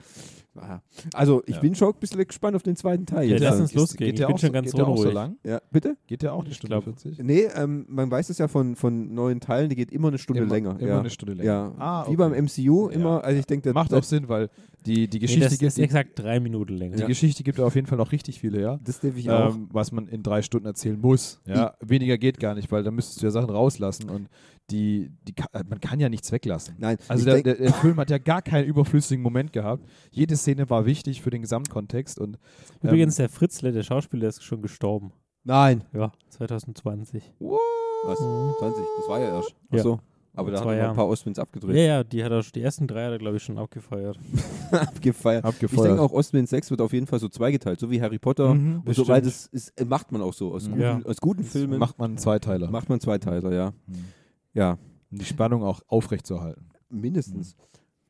Ah. 0.60 0.80
Also, 1.13 1.41
ich 1.46 1.56
Ja. 1.56 1.62
bin 1.62 1.76
schon 1.76 1.93
ein 1.93 2.00
bisschen 2.00 2.26
gespannt 2.28 2.56
auf 2.56 2.63
den 2.63 2.76
zweiten 2.76 3.06
Teil. 3.06 3.26
Ja, 3.28 3.34
jetzt. 3.36 3.43
lass 3.43 3.60
uns 3.62 3.70
Ist- 3.72 3.76
losgehen. 3.78 4.08
Geht 4.08 4.15
Ich 4.15 4.20
der 4.20 4.26
bin 4.28 4.36
auch 4.36 4.39
schon 4.39 4.48
so- 4.50 4.54
ganz 4.54 4.65
geht 4.72 4.78
der 4.80 4.88
auch 4.88 4.96
so 4.98 5.02
unruhig. 5.04 5.13
lang? 5.13 5.38
ja, 5.46 5.62
bitte? 5.72 5.98
Geht 6.08 6.22
der 6.24 6.34
auch 6.34 6.43
eine 6.43 6.54
Stunde 6.54 6.74
glaub- 6.74 6.84
40? 6.84 7.20
Nee, 7.20 7.48
ähm, 7.56 7.86
man 7.88 8.12
weiß 8.12 8.30
es 8.30 8.38
ja 8.39 8.48
von, 8.50 8.76
von 8.76 9.13
neuen 9.13 9.39
Teilen, 9.39 9.70
die 9.70 9.76
geht 9.78 9.91
immer 9.91 10.10
eine 10.10 10.17
Stunde 10.17 10.41
Immer- 10.41 10.54
länger. 10.54 10.78
Immer 10.80 10.89
ja. 10.89 11.00
eine 11.00 11.10
Stunde 11.10 11.36
länger. 11.36 11.50
Ja, 11.50 11.74
Ah, 11.78 12.04
wie 12.06 12.08
okay. 12.10 12.15
beim 12.17 12.34
MCU 12.34 12.89
Ja. 12.89 12.96
immer. 12.96 13.24
Also 13.24 13.39
ich 13.39 13.46
denke, 13.46 13.72
Macht 13.72 13.93
auch 13.93 14.04
Sinn, 14.04 14.28
weil 14.28 14.50
die, 14.86 15.08
die 15.08 15.17
Nee, 15.17 15.20
Geschichte 15.22 15.43
das 15.46 15.58
gibt 15.60 15.67
ist 15.70 15.80
exakt 15.80 16.12
drei 16.20 16.39
Minuten 16.39 16.74
länger. 16.74 16.96
Die 16.98 17.06
Geschichte 17.06 17.43
gibt 17.43 17.60
auf 17.60 17.76
jeden 17.76 17.88
Fall 17.88 17.98
noch 17.98 18.12
richtig 18.12 18.39
viele, 18.39 18.60
ja. 18.62 18.80
Das 18.84 19.00
darf 19.00 19.15
ich 19.15 19.30
auch. 19.30 19.54
Ähm, 19.56 19.70
was 19.72 19.91
man 19.91 20.08
in 20.08 20.24
drei 20.24 20.41
Stunden 20.41 20.65
erzählen 20.65 20.97
muss. 21.00 21.42
Ja, 21.46 21.76
weniger 21.82 22.18
geht 22.18 22.40
gar 22.40 22.56
nicht, 22.56 22.72
weil 22.72 22.84
da 22.84 22.92
müsstest 22.92 23.22
du 23.22 23.26
ja 23.28 23.32
Sachen 23.32 23.50
rauslassen 23.50 24.10
und 24.10 24.30
die, 24.70 25.12
die 25.24 25.34
man 25.70 25.80
kann 25.80 26.00
ja 26.00 26.10
nichts 26.10 26.32
weglassen. 26.32 26.76
Nein, 26.78 26.98
Also 27.08 27.26
der, 27.26 27.42
der, 27.42 27.56
der 27.56 27.74
Film 27.74 27.98
hat 27.98 28.10
ja 28.10 28.18
gar 28.18 28.42
keinen 28.42 28.66
überflüssigen 28.66 29.24
Moment 29.24 29.54
gehabt. 29.54 29.86
Jede 30.12 30.36
Szene 30.36 30.70
war 30.70 30.86
wichtig 30.86 31.22
für 31.22 31.30
den 31.30 31.42
Gesamtkontext 31.42 32.20
und 32.20 32.38
ähm, 32.84 32.90
Übrigens, 32.90 33.16
der 33.16 33.30
Fritzle, 33.30 33.72
der 33.72 33.84
Schauspieler, 33.84 34.28
ist 34.28 34.44
schon 34.44 34.62
gestorben. 34.62 35.14
Nein. 35.44 35.84
Ja, 35.94 36.12
2020. 36.30 37.34
Was? 37.40 38.20
Mhm. 38.20 38.54
20, 38.60 38.86
das 38.98 39.10
war 39.10 39.20
ja 39.20 39.36
erst. 39.38 39.56
Ja. 39.72 40.00
Aber 40.38 40.52
da 40.52 40.60
hat 40.62 40.67
er 40.67 40.84
noch 40.84 40.89
ein 40.91 40.95
paar 40.95 41.08
Ostwinds 41.08 41.39
abgedreht. 41.39 41.76
Ja, 41.76 41.82
ja, 41.82 42.04
die 42.04 42.23
hat 42.23 42.32
er, 42.32 42.41
die 42.43 42.62
ersten 42.62 42.88
drei 42.88 43.06
hat 43.06 43.12
er, 43.12 43.17
glaube 43.17 43.38
ich, 43.38 43.43
schon 43.43 43.58
abgefeiert. 43.58 44.17
abgefeiert. 44.71 45.43
Ich 45.43 45.50
Abgefeuert. 45.50 45.88
denke 45.89 46.02
auch, 46.02 46.12
Ostwind 46.12 46.47
6 46.47 46.69
wird 46.71 46.82
auf 46.82 46.93
jeden 46.93 47.08
Fall 47.08 47.19
so 47.19 47.28
zweigeteilt, 47.28 47.80
so 47.80 47.89
wie 47.91 48.02
Harry 48.02 48.19
Potter. 48.19 48.54
Mhm, 48.54 48.84
und 48.86 48.93
so, 48.95 49.08
weil 49.08 49.21
bestimmt. 49.21 49.26
das 49.54 49.67
ist, 49.67 49.82
äh, 49.82 49.86
macht 49.86 50.12
man 50.12 50.21
auch 50.21 50.34
so. 50.34 50.54
Aus, 50.54 50.65
guten, 50.69 50.80
Ja. 50.82 51.00
aus 51.04 51.17
guten 51.17 51.43
Filmen 51.43 51.80
Macht 51.80 51.97
man 52.00 52.17
Zweiteiler. 52.17 52.69
macht 52.69 52.88
man 52.89 53.00
Zweiteiler, 53.00 53.52
ja. 53.54 53.71
Mhm. 53.88 54.06
Ja, 54.54 54.78
Um 55.12 55.17
die 55.19 55.26
Spannung 55.26 55.63
auch 55.63 55.82
aufrechtzuerhalten. 55.88 56.69
mindestens. 56.89 57.56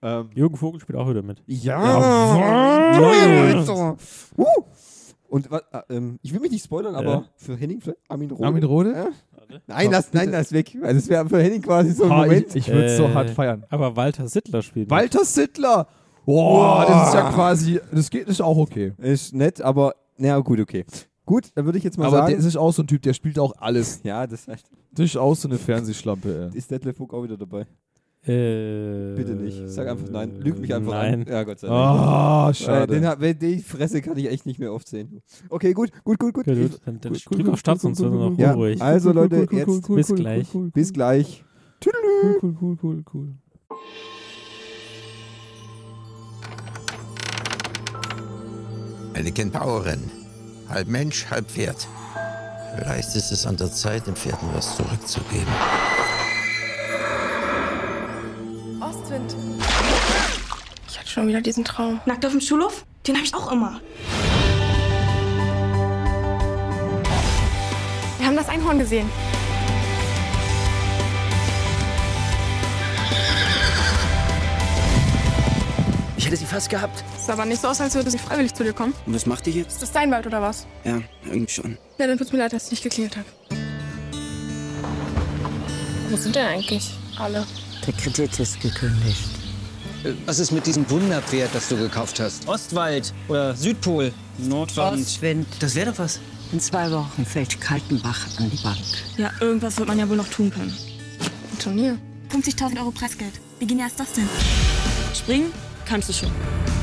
Ähm, 0.02 0.30
Jürgen 0.36 0.56
Vogel 0.58 0.80
spielt 0.80 0.98
auch 0.98 1.10
wieder 1.10 1.24
mit. 1.24 1.42
ja, 1.48 2.94
Jawohl. 2.94 3.54
Leute. 3.54 3.98
Uh. 4.38 4.46
Und 5.30 5.50
äh, 5.52 5.60
ähm, 5.90 6.20
ich 6.22 6.34
will 6.34 6.40
mich 6.40 6.52
nicht 6.52 6.64
spoilern, 6.64 6.96
aber 6.96 7.12
Ja. 7.12 7.26
für 7.36 7.56
Henning 7.58 7.82
vielleicht 7.82 8.00
Armin 8.08 8.32
Rode. 8.32 8.46
Armin 8.46 8.64
Rode? 8.64 8.92
Ja? 8.94 9.08
Nein, 9.68 9.92
das, 9.92 10.12
nein, 10.14 10.32
das 10.32 10.52
weg. 10.52 10.76
Weil 10.82 10.94
das 10.96 11.08
wäre 11.08 11.28
für 11.28 11.42
Henning 11.42 11.62
quasi 11.62 11.92
so 11.92 12.04
ein 12.06 12.12
Ah, 12.12 12.18
Moment. 12.24 12.48
ich 12.50 12.56
ich 12.56 12.68
würde 12.68 12.86
es 12.86 12.98
so 12.98 13.04
Äh, 13.06 13.14
hart 13.14 13.30
feiern. 13.30 13.66
Aber 13.70 13.96
Walter 13.96 14.28
Sittler 14.28 14.62
spielt 14.62 14.88
mit. 14.88 14.92
Walter 14.92 15.24
Sittler! 15.26 15.88
Boah, 16.26 16.86
das 16.86 17.08
ist 17.10 17.14
ja 17.14 17.32
quasi, 17.32 17.80
das 17.92 18.10
geht, 18.10 18.28
ist 18.28 18.42
auch 18.42 18.58
okay. 18.58 18.92
Ist 18.98 19.34
nett, 19.34 19.62
aber 19.62 19.96
na 20.18 20.38
gut, 20.40 20.60
okay. 20.60 20.84
Gut, 21.26 21.52
dann 21.56 21.64
würde 21.66 21.78
ich 21.78 21.84
jetzt 21.86 21.98
mal 21.98 22.08
Aber 22.08 22.18
sagen. 22.18 22.30
der 22.32 22.38
ist 22.40 22.58
auch 22.58 22.72
so 22.74 22.84
ein 22.84 22.88
Typ, 22.88 23.02
der 23.02 23.14
spielt 23.14 23.40
auch 23.40 23.54
alles. 23.58 24.02
ja, 24.04 24.28
das 24.28 24.48
heißt, 24.48 24.66
Das 24.94 25.06
ist 25.06 25.18
auch 25.18 25.36
so 25.36 25.48
eine 25.48 25.58
Fernsehschlampe, 25.58 26.50
ey. 26.54 26.58
ist 26.58 26.70
Detlef 26.72 26.98
Book 26.98 27.14
auch 27.14 27.24
wieder 27.24 27.38
dabei. 27.38 27.66
Äh, 28.28 29.16
Bitte 29.16 29.36
nicht. 29.36 29.70
Sag 29.70 29.88
einfach 29.88 30.10
nein. 30.10 30.36
Lüg 30.36 30.60
mich 30.60 30.74
einfach 30.74 30.92
nein. 30.92 31.22
an. 31.22 31.26
Ja, 31.28 31.44
Gott 31.44 31.60
sei 31.60 31.68
Dank. 31.68 31.78
Ah, 31.80 32.50
Äh, 32.50 32.54
schade. 32.54 32.94
den, 32.94 33.06
hat- 33.08 33.20
die 33.42 33.60
Fresse 33.60 34.02
kann 34.02 34.18
ich 34.18 34.30
echt 34.30 34.46
nicht 34.46 34.60
mehr 34.60 34.74
oft 34.74 34.88
sehen. 34.88 35.22
Okay, 35.50 35.74
gut, 35.74 35.92
gut, 36.04 36.20
gut, 36.20 36.34
gut. 36.34 36.48
Ja, 36.48 36.54
gut, 36.56 36.80
dann, 36.86 37.00
dann 37.00 37.14
Gut, 37.14 37.26
drück 37.30 37.38
gut, 37.46 37.50
auf 37.54 37.60
Start, 37.60 37.80
sonst 37.80 37.98
sind 38.00 38.12
wir 38.12 38.30
noch 38.30 38.38
Ja, 38.38 38.52
unruhig. 38.54 38.82
also 38.82 39.12
Leute, 39.14 39.48
jetzt 39.52 39.88
Bis 39.88 40.14
gleich. 40.14 40.48
bis 40.74 40.92
gleich. 40.94 41.44
Cool, 41.86 42.34
cool, 42.44 42.58
cool, 42.62 42.78
cool, 42.84 43.04
cool. 43.14 43.28
Eine 49.14 49.32
Kentaurin. 49.32 50.00
Halb 50.70 50.88
Mensch, 50.88 51.26
halb 51.30 51.50
Pferd. 51.50 51.88
Vielleicht 52.78 53.16
ist 53.16 53.32
es 53.32 53.46
an 53.48 53.58
der 53.58 53.72
Zeit, 53.72 54.06
den 54.06 54.16
Pferden 54.16 54.50
was 54.54 54.76
zurückzugeben. 54.76 55.48
Schon 61.18 61.28
wieder 61.28 61.42
diesen 61.42 61.66
Traum. 61.66 62.00
Nackt 62.06 62.24
auf 62.28 62.32
dem 62.32 62.42
Schulhof? 62.42 62.86
Den 63.08 63.16
habe 63.16 63.26
ich 63.26 63.34
auch 63.34 63.52
immer. 63.52 63.82
Wir 68.20 68.28
haben 68.28 68.36
das 68.36 68.48
Einhorn 68.50 68.78
gesehen. 68.78 69.10
Ich 76.18 76.26
hätte 76.28 76.38
sie 76.38 76.46
fast 76.46 76.70
gehabt. 76.70 77.04
Sah 77.18 77.34
aber 77.34 77.46
nicht 77.46 77.62
so 77.62 77.68
aus, 77.68 77.82
als 77.82 77.96
würde 77.96 78.12
sie 78.12 78.20
freiwillig 78.20 78.54
zu 78.54 78.64
dir 78.64 78.74
kommen. 78.74 78.94
Und 79.08 79.16
was 79.16 79.26
macht 79.26 79.48
die 79.48 79.52
jetzt? 79.52 79.74
Ist 79.74 79.82
das 79.82 79.92
dein 79.92 80.12
Wald 80.12 80.28
oder 80.28 80.40
was? 80.40 80.68
Ja, 80.84 81.02
irgendwie 81.26 81.52
schon. 81.52 81.80
Ja, 81.98 82.06
dann 82.06 82.20
tut's 82.20 82.32
mir 82.32 82.38
leid, 82.38 82.54
dass 82.54 82.66
ich 82.66 82.72
nicht 82.72 82.84
geklingelt 82.84 83.18
habe. 83.18 83.26
Wo 86.12 86.16
sind 86.16 86.36
denn 86.36 86.46
eigentlich 86.46 86.92
alle? 87.18 87.44
Der 87.88 87.94
Kredit 87.96 88.40
ist 88.40 88.62
gekündigt. 88.62 89.37
Was 90.26 90.40
ist 90.40 90.52
mit 90.52 90.66
diesem 90.66 90.90
Wunderpferd, 90.90 91.50
das 91.54 91.70
du 91.70 91.78
gekauft 91.78 92.20
hast? 92.20 92.48
Ostwald 92.48 93.14
oder 93.28 93.56
Südpol? 93.56 94.14
Nordwand? 94.38 95.02
Ostwind. 95.02 95.48
Das 95.60 95.76
wäre 95.76 95.92
doch 95.92 96.00
was. 96.00 96.20
In 96.52 96.60
zwei 96.60 96.90
Wochen 96.92 97.26
fällt 97.26 97.60
Kaltenbach 97.60 98.26
an 98.38 98.50
die 98.50 98.64
Bank. 98.64 98.78
Ja, 99.18 99.32
irgendwas 99.42 99.78
wird 99.78 99.88
man 99.88 100.00
ja 100.00 100.08
wohl 100.08 100.16
noch 100.16 100.30
tun 100.30 100.52
können. 100.52 100.74
Ein 101.52 101.60
Turnier. 101.60 101.98
50.000 102.32 102.80
Euro 102.80 102.92
Preisgeld. 102.92 103.34
Wie 103.60 103.68
genial 103.68 103.88
ist 103.88 104.00
das 104.00 104.14
denn? 104.14 104.30
Springen 105.14 105.52
kannst 105.86 106.10
du 106.10 106.14
schon. 106.14 106.32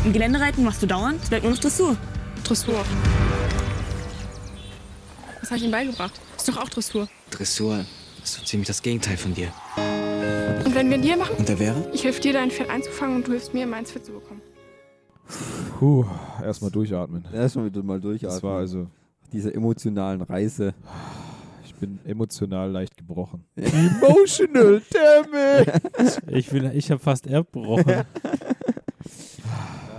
Im 0.05 0.13
Gelände 0.13 0.41
reiten 0.41 0.65
machst 0.65 0.83
du 0.83 0.87
dauernd. 0.87 1.23
Es 1.23 1.29
bleibt 1.29 1.45
nur 1.45 1.53
noch 1.53 1.61
Dressur. 1.61 1.97
Dressur. 2.43 2.85
Was 5.41 5.51
habe 5.51 5.59
ich 5.59 5.65
ihm 5.65 5.71
beigebracht? 5.71 6.13
Ist 6.37 6.49
doch 6.49 6.57
auch 6.57 6.69
Dressur. 6.69 7.09
Dressur. 7.31 7.85
Das 8.21 8.31
ist 8.31 8.41
so 8.41 8.45
ziemlich 8.45 8.67
das 8.67 8.83
Gegenteil 8.83 9.17
von 9.17 9.35
dir. 9.35 9.53
Und 10.65 10.75
wenn 10.75 10.89
wir 10.89 10.95
einen 10.95 11.03
Deal 11.03 11.19
machen? 11.19 11.37
Und 11.39 11.49
der 11.49 11.59
wäre? 11.59 11.91
Ich 11.93 12.05
helfe 12.05 12.21
dir, 12.21 12.33
dein 12.33 12.51
Pferd 12.51 12.71
einzufangen 12.71 13.17
und 13.17 13.27
du 13.27 13.33
hilfst 13.33 13.53
mir, 13.55 13.67
meins 13.67 13.91
fit 13.91 14.05
zu 14.05 14.13
bekommen. 14.13 14.41
Puh, 15.79 16.05
erstmal 16.43 16.71
durchatmen. 16.71 17.25
Erstmal 17.33 17.67
wieder 17.67 17.83
mal 17.83 18.01
durchatmen. 18.01 18.35
Das 18.37 18.43
war 18.43 18.59
also, 18.59 18.87
Diese 19.33 19.53
emotionalen 19.55 20.23
Reise. 20.23 20.75
ich 21.65 21.75
bin 21.75 21.99
emotional 22.05 22.71
leicht 22.71 22.97
gebrochen. 22.97 23.45
Emotional, 23.57 24.83
damn 24.91 25.63
it! 26.07 26.23
Ich, 26.29 26.51
bin- 26.51 26.71
ich 26.75 26.91
habe 26.91 27.01
fast 27.01 27.27
erbrochen. 27.27 28.03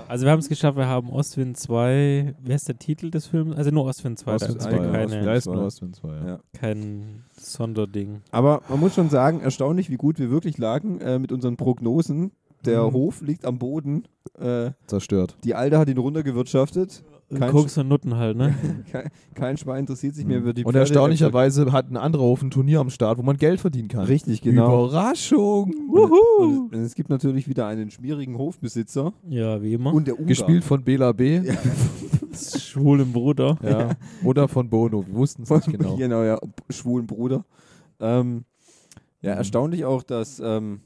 Also 0.07 0.25
wir 0.25 0.31
haben 0.31 0.39
es 0.39 0.47
geschafft, 0.47 0.77
wir 0.77 0.85
haben 0.87 1.09
Ostwind 1.09 1.57
2. 1.57 2.35
Wer 2.39 2.55
ist 2.55 2.67
der 2.67 2.77
Titel 2.77 3.09
des 3.09 3.25
Films? 3.25 3.55
Also 3.57 3.71
nur 3.71 3.85
Ostwind 3.85 4.19
2. 4.19 4.35
Ostwind 4.35 4.61
da 4.61 4.69
2, 4.69 4.69
ist 4.69 4.75
ja. 4.85 4.91
keine, 4.91 5.25
Ja, 5.25 5.33
ist 5.33 5.43
zwei. 5.45 5.53
nur 5.55 5.65
Ostwind 5.65 5.95
2, 5.95 6.07
ja. 6.09 6.27
Ja. 6.27 6.39
kein 6.53 7.23
Sonderding. 7.45 8.21
Aber 8.31 8.61
man 8.69 8.79
muss 8.79 8.95
schon 8.95 9.09
sagen, 9.09 9.39
erstaunlich, 9.41 9.89
wie 9.89 9.97
gut 9.97 10.19
wir 10.19 10.29
wirklich 10.31 10.57
lagen 10.57 10.99
äh, 11.01 11.19
mit 11.19 11.31
unseren 11.31 11.57
Prognosen. 11.57 12.31
Der 12.65 12.83
Mhm. 12.87 12.93
Hof 12.93 13.21
liegt 13.21 13.45
am 13.45 13.59
Boden. 13.59 14.03
Äh, 14.39 14.71
Zerstört. 14.87 15.37
die 15.43 15.53
Alte 15.53 15.77
hat 15.77 15.87
ihn 15.87 15.97
runtergewirtschaftet. 15.99 17.03
Kein, 17.35 17.51
Koks 17.51 17.75
und 17.79 17.87
Nutten 17.87 18.15
halt, 18.17 18.37
ne? 18.37 18.53
kein, 18.91 19.09
kein 19.33 19.57
Schwein 19.57 19.79
interessiert 19.81 20.13
sich 20.15 20.25
mehr 20.25 20.41
für 20.43 20.53
die 20.53 20.63
Und 20.63 20.73
Pferde. 20.73 20.79
erstaunlicherweise 20.81 21.71
hat 21.71 21.89
ein 21.89 21.97
anderer 21.97 22.21
Hof 22.23 22.41
ein 22.43 22.51
Turnier 22.51 22.79
am 22.79 22.89
Start, 22.91 23.17
wo 23.17 23.23
man 23.23 23.37
Geld 23.37 23.59
verdienen 23.59 23.87
kann. 23.87 24.05
Richtig, 24.05 24.41
genau. 24.41 24.85
Überraschung! 24.87 25.73
Und, 25.89 26.73
und 26.73 26.81
es 26.81 26.93
gibt 26.95 27.09
natürlich 27.09 27.47
wieder 27.47 27.65
einen 27.67 27.89
schmierigen 27.89 28.37
Hofbesitzer 28.37 29.13
Ja, 29.27 29.61
wie 29.61 29.73
immer. 29.73 29.91
und 29.93 30.05
der 30.07 30.15
Ungar. 30.15 30.27
Gespielt 30.27 30.63
von 30.63 30.83
Bela 30.83 31.11
B. 31.13 31.41
Schwulen 32.35 33.11
Bruder. 33.13 33.57
Ja. 33.63 33.91
Oder 34.23 34.47
von 34.47 34.69
Bono. 34.69 35.05
Wir 35.07 35.15
wussten 35.15 35.43
es 35.43 35.49
nicht 35.49 35.71
genau. 35.77 35.95
genau, 35.95 36.23
ja, 36.23 36.37
schwulen 36.69 37.07
Bruder. 37.07 37.45
Ähm, 37.99 38.45
ja, 39.21 39.31
Mhm. 39.33 39.37
erstaunlich 39.39 39.85
auch, 39.85 40.03
dass, 40.03 40.39
ähm, 40.39 40.81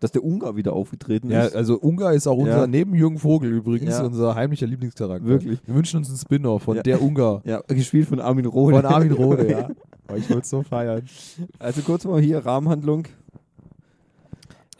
dass 0.00 0.12
der 0.12 0.24
Ungar 0.24 0.56
wieder 0.56 0.72
aufgetreten 0.72 1.30
Ja, 1.30 1.44
ist. 1.44 1.54
also 1.56 1.78
Ungar 1.78 2.14
ist 2.14 2.26
auch 2.26 2.36
unser, 2.38 2.60
Ja. 2.60 2.66
neben 2.66 2.94
Jürgen 2.94 3.18
Vogel 3.18 3.50
übrigens, 3.52 3.98
Ja. 3.98 4.04
unser 4.04 4.34
heimlicher 4.34 4.66
Lieblingscharakter. 4.66 5.26
Wirklich. 5.26 5.60
Wir 5.66 5.74
wünschen 5.74 5.98
uns 5.98 6.08
einen 6.08 6.18
Spin-off 6.18 6.62
von 6.62 6.82
der 6.82 7.02
Ungar. 7.02 7.42
Ja, 7.44 7.60
gespielt 7.66 8.08
von 8.08 8.20
Armin 8.20 8.46
Rohde. 8.46 8.76
Von 8.76 8.86
Armin 8.86 9.12
Rohde, 9.12 9.50
ja. 9.50 9.68
Oh, 10.10 10.14
ich 10.16 10.28
wollte 10.28 10.42
es 10.42 10.50
so 10.50 10.62
feiern. 10.62 11.02
Also 11.58 11.82
kurz 11.82 12.04
mal 12.04 12.20
hier, 12.20 12.44
Rahmenhandlung. 12.44 13.04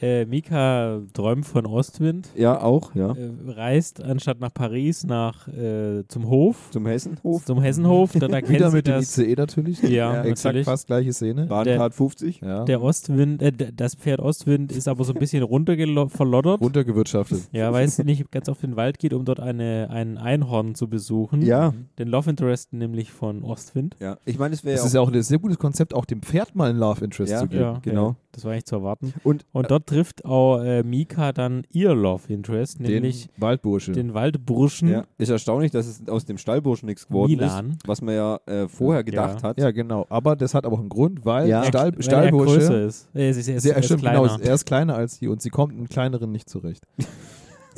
Äh, 0.01 0.25
Mika 0.27 1.01
träumt 1.13 1.45
von 1.47 1.67
Ostwind. 1.67 2.31
Ja, 2.35 2.61
auch, 2.63 2.95
ja. 2.95 3.13
Äh, 3.13 3.31
reist 3.51 4.03
anstatt 4.03 4.41
nach 4.41 4.53
Paris 4.55 5.05
nach 5.05 5.47
äh, 5.49 6.05
zum 6.09 6.29
Hof, 6.29 6.71
Zum 6.71 6.87
Hessenhof. 6.87 7.45
zum 7.45 7.61
Hessenhof. 7.61 8.13
Dort 8.19 8.33
erkennt 8.33 8.55
Wieder 8.55 8.71
mit 8.71 8.87
dem 8.87 8.95
das, 8.95 9.19
ICE 9.19 9.35
natürlich. 9.37 9.83
Ja, 9.83 10.23
Exakt 10.23 10.45
natürlich. 10.55 10.65
fast 10.65 10.87
gleiche 10.87 11.13
Szene. 11.13 11.47
Bahncard 11.47 11.95
50. 11.95 12.41
Ja. 12.41 12.65
Der 12.65 12.83
Ostwind, 12.83 13.43
äh, 13.43 13.53
das 13.75 13.95
Pferd 13.95 14.21
Ostwind 14.21 14.73
ist 14.73 14.89
aber 14.89 15.05
so 15.05 15.13
ein 15.13 15.19
bisschen 15.19 15.43
runterverloddert. 15.43 16.61
Runtergewirtschaftet. 16.61 17.49
Ja, 17.53 17.73
weil 17.73 17.85
es 17.87 17.99
nicht 17.99 18.31
ganz 18.31 18.49
auf 18.49 18.61
den 18.61 18.77
Wald 18.77 18.99
geht, 18.99 19.13
um 19.13 19.25
dort 19.25 19.41
eine, 19.41 19.89
ein 19.91 20.17
Einhorn 20.19 20.75
zu 20.75 20.89
besuchen. 20.89 21.43
Ja. 21.43 21.75
Den 21.99 22.09
Love 22.09 22.31
Interest 22.31 22.73
nämlich 22.73 23.11
von 23.13 23.43
Ostwind. 23.45 23.97
Ja, 24.01 24.17
ich 24.25 24.39
meine, 24.39 24.55
es 24.55 24.65
wäre 24.65 24.75
Das 24.75 24.83
ja 24.83 24.87
ist 24.87 24.95
ja 24.95 25.01
auch 25.01 25.13
ein 25.13 25.23
sehr 25.23 25.39
gutes 25.39 25.59
Konzept, 25.59 25.95
auch 25.95 26.05
dem 26.05 26.23
Pferd 26.23 26.55
mal 26.55 26.71
ein 26.71 26.77
Love 26.79 27.05
Interest 27.05 27.33
Ja. 27.33 27.41
zu 27.41 27.49
geben. 27.49 27.63
Ja, 27.63 27.79
genau. 27.83 28.09
Ja, 28.11 28.17
das 28.33 28.45
war 28.45 28.55
nicht 28.55 28.67
zu 28.67 28.77
erwarten. 28.77 29.13
Und, 29.25 29.45
Und 29.53 29.71
dort 29.71 29.90
trifft 29.91 30.25
auch 30.25 30.61
äh, 30.63 30.83
Mika 30.83 31.33
dann 31.33 31.63
ihr 31.71 31.95
Love 31.95 32.33
Interest, 32.33 32.81
nämlich 32.81 33.29
Den 33.29 33.43
Waldbursche. 33.43 33.93
den 33.93 34.15
Waldburschen. 34.15 34.89
ja, 34.89 35.05
ist 35.19 35.29
erstaunlich, 35.31 35.71
dass 35.71 35.87
es 35.87 36.09
aus 36.09 36.25
dem 36.25 36.39
Stallburschen 36.39 36.87
nichts 36.87 37.07
geworden 37.07 37.33
Milan. 37.33 37.71
ist, 37.71 37.89
was 37.89 38.01
man 38.03 38.15
ja 38.15 38.41
äh, 38.47 38.69
vorher 38.69 39.05
gedacht 39.05 39.43
Ja. 39.43 39.49
hat. 39.49 39.59
ja, 39.59 39.71
genau. 39.71 40.07
Aber 40.09 40.37
das 40.37 40.55
hat 40.55 40.65
aber 40.65 40.77
auch 40.77 40.81
einen 40.81 40.89
Grund, 40.89 41.25
weil 41.25 41.49
Ja. 41.49 41.65
Stall, 41.65 41.93
Weil 41.93 41.97
er 41.99 42.03
Stallbursche 42.03 42.59
größer 42.59 42.83
ist. 42.87 43.09
Sie 43.13 43.21
ist, 43.29 43.49
er 43.49 43.57
ist, 43.57 43.63
sehr, 43.63 43.75
er 43.77 43.83
ist 43.83 43.99
kleiner. 43.99 44.23
genau, 44.23 44.37
er 44.43 44.55
ist 44.55 44.65
kleiner 44.65 44.95
als 44.97 45.17
sie 45.17 45.29
und 45.29 45.43
sie 45.43 45.51
kommt 45.51 45.79
mit 45.79 45.91
kleineren 45.91 46.33
nicht 46.33 46.49
zurecht. 46.49 46.85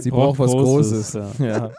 Sie 0.02 0.10
Braucht 0.10 0.36
braucht 0.36 0.38
was 0.38 0.50
Großes, 0.52 1.12
Großes. 1.12 1.38
Ja. 1.38 1.70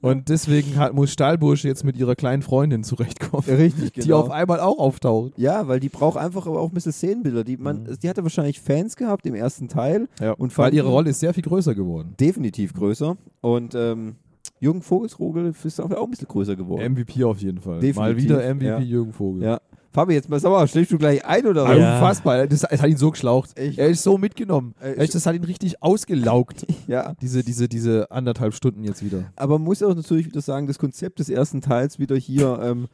Und 0.00 0.28
deswegen 0.28 0.76
hat, 0.76 0.94
muss 0.94 1.12
Stallbursche 1.12 1.68
jetzt 1.68 1.84
mit 1.84 1.96
ihrer 1.96 2.14
kleinen 2.16 2.42
Freundin 2.42 2.82
zurechtkommen, 2.84 3.44
Richtig, 3.46 3.92
die 3.92 4.00
genau. 4.00 4.20
auf 4.20 4.30
einmal 4.30 4.60
auch 4.60 4.78
auftaucht. 4.78 5.32
Ja, 5.36 5.68
weil 5.68 5.80
die 5.80 5.88
braucht 5.88 6.16
einfach 6.16 6.46
aber 6.46 6.60
auch 6.60 6.68
ein 6.68 6.74
bisschen 6.74 6.92
Szenenbilder. 6.92 7.44
Die, 7.44 7.56
man, 7.56 7.82
Mhm. 7.84 7.98
die 8.02 8.08
hatte 8.08 8.22
wahrscheinlich 8.22 8.60
Fans 8.60 8.96
gehabt 8.96 9.26
im 9.26 9.34
ersten 9.34 9.68
Teil. 9.68 10.08
Ja. 10.20 10.32
Und 10.32 10.56
weil 10.58 10.74
ihre 10.74 10.88
Rolle 10.88 11.10
ist 11.10 11.20
sehr 11.20 11.34
viel 11.34 11.44
größer 11.44 11.74
geworden. 11.74 12.14
Definitiv 12.18 12.74
größer. 12.74 13.16
Und 13.40 13.74
ähm, 13.74 14.16
Jürgen 14.58 14.82
Vogelsrogel 14.82 15.54
ist 15.64 15.80
auch 15.80 15.90
ein 15.90 16.10
bisschen 16.10 16.28
größer 16.28 16.54
geworden. 16.56 16.92
MVP 16.92 17.24
auf 17.24 17.38
jeden 17.40 17.60
Fall. 17.60 17.74
Mal 17.76 17.80
Definitiv, 17.80 18.24
wieder 18.24 18.54
MVP 18.54 18.66
ja. 18.66 18.78
Jürgen 18.80 19.12
Vogel. 19.12 19.42
Ja, 19.42 19.60
Fabi, 19.92 20.14
jetzt 20.14 20.28
mal 20.28 20.38
sag 20.38 20.50
mal, 20.50 20.68
schläfst 20.68 20.92
du 20.92 20.98
gleich 20.98 21.24
ein 21.24 21.46
oder 21.46 21.64
was? 21.64 21.76
Ja. 21.78 21.94
Unfassbar. 21.94 22.46
Das, 22.46 22.60
das 22.60 22.80
hat 22.82 22.88
ihn 22.88 22.96
so 22.96 23.10
geschlaucht. 23.10 23.58
Echt? 23.58 23.78
Er 23.78 23.88
ist 23.88 24.02
so 24.04 24.18
mitgenommen. 24.18 24.74
Äh, 24.80 24.92
Echt, 24.94 25.14
das 25.14 25.26
hat 25.26 25.34
ihn 25.34 25.44
richtig 25.44 25.82
ausgelaugt. 25.82 26.66
Ja. 26.86 27.14
Diese, 27.20 27.44
diese, 27.44 27.68
diese 27.68 28.10
anderthalb 28.10 28.52
Stunden 28.54 28.82
jetzt 28.82 29.04
wieder. 29.04 29.32
Aber 29.36 29.58
man 29.58 29.64
muss 29.66 29.80
auch 29.82 29.94
natürlich 29.94 30.26
wieder 30.26 30.40
sagen, 30.40 30.66
das 30.66 30.78
Konzept 30.78 31.20
des 31.20 31.28
ersten 31.28 31.60
Teils 31.60 31.98
wieder 32.00 32.16
hier, 32.16 32.58
ähm, 32.62 32.88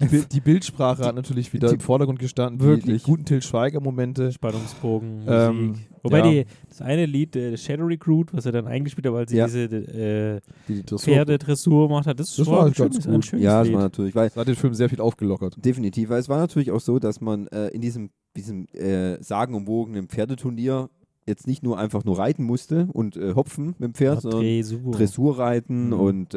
Die, 0.00 0.24
die 0.30 0.40
Bildsprache 0.40 1.04
hat 1.04 1.14
natürlich 1.16 1.52
wieder 1.52 1.68
Die- 1.68 1.74
im 1.74 1.80
Vordergrund 1.80 2.18
gestanden. 2.20 2.58
Die, 2.60 2.64
Wirklich. 2.66 3.02
die 3.02 3.10
guten 3.10 3.24
Till 3.24 3.42
Schweiger-Momente. 3.42 4.30
Spannungsbogen, 4.32 5.22
Ähm, 5.26 5.66
Musik. 5.68 5.84
Wobei 6.04 6.18
ja. 6.18 6.30
die, 6.30 6.44
das 6.68 6.80
eine 6.80 7.06
Lied, 7.06 7.34
äh, 7.34 7.56
Shadow 7.56 7.84
Recruit, 7.86 8.32
was 8.32 8.46
er 8.46 8.52
dann 8.52 8.68
eingespielt 8.68 9.06
hat, 9.06 9.12
weil 9.14 9.28
sie 9.28 9.36
Ja. 9.36 9.46
diese 9.46 9.64
äh, 9.64 10.40
Die, 10.68 10.74
die 10.74 10.82
Dressur- 10.84 10.98
Pferdedressur 11.00 11.88
gemacht 11.88 12.06
hat, 12.06 12.20
das, 12.20 12.36
Das 12.36 12.46
war 12.46 12.58
war 12.58 12.66
ein 12.66 12.72
ganz 12.72 12.76
schönes, 12.76 13.04
gut. 13.06 13.14
ein 13.14 13.22
schönes 13.22 13.44
ja, 13.44 13.58
das 13.58 13.66
Lied. 13.66 13.76
war 13.76 13.82
natürlich, 13.82 14.14
weil 14.14 14.28
Das 14.28 14.36
hat 14.36 14.46
den 14.48 14.54
Film 14.54 14.74
sehr 14.74 14.88
viel 14.88 15.00
aufgelockert. 15.00 15.56
definitiv, 15.62 16.07
weil 16.08 16.20
es 16.20 16.28
war 16.28 16.38
natürlich 16.38 16.70
auch 16.70 16.80
so, 16.80 16.98
dass 16.98 17.20
man 17.20 17.46
äh, 17.48 17.68
in 17.68 17.80
diesem, 17.80 18.10
diesem 18.36 18.66
äh, 18.68 19.22
sagenumwogenen 19.22 20.08
Pferdeturnier 20.08 20.90
jetzt 21.26 21.46
nicht 21.46 21.62
nur 21.62 21.78
einfach 21.78 22.04
nur 22.04 22.18
reiten 22.18 22.42
musste 22.44 22.88
und 22.92 23.16
äh, 23.16 23.34
hopfen 23.34 23.74
mit 23.78 23.82
dem 23.90 23.94
Pferd, 23.94 24.22
sondern 24.22 24.40
Dressur. 24.42 24.92
Dressurreiten 24.92 25.86
Mhm. 25.88 25.92
und 26.00 26.34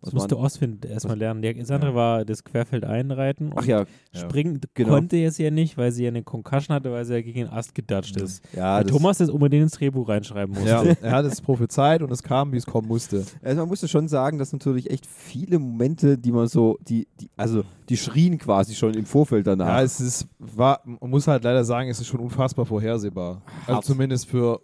Das 0.00 0.12
musste 0.12 0.38
Ostwind 0.38 0.84
erstmal 0.84 1.18
lernen. 1.18 1.42
Der- 1.42 1.54
Das 1.54 1.70
andere 1.72 1.94
war 1.94 2.24
das 2.24 2.44
Querfeld 2.44 2.84
einreiten. 2.84 3.50
Ach 3.54 3.62
und 3.62 3.66
ja, 3.66 3.84
Springen 4.12 4.60
genau. 4.74 4.90
konnte 4.90 5.16
er 5.16 5.28
es 5.28 5.38
ja 5.38 5.50
nicht, 5.50 5.76
weil 5.76 5.90
sie 5.90 6.04
ja 6.04 6.08
eine 6.08 6.22
Concussion 6.22 6.74
hatte, 6.76 6.92
weil 6.92 7.04
sie 7.04 7.14
ja 7.14 7.20
gegen 7.20 7.40
den 7.40 7.48
Ast 7.48 7.74
gedatscht 7.74 8.16
ist. 8.16 8.42
ja, 8.54 8.76
Weil 8.76 8.84
das, 8.84 8.92
Thomas 8.92 9.18
das 9.18 9.28
unbedingt 9.28 9.64
ins 9.64 9.72
Drehbuch 9.72 10.08
reinschreiben 10.08 10.54
musste. 10.54 10.68
Ja, 10.68 10.82
er 11.02 11.10
hat 11.12 11.24
es 11.26 11.40
prophezeit 11.40 12.02
und 12.02 12.12
es 12.12 12.22
kam, 12.22 12.52
wie 12.52 12.56
es 12.58 12.66
kommen 12.66 12.86
musste. 12.88 13.24
Also 13.42 13.60
man 13.62 13.68
musste 13.68 13.88
schon 13.88 14.06
sagen, 14.08 14.38
dass 14.38 14.52
natürlich 14.52 14.90
echt 14.90 15.04
viele 15.06 15.58
Momente, 15.58 16.16
die 16.16 16.30
man 16.32 16.46
so, 16.46 16.78
die, 16.88 17.08
die, 17.20 17.28
also 17.36 17.62
die 17.88 17.96
schrien 17.96 18.38
quasi 18.38 18.74
schon 18.74 18.94
im 18.94 19.04
Vorfeld 19.04 19.46
danach. 19.46 19.66
Ja, 19.66 19.82
es 19.82 20.00
ist, 20.00 20.28
war, 20.38 20.80
man 20.84 21.10
muss 21.10 21.26
halt 21.26 21.42
leider 21.42 21.64
sagen, 21.64 21.88
es 21.90 21.98
ist 22.00 22.06
schon 22.06 22.20
unfassbar 22.20 22.66
vorhersehbar. 22.66 23.42
Also 23.66 23.80
zumindest 23.80 24.26
für, 24.28 24.60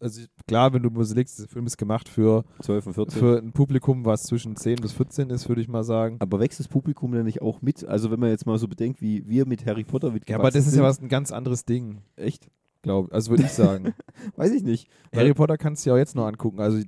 also 0.00 0.22
klar, 0.46 0.72
wenn 0.72 0.82
du 0.82 0.88
überlegst, 0.90 1.38
der 1.38 1.48
Film 1.48 1.66
ist 1.66 1.76
gemacht 1.76 2.08
für, 2.08 2.44
12 2.62 2.86
und 2.88 2.94
14. 2.94 3.18
für 3.18 3.38
ein 3.38 3.52
Publikum, 3.52 4.04
was 4.04 4.24
zwischen 4.24 4.56
10 4.56 4.76
bis 4.76 4.92
14 4.92 5.30
ist, 5.30 5.48
würde 5.48 5.60
ich 5.60 5.68
mal 5.68 5.84
sagen. 5.84 6.16
aber 6.20 6.40
wächst 6.40 6.60
das 6.60 6.68
Publikum 6.68 7.12
denn 7.12 7.24
nicht 7.24 7.42
auch 7.42 7.62
mit? 7.62 7.84
Also 7.84 8.10
wenn 8.10 8.20
man 8.20 8.30
jetzt 8.30 8.46
mal 8.46 8.58
so 8.58 8.68
bedenkt, 8.68 9.00
wie 9.00 9.26
wir 9.28 9.46
mit 9.46 9.64
Harry 9.66 9.84
Potter 9.84 10.10
mitgewachsen 10.10 10.32
Ja, 10.32 10.38
aber 10.38 10.50
das 10.50 10.66
ist 10.66 10.72
sind. 10.72 10.82
ja 10.82 10.84
was 10.88 11.00
ein 11.00 11.08
ganz 11.08 11.32
anderes 11.32 11.64
Ding, 11.64 12.02
Echt? 12.16 12.48
glaube 12.82 13.08
ich. 13.08 13.14
Also 13.14 13.30
würde 13.30 13.44
ich 13.44 13.50
sagen. 13.52 13.94
Weiß 14.36 14.52
ich 14.52 14.62
nicht. 14.62 14.88
Harry 15.14 15.34
Potter 15.34 15.56
kannst 15.56 15.84
du 15.84 15.90
ja 15.90 15.94
auch 15.94 15.98
jetzt 15.98 16.14
noch 16.14 16.26
angucken. 16.26 16.60
Also 16.60 16.82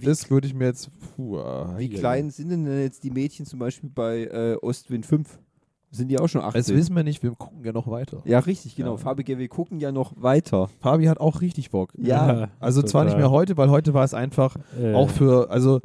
das 0.00 0.30
würde 0.30 0.46
ich 0.46 0.54
mir 0.54 0.66
jetzt. 0.66 0.90
Puh, 1.16 1.38
ah, 1.38 1.74
Wie 1.78 1.86
ja, 1.90 1.98
klein 1.98 2.30
sind 2.30 2.50
denn 2.50 2.66
jetzt 2.80 3.02
die 3.02 3.10
Mädchen 3.10 3.46
zum 3.46 3.58
Beispiel 3.58 3.90
bei 3.90 4.24
äh, 4.26 4.56
Ostwind 4.62 5.06
5? 5.06 5.38
Sind 5.90 6.08
die 6.08 6.18
auch 6.18 6.28
schon 6.28 6.42
18? 6.42 6.58
Das 6.60 6.68
wissen 6.74 6.94
wir 6.94 7.02
nicht, 7.02 7.22
wir 7.22 7.30
gucken 7.32 7.64
ja 7.64 7.72
noch 7.72 7.86
weiter. 7.90 8.18
ja, 8.26 8.38
richtig, 8.40 8.76
genau. 8.76 8.92
Ja. 8.92 8.96
Farbige, 8.98 9.38
wir 9.38 9.48
gucken 9.48 9.80
ja 9.80 9.90
noch 9.90 10.12
weiter. 10.20 10.68
Fabi 10.80 11.06
hat 11.06 11.18
auch 11.18 11.40
richtig 11.40 11.70
Bock. 11.70 11.92
Ja, 11.96 12.48
Also 12.60 12.82
zwar 12.82 13.04
nicht 13.04 13.12
total. 13.14 13.28
mehr 13.28 13.30
heute, 13.30 13.56
weil 13.56 13.70
heute 13.70 13.94
war 13.94 14.04
es 14.04 14.12
einfach 14.14 14.56
Äh, 14.78 14.92
auch 14.94 15.08
für, 15.08 15.50
also 15.50 15.80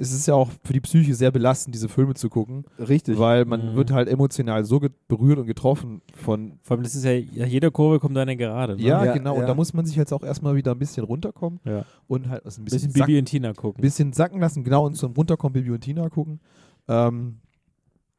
es 0.00 0.12
ist 0.12 0.26
ja 0.28 0.34
auch 0.34 0.48
für 0.64 0.72
die 0.72 0.80
Psyche 0.80 1.12
sehr 1.14 1.30
belastend, 1.32 1.74
diese 1.74 1.88
Filme 1.88 2.14
zu 2.14 2.28
gucken, 2.28 2.64
Richtig. 2.78 3.18
weil 3.18 3.44
man 3.44 3.72
Mhm. 3.72 3.76
wird 3.76 3.90
halt 3.92 4.08
emotional 4.08 4.64
so 4.64 4.80
berührt 5.08 5.38
und 5.38 5.46
getroffen 5.46 6.02
von, 6.14 6.58
Vor 6.62 6.76
allem, 6.76 6.84
das 6.84 6.94
ist 6.96 7.04
ja, 7.04 7.12
ja 7.12 7.46
jeder 7.46 7.70
Kurve 7.72 7.98
kommt 8.00 8.16
da 8.16 8.22
eine 8.22 8.36
Gerade. 8.36 8.76
Ne? 8.76 8.82
ja, 8.82 9.04
Ja, 9.04 9.12
genau, 9.12 9.34
ja. 9.34 9.40
und 9.40 9.46
da 9.48 9.54
muss 9.54 9.72
man 9.74 9.86
sich 9.86 9.96
jetzt 9.96 10.12
auch 10.12 10.22
erstmal 10.22 10.54
wieder 10.56 10.72
ein 10.72 10.78
bisschen 10.80 11.04
runterkommen 11.04 11.60
Ja. 11.64 11.84
und 12.08 12.28
halt 12.28 12.44
also 12.44 12.60
ein 12.60 12.62
Ein 12.62 12.64
bisschen, 12.66 12.92
bisschen 12.92 13.06
Bibi 13.06 13.18
und 13.20 13.24
Tina 13.26 13.52
gucken. 13.54 13.80
bisschen 13.82 14.12
sacken 14.12 14.40
lassen, 14.40 14.62
genau, 14.64 14.84
und 14.86 14.94
zum 14.94 15.12
Runterkommen 15.12 15.52
Bibi 15.52 15.70
und 15.72 15.80
Tina 15.80 16.08
gucken. 16.08 16.40
Ähm, 16.88 17.38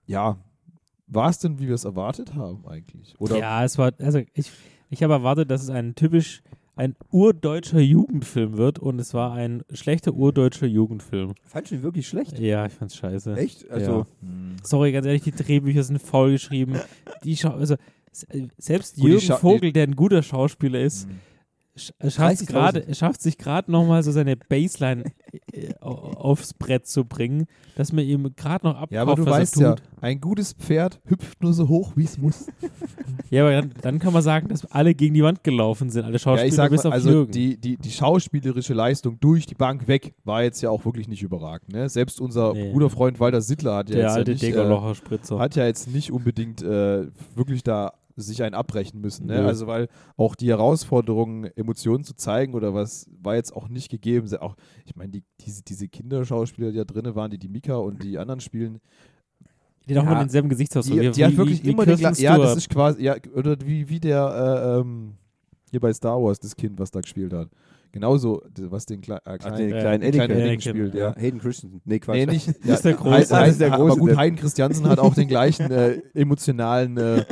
ja, 0.05 0.37
war 1.09 1.29
es 1.29 1.39
denn, 1.39 1.59
wie 1.59 1.67
wir 1.67 1.75
es 1.75 1.85
erwartet 1.85 2.35
haben 2.35 2.65
eigentlich? 2.67 3.15
Oder 3.19 3.37
Ja, 3.37 3.63
es 3.63 3.77
war, 3.77 3.91
also 3.99 4.21
ich, 4.33 4.51
ich 4.89 5.03
habe 5.03 5.13
erwartet, 5.13 5.49
dass 5.51 5.63
es 5.63 5.69
ein 5.69 5.95
typisch, 5.95 6.41
ein 6.75 6.95
urdeutscher 7.11 7.79
Jugendfilm 7.81 8.57
wird 8.57 8.79
und 8.79 8.99
es 8.99 9.13
war 9.13 9.33
ein 9.33 9.63
schlechter 9.73 10.13
urdeutscher 10.13 10.67
Jugendfilm. 10.67 11.33
Fand 11.43 11.65
ich 11.67 11.73
ihn 11.73 11.83
wirklich 11.83 12.07
schlecht. 12.07 12.39
Ja, 12.39 12.65
ich 12.65 12.73
fand's 12.73 12.95
scheiße. 12.95 13.35
Echt? 13.35 13.69
Also, 13.69 14.05
Hm. 14.21 14.55
Sorry, 14.63 14.91
ganz 14.91 15.05
ehrlich, 15.05 15.23
die 15.23 15.31
Drehbücher 15.31 15.83
sind 15.83 16.01
faul 16.01 16.31
geschrieben. 16.31 16.79
Die 17.23 17.35
Schau 17.35 17.49
also 17.51 17.75
selbst 18.57 18.97
Jürgen 18.97 19.19
Vogel, 19.37 19.71
der 19.71 19.83
ein 19.83 19.95
guter 19.95 20.23
Schauspieler 20.23 20.79
ist, 20.79 21.07
Hm. 21.07 21.19
Er 21.99 22.11
schafft 22.11 22.41
30.000. 22.41 22.45
gerade, 22.47 22.87
er 22.87 22.93
schafft 22.95 23.21
sich 23.21 23.37
gerade 23.37 23.71
nochmal 23.71 24.03
so 24.03 24.11
seine 24.11 24.35
Baseline 24.37 25.03
äh, 25.51 25.73
au- 25.81 25.89
aufs 26.13 26.53
Brett 26.53 26.87
zu 26.87 27.05
bringen, 27.05 27.45
dass 27.75 27.91
man 27.93 28.05
ihm 28.05 28.33
gerade 28.35 28.65
noch 28.65 28.73
abkauft, 28.75 28.91
Ja, 28.91 29.01
aber 29.03 29.15
du 29.15 29.25
was 29.25 29.31
weißt 29.39 29.57
er 29.57 29.61
ja, 29.63 29.75
tut. 29.75 29.83
ein 30.01 30.19
gutes 30.21 30.53
Pferd 30.53 30.99
hüpft 31.05 31.41
nur 31.41 31.53
so 31.53 31.67
hoch, 31.67 31.93
wie 31.95 32.03
es 32.05 32.17
muss. 32.17 32.47
Ja, 33.31 33.43
aber 33.43 33.51
dann, 33.51 33.71
dann 33.83 33.99
kann 33.99 34.11
man 34.11 34.23
sagen, 34.23 34.47
dass 34.47 34.65
alle 34.71 34.95
gegen 34.95 35.13
die 35.13 35.21
Wand 35.21 35.43
gelaufen 35.43 35.91
sind, 35.91 36.03
alle 36.03 36.13
Ja, 36.13 36.19
Schauspieler 36.19 36.47
ich 36.47 36.55
sag 36.55 36.71
bis 36.71 36.83
mal, 36.83 36.87
auf 36.89 36.93
also 36.95 37.09
Jürgen. 37.11 37.31
die, 37.31 37.57
die, 37.57 37.77
die 37.77 37.91
schauspielerische 37.91 38.73
Leistung 38.73 39.19
durch 39.19 39.45
die 39.45 39.53
Bank 39.53 39.87
weg 39.87 40.15
war 40.23 40.41
jetzt 40.41 40.61
ja 40.61 40.71
auch 40.71 40.83
wirklich 40.83 41.07
nicht 41.07 41.21
überragend. 41.21 41.71
Ne? 41.71 41.87
Selbst 41.89 42.19
unser 42.21 42.53
Nee. 42.53 42.71
guter 42.71 42.89
Freund 42.89 43.19
Walter 43.19 43.41
Sittler 43.41 43.75
hat 43.75 43.89
ja 43.91 43.95
der 43.97 44.03
jetzt 44.05 44.15
alte 44.15 44.31
ja 44.31 44.33
nicht, 44.89 45.31
äh, 45.31 45.37
hat 45.37 45.55
ja 45.55 45.65
jetzt 45.67 45.93
nicht 45.93 46.11
unbedingt 46.11 46.63
äh, 46.63 47.05
wirklich 47.35 47.61
da 47.63 47.93
sich 48.21 48.43
einen 48.43 48.55
abbrechen 48.55 49.01
müssen. 49.01 49.27
Ne? 49.27 49.41
Nö. 49.41 49.47
Also 49.47 49.67
weil 49.67 49.87
auch 50.17 50.35
die 50.35 50.49
Herausforderung, 50.49 51.45
Emotionen 51.55 52.03
zu 52.03 52.13
zeigen 52.15 52.53
oder 52.53 52.73
was, 52.73 53.09
war 53.21 53.35
jetzt 53.35 53.55
auch 53.55 53.67
nicht 53.69 53.89
gegeben. 53.89 54.27
Auch, 54.37 54.55
ich 54.85 54.95
meine, 54.95 55.11
die, 55.11 55.23
diese, 55.41 55.63
diese 55.63 55.87
Kinderschauspieler, 55.87 56.71
die 56.71 56.77
da 56.77 56.83
drin 56.85 57.13
waren, 57.15 57.31
die 57.31 57.37
die 57.37 57.49
Mika 57.49 57.75
und 57.75 58.03
die 58.03 58.17
anderen 58.17 58.39
spielen, 58.39 58.79
die 59.87 59.97
haben 59.97 60.05
ja, 60.05 60.11
immer 60.11 60.19
denselben 60.21 60.49
Gesichtsausdruck. 60.49 60.99
die, 60.99 61.07
Wie- 61.07 61.11
die 61.11 61.25
hat 61.25 61.35
wirklich 61.35 61.63
wie 61.63 61.71
immer 61.71 61.85
den 61.85 61.97
gleichen. 61.97 62.21
Ja, 62.21 62.37
das 62.37 62.55
ist 62.57 62.69
quasi, 62.69 63.03
ja, 63.03 63.15
oder 63.33 63.55
wie, 63.65 63.89
wie 63.89 63.99
der 63.99 64.75
äh, 64.77 64.79
ähm, 64.81 65.13
hier 65.71 65.79
bei 65.79 65.91
Star 65.93 66.21
Wars, 66.21 66.39
das 66.39 66.55
Kind, 66.55 66.79
was 66.79 66.91
da 66.91 67.01
gespielt 67.01 67.33
hat. 67.33 67.49
Genauso, 67.91 68.43
was 68.55 68.85
den 68.85 69.01
Kle 69.01 69.19
äh, 69.25 69.39
kleinen, 69.39 69.57
den 69.57 69.67
äh, 69.73 69.79
kleinen 69.79 70.03
Anakin. 70.03 70.11
kleinen 70.11 70.41
Anakin 70.41 70.61
spielt, 70.61 70.93
ja. 70.93 71.09
ja. 71.09 71.15
Hayden 71.15 71.39
Christensen. 71.39 71.81
Nee, 71.85 71.97
Quatsch. 71.97 72.17
Nee, 72.17 72.25
nicht. 72.27 72.47
Das 72.63 72.75
ist 72.75 72.85
der 72.85 72.93
große. 72.93 73.27
Das 73.29 73.49
ist 73.49 73.61
der 73.61 73.71
Hein- 73.71 73.73
aber 73.81 73.87
große 73.87 73.99
gut. 73.99 74.15
Hein 74.15 74.35
Christiansen 74.35 74.87
hat 74.87 74.99
auch 74.99 75.15
den 75.15 75.27
gleichen 75.27 75.71
äh, 75.71 75.99
emotionalen, 76.13 76.97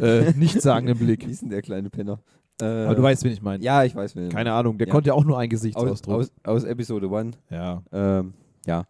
äh, 0.00 0.32
nichtssagenden 0.32 0.98
Wie 1.00 1.04
Blick. 1.04 1.26
ist 1.26 1.42
denn 1.42 1.50
der 1.50 1.62
kleine 1.62 1.90
Penner? 1.90 2.20
Äh, 2.60 2.64
Aber 2.64 2.94
du 2.94 3.02
weißt, 3.02 3.24
wen 3.24 3.32
ich 3.32 3.40
meine. 3.42 3.62
Ja, 3.64 3.84
ich 3.84 3.94
weiß, 3.94 4.16
wen. 4.16 4.28
Keine 4.28 4.52
Ahnung, 4.52 4.76
der 4.78 4.86
Ja. 4.86 4.92
konnte 4.92 5.08
ja 5.08 5.14
auch 5.14 5.24
nur 5.24 5.38
einen 5.38 5.48
aus, 5.50 5.60
Gesichtsausdruck. 5.60 6.14
aus, 6.14 6.32
aus 6.44 6.64
Episode 6.64 7.08
1. 7.10 7.38
ja. 7.50 7.82
Ähm, 7.92 8.34
ja. 8.66 8.84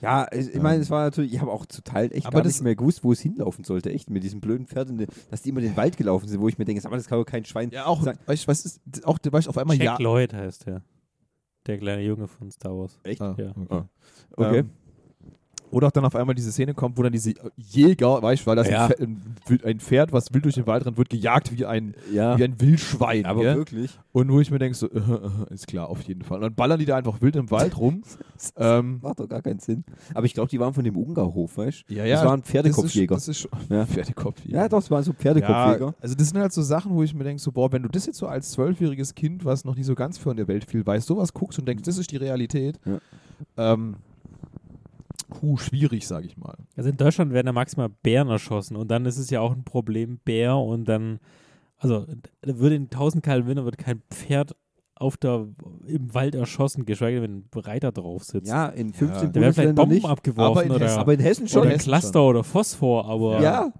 Ja, 0.00 0.28
ich, 0.30 0.54
ich 0.54 0.62
meine, 0.62 0.80
es 0.80 0.90
war 0.90 1.02
natürlich, 1.02 1.32
ich 1.34 1.40
habe 1.40 1.50
auch 1.50 1.66
zu 1.66 1.82
Teil 1.82 2.12
echt 2.12 2.24
Aber 2.26 2.34
gar 2.34 2.42
das- 2.44 2.52
nicht 2.52 2.62
mehr 2.62 2.76
gewusst, 2.76 3.02
wo 3.02 3.10
es 3.10 3.18
hinlaufen 3.20 3.64
sollte, 3.64 3.90
echt, 3.92 4.10
mit 4.10 4.22
diesen 4.22 4.40
blöden 4.40 4.68
Pferden, 4.68 5.04
dass 5.28 5.42
die 5.42 5.48
immer 5.48 5.58
in 5.58 5.66
den 5.66 5.76
Wald 5.76 5.96
gelaufen 5.96 6.28
sind, 6.28 6.40
wo 6.40 6.46
ich 6.48 6.56
mir 6.56 6.64
denke, 6.64 6.86
aber 6.86 6.96
das 6.96 7.08
kann 7.08 7.18
doch 7.18 7.24
kein 7.26 7.44
Schwein 7.44 7.70
Ja, 7.72 7.86
auch, 7.86 8.00
sagen. 8.04 8.20
weißt 8.26 8.44
du, 8.44 8.46
was 8.48 8.64
ist, 8.64 8.80
auch, 9.04 9.18
weißt, 9.28 9.46
du, 9.48 9.50
auf 9.50 9.58
einmal 9.58 9.76
Jack 9.76 9.98
ja. 9.98 10.04
Lloyd 10.04 10.32
heißt 10.32 10.66
der. 10.66 10.82
Der 11.66 11.78
kleine 11.78 12.02
Junge 12.02 12.28
von 12.28 12.48
Star 12.52 12.78
Wars. 12.78 12.96
Echt? 13.02 13.20
Ah, 13.20 13.34
Ja. 13.36 13.50
okay. 13.50 13.66
Ah. 13.70 13.84
Okay. 14.36 14.58
Ähm, 14.60 14.70
oder 15.70 15.88
auch 15.88 15.92
dann 15.92 16.04
auf 16.04 16.14
einmal 16.16 16.34
diese 16.34 16.52
Szene 16.52 16.74
kommt, 16.74 16.96
wo 16.98 17.02
dann 17.02 17.12
diese 17.12 17.34
Jäger, 17.56 18.22
weißt 18.22 18.42
du, 18.42 18.46
weil 18.46 18.56
das 18.56 18.68
Ja. 18.68 18.86
ein, 18.86 19.20
Pferd, 19.44 19.64
ein, 19.64 19.80
Pferd, 19.80 20.12
was 20.12 20.32
wild 20.32 20.44
durch 20.44 20.54
den 20.54 20.66
Wald 20.66 20.84
rennt, 20.86 20.96
wird 20.96 21.08
gejagt 21.10 21.56
wie 21.56 21.64
ein, 21.66 21.94
Ja, 22.12 22.38
wie 22.38 22.44
ein 22.44 22.60
Wildschwein. 22.60 23.24
aber 23.26 23.40
gell? 23.42 23.56
wirklich. 23.56 23.98
Und 24.12 24.30
wo 24.32 24.40
ich 24.40 24.50
mir 24.50 24.58
denke, 24.58 24.76
so, 24.76 24.88
ist 25.50 25.66
klar, 25.66 25.88
auf 25.88 26.02
jeden 26.02 26.22
Fall. 26.22 26.36
Und 26.38 26.42
dann 26.42 26.54
ballern 26.54 26.78
die 26.78 26.84
da 26.86 26.96
einfach 26.96 27.20
wild 27.20 27.36
im 27.36 27.50
Wald 27.50 27.76
rum. 27.78 28.02
ähm, 28.56 28.98
Macht 29.02 29.20
doch 29.20 29.28
gar 29.28 29.42
keinen 29.42 29.58
Sinn. 29.60 29.84
Aber 30.14 30.26
ich 30.26 30.34
glaube, 30.34 30.48
die 30.50 30.58
waren 30.60 30.74
von 30.74 30.84
dem 30.84 30.96
Ungarhof, 30.96 31.56
weißt 31.58 31.84
du? 31.88 31.94
ja, 31.94 32.06
Das 32.06 32.24
waren 32.24 32.42
Pferdekopfjäger. 32.42 33.14
Das 33.14 33.28
ist, 33.28 33.44
das 33.44 33.52
ist 33.52 33.66
schon 33.68 33.76
Ja. 33.76 33.86
Pferdekopfjäger. 33.86 34.56
Ja, 34.58 34.68
doch, 34.68 34.78
es 34.78 34.90
waren 34.90 35.02
so 35.04 35.12
Pferdekopfjäger. 35.12 35.86
Ja, 35.86 35.94
also 36.00 36.14
das 36.14 36.28
sind 36.28 36.38
halt 36.38 36.52
so 36.52 36.62
Sachen, 36.62 36.92
wo 36.92 37.02
ich 37.02 37.14
mir 37.14 37.24
denke, 37.24 37.40
so, 37.42 37.52
boah, 37.52 37.70
wenn 37.72 37.82
du 37.82 37.88
das 37.88 38.06
jetzt 38.06 38.18
so 38.18 38.26
als 38.26 38.50
zwölfjähriges 38.52 39.14
Kind, 39.14 39.44
was 39.44 39.64
noch 39.64 39.76
nicht 39.76 39.86
so 39.86 39.94
ganz 39.94 40.18
für 40.18 40.30
in 40.30 40.36
der 40.36 40.48
Welt 40.48 40.64
viel 40.64 40.84
weiß, 40.84 41.06
sowas 41.06 41.32
guckst 41.32 41.58
und 41.58 41.66
denkst, 41.66 41.84
das 41.84 41.98
ist 41.98 42.10
die 42.10 42.16
Realität, 42.16 42.78
Ja. 42.84 42.98
ähm, 43.56 43.96
puh, 45.28 45.56
schwierig, 45.56 46.06
sag 46.06 46.24
ich 46.24 46.36
mal. 46.36 46.56
Also 46.76 46.90
in 46.90 46.96
Deutschland 46.96 47.32
werden 47.32 47.46
ja 47.46 47.52
maximal 47.52 47.88
Bären 48.02 48.28
erschossen 48.28 48.76
und 48.76 48.88
dann 48.90 49.06
ist 49.06 49.18
es 49.18 49.30
ja 49.30 49.40
auch 49.40 49.52
ein 49.54 49.64
Problem, 49.64 50.18
Bär 50.24 50.56
und 50.56 50.86
dann, 50.88 51.18
also 51.78 52.06
da 52.42 52.58
würde 52.58 52.76
in 52.76 52.84
1000 52.84 53.22
kalten 53.22 53.46
Winter 53.46 53.64
wird 53.64 53.78
kein 53.78 54.02
Pferd 54.10 54.56
auf 54.96 55.16
der, 55.16 55.46
im 55.86 56.12
Wald 56.12 56.34
erschossen, 56.34 56.84
geschweige 56.84 57.20
denn, 57.20 57.44
wenn 57.52 57.60
ein 57.60 57.60
Reiter 57.64 57.92
drauf 57.92 58.24
sitzt. 58.24 58.48
Ja, 58.50 58.66
in 58.66 58.92
15 58.92 59.28
Da 59.32 59.32
da 59.32 59.40
werden 59.40 59.54
vielleicht 59.54 59.74
Bomben 59.76 59.94
nicht. 59.94 60.04
abgeworfen 60.06 60.50
Aber 60.50 60.64
in 60.64 60.72
oder, 60.72 60.86
Hessen- 60.86 60.98
Aber 60.98 61.14
in 61.14 61.20
Hessen 61.20 61.48
schon. 61.48 61.62
oder 61.62 61.70
Hessen 61.70 61.84
Cluster 61.84 62.22
oder 62.24 62.42
Phosphor, 62.42 63.04
aber 63.04 63.40
Ja, 63.40 63.72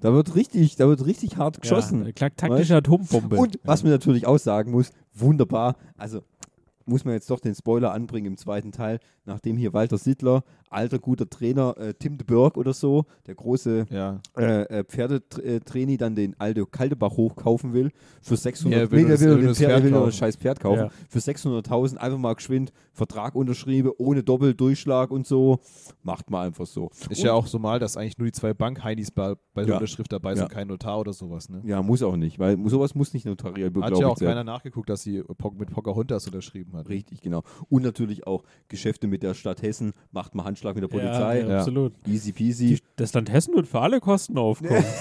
da 0.00 0.14
wird 0.14 0.34
richtig, 0.34 0.76
da 0.76 0.88
wird 0.88 1.04
richtig 1.04 1.36
hart 1.36 1.60
geschossen. 1.60 2.06
Ja, 2.06 2.12
taktische 2.30 2.76
Atombombe. 2.76 3.36
Und 3.36 3.58
was 3.64 3.82
man 3.82 3.92
natürlich 3.92 4.26
auch 4.26 4.38
sagen 4.38 4.70
muss, 4.70 4.92
wunderbar, 5.12 5.76
also 5.98 6.22
muss 6.86 7.04
man 7.04 7.14
jetzt 7.14 7.30
doch 7.30 7.38
den 7.38 7.54
Spoiler 7.54 7.92
anbringen 7.92 8.26
im 8.28 8.36
zweiten 8.36 8.72
Teil, 8.72 8.98
nachdem 9.26 9.56
hier 9.58 9.72
Walter 9.74 9.98
Sittler, 9.98 10.42
alter 10.72 10.98
guter 10.98 11.28
Trainer, 11.28 11.76
äh, 11.78 11.94
Tim 11.94 12.18
de 12.18 12.26
Burg 12.26 12.56
oder 12.56 12.72
so, 12.72 13.04
der 13.26 13.34
große 13.34 13.86
Ja. 13.90 14.20
äh, 14.36 14.62
äh, 14.80 14.84
Pferdetraini 14.84 15.96
dann 15.96 16.14
den 16.14 16.34
Aldo 16.38 16.66
Kaldebach 16.66 17.12
hochkaufen 17.16 17.72
will 17.72 17.90
für 18.22 18.36
600 18.36 18.76
Ja, 18.78 18.84
er 18.86 18.90
will 18.90 19.02
nee, 19.02 19.08
nur 19.08 19.08
der 19.08 19.14
das- 19.16 19.20
will 19.22 19.28
er 19.28 19.30
nur 19.30 19.36
will 19.36 19.42
den 19.42 19.48
das 19.48 19.58
Pferd, 19.58 19.68
Pferd 19.70 19.78
er 19.80 19.84
will 19.84 19.90
nur 19.90 20.00
kaufen. 20.00 20.08
das 20.10 20.16
scheiß 20.18 20.36
Pferd 20.36 20.60
kaufen 20.60 20.78
Ja. 20.80 20.90
für 21.08 21.20
600.000 21.20 21.98
einfach 22.00 22.18
mal 22.18 22.34
geschwind 22.34 22.72
Vertrag 22.92 23.34
unterschrieben 23.34 23.90
ohne 23.98 24.22
Doppeldurchschlag 24.22 25.10
und 25.10 25.26
so 25.26 25.60
macht 26.02 26.30
man 26.30 26.46
einfach 26.46 26.66
so 26.66 26.90
Ist 27.08 27.08
und, 27.20 27.26
ja 27.26 27.32
auch 27.32 27.46
so 27.46 27.58
mal, 27.58 27.78
dass 27.78 27.96
eigentlich 27.96 28.18
nur 28.18 28.26
die 28.26 28.32
zwei 28.32 28.54
Bankheinis 28.54 29.10
bei, 29.10 29.34
bei 29.54 29.64
der. 29.64 29.74
Unterschrift 29.74 30.12
dabei 30.12 30.34
sind, 30.34 30.50
kein 30.50 30.68
Notar 30.68 31.00
oder 31.00 31.12
sowas. 31.12 31.48
Ne? 31.48 31.60
ja 31.64 31.82
muss 31.82 32.02
auch 32.02 32.16
nicht 32.16 32.38
weil 32.38 32.58
sowas 32.68 32.94
muss 32.94 33.12
nicht 33.14 33.26
notariell 33.26 33.66
Hat 33.68 33.74
ja 33.76 33.80
beglaubigt 33.88 34.04
auch 34.04 34.20
werden 34.20 34.30
keiner 34.30 34.44
nachgeguckt, 34.44 34.88
dass 34.88 35.02
sie 35.02 35.22
mit 35.58 35.70
Pocahontas 35.70 36.26
unterschrieben 36.26 36.76
hat. 36.76 36.88
richtig 36.88 37.20
genau 37.20 37.42
und 37.68 37.82
natürlich 37.82 38.26
auch 38.26 38.44
Geschäfte 38.68 39.06
mit 39.06 39.22
der 39.22 39.34
Stadt 39.34 39.62
Hessen 39.62 39.92
macht 40.10 40.34
man 40.34 40.44
Handschlag 40.62 40.74
mit 40.74 40.82
der 40.84 40.88
Polizei 40.88 41.40
Ja, 41.40 41.48
Ja. 41.48 41.58
absolut. 41.58 41.92
easy 42.06 42.32
peasy 42.32 42.66
Die, 42.76 42.80
das 42.96 43.12
Land 43.14 43.30
Hessen 43.32 43.54
wird 43.54 43.66
für 43.68 43.80
alle 43.80 44.00
Kosten 44.00 44.38
aufkommen. 44.38 44.84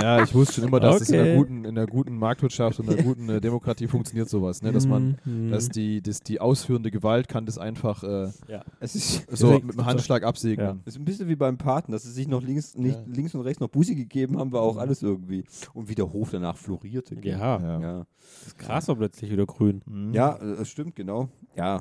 Ja, 0.00 0.22
ich 0.22 0.34
wusste 0.34 0.54
schon 0.60 0.64
immer, 0.64 0.78
dass 0.78 1.00
es 1.00 1.08
in 1.08 1.18
Okay. 1.18 1.30
einer 1.30 1.38
guten, 1.38 1.64
in 1.64 1.78
einer 1.78 1.86
guten 1.86 2.18
Marktwirtschaft 2.18 2.78
und 2.80 2.88
einer 2.90 3.02
guten 3.02 3.30
äh, 3.30 3.40
Demokratie 3.40 3.86
funktioniert 3.88 4.28
sowas, 4.28 4.60
ne? 4.60 4.70
Dass 4.70 4.86
man, 4.86 5.16
Mhm. 5.24 5.50
dass 5.50 5.70
die, 5.70 6.02
dass 6.02 6.20
die 6.20 6.38
ausführende 6.38 6.90
Gewalt 6.90 7.28
kann 7.28 7.46
das 7.46 7.56
einfach 7.56 8.02
äh, 8.04 8.30
ja. 8.46 8.62
es 8.78 8.94
ist 8.94 9.26
so 9.34 9.52
mit 9.52 9.72
dem 9.72 9.86
Handschlag 9.86 10.22
absegnen. 10.22 10.80
Es 10.84 10.94
ist 10.94 11.00
ein 11.00 11.06
bisschen 11.06 11.28
wie 11.28 11.34
beim 11.36 11.56
Paten, 11.56 11.92
dass 11.92 12.02
sie 12.02 12.10
sich 12.12 12.28
noch 12.28 12.42
links, 12.42 12.74
nicht, 12.76 12.94
Ja. 12.96 13.04
links 13.06 13.34
und 13.34 13.40
rechts 13.40 13.60
noch 13.60 13.68
Bussi 13.68 13.94
gegeben 13.94 14.38
haben, 14.38 14.52
war 14.52 14.60
auch 14.60 14.76
alles 14.76 15.02
irgendwie. 15.02 15.44
Und 15.72 15.88
wie 15.88 15.94
der 15.94 16.12
Hof 16.12 16.28
danach 16.30 16.58
florierte. 16.58 17.16
Ja, 17.22 17.58
Ja. 17.58 17.80
Ja, 17.80 18.06
das 18.44 18.54
Gras 18.56 18.88
war 18.88 18.96
plötzlich 18.96 19.30
wieder 19.30 19.46
grün. 19.46 19.80
Mhm. 19.86 20.12
ja 20.12 20.36
äh, 20.36 20.56
das 20.58 20.68
stimmt, 20.68 20.94
genau. 20.94 21.30
Ja. 21.56 21.80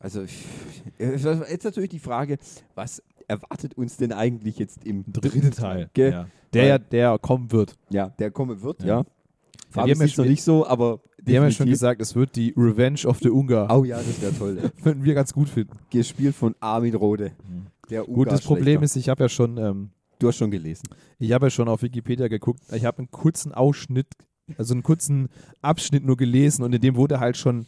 Also, 0.00 0.24
jetzt 0.98 1.64
natürlich 1.64 1.90
die 1.90 1.98
Frage, 1.98 2.38
was 2.74 3.02
erwartet 3.26 3.74
uns 3.76 3.96
denn 3.96 4.12
eigentlich 4.12 4.58
jetzt 4.58 4.84
im 4.86 5.04
Dritten 5.06 5.50
Teil. 5.50 5.90
Gell? 5.94 6.12
Ja. 6.12 6.28
Der 6.54 6.64
ja, 6.66 6.78
der 6.78 7.18
kommen 7.18 7.52
wird. 7.52 7.74
Ja, 7.90 8.08
der 8.18 8.30
kommen 8.30 8.62
wird, 8.62 8.82
Ja. 8.82 8.86
ja. 9.00 9.04
Ja, 9.76 9.84
wir 9.84 9.92
haben 9.94 10.00
ja 10.00 10.08
schon- 10.08 10.28
nicht 10.28 10.42
so, 10.42 10.66
aber 10.66 11.00
Die 11.20 11.36
haben 11.36 11.44
ja 11.44 11.50
schon 11.50 11.66
gesagt, 11.68 12.00
es 12.00 12.14
wird 12.16 12.36
die 12.36 12.54
Revenge 12.56 13.00
of 13.04 13.18
the 13.18 13.28
Ungar. 13.28 13.68
Oh 13.76 13.84
ja, 13.84 13.98
das 13.98 14.22
wäre 14.22 14.32
toll. 14.32 14.58
ey. 14.62 14.70
Würden 14.84 15.04
wir 15.04 15.12
ganz 15.12 15.34
gut 15.34 15.50
finden. 15.50 15.74
Gespielt 15.90 16.34
von 16.34 16.54
Armin 16.60 16.94
Rode. 16.94 17.32
Der 17.90 18.04
Gut, 18.04 18.30
das 18.32 18.40
Problem 18.40 18.82
ist, 18.82 18.96
ich 18.96 19.10
habe 19.10 19.24
ja 19.24 19.28
schon, 19.28 19.58
ähm, 19.58 19.90
Du 20.18 20.28
hast 20.28 20.36
schon 20.38 20.50
gelesen. 20.50 20.88
ich 21.18 21.32
habe 21.32 21.46
ja 21.46 21.50
schon 21.50 21.68
auf 21.68 21.82
Wikipedia 21.82 22.28
geguckt. 22.28 22.60
Ich 22.72 22.86
habe 22.86 22.98
einen 22.98 23.10
kurzen 23.10 23.52
Ausschnitt, 23.52 24.06
also 24.56 24.72
einen 24.72 24.82
kurzen 24.82 25.28
Abschnitt 25.60 26.02
nur 26.04 26.16
gelesen 26.16 26.62
und 26.64 26.74
in 26.74 26.80
dem 26.80 26.96
wurde 26.96 27.20
halt 27.20 27.36
schon 27.36 27.66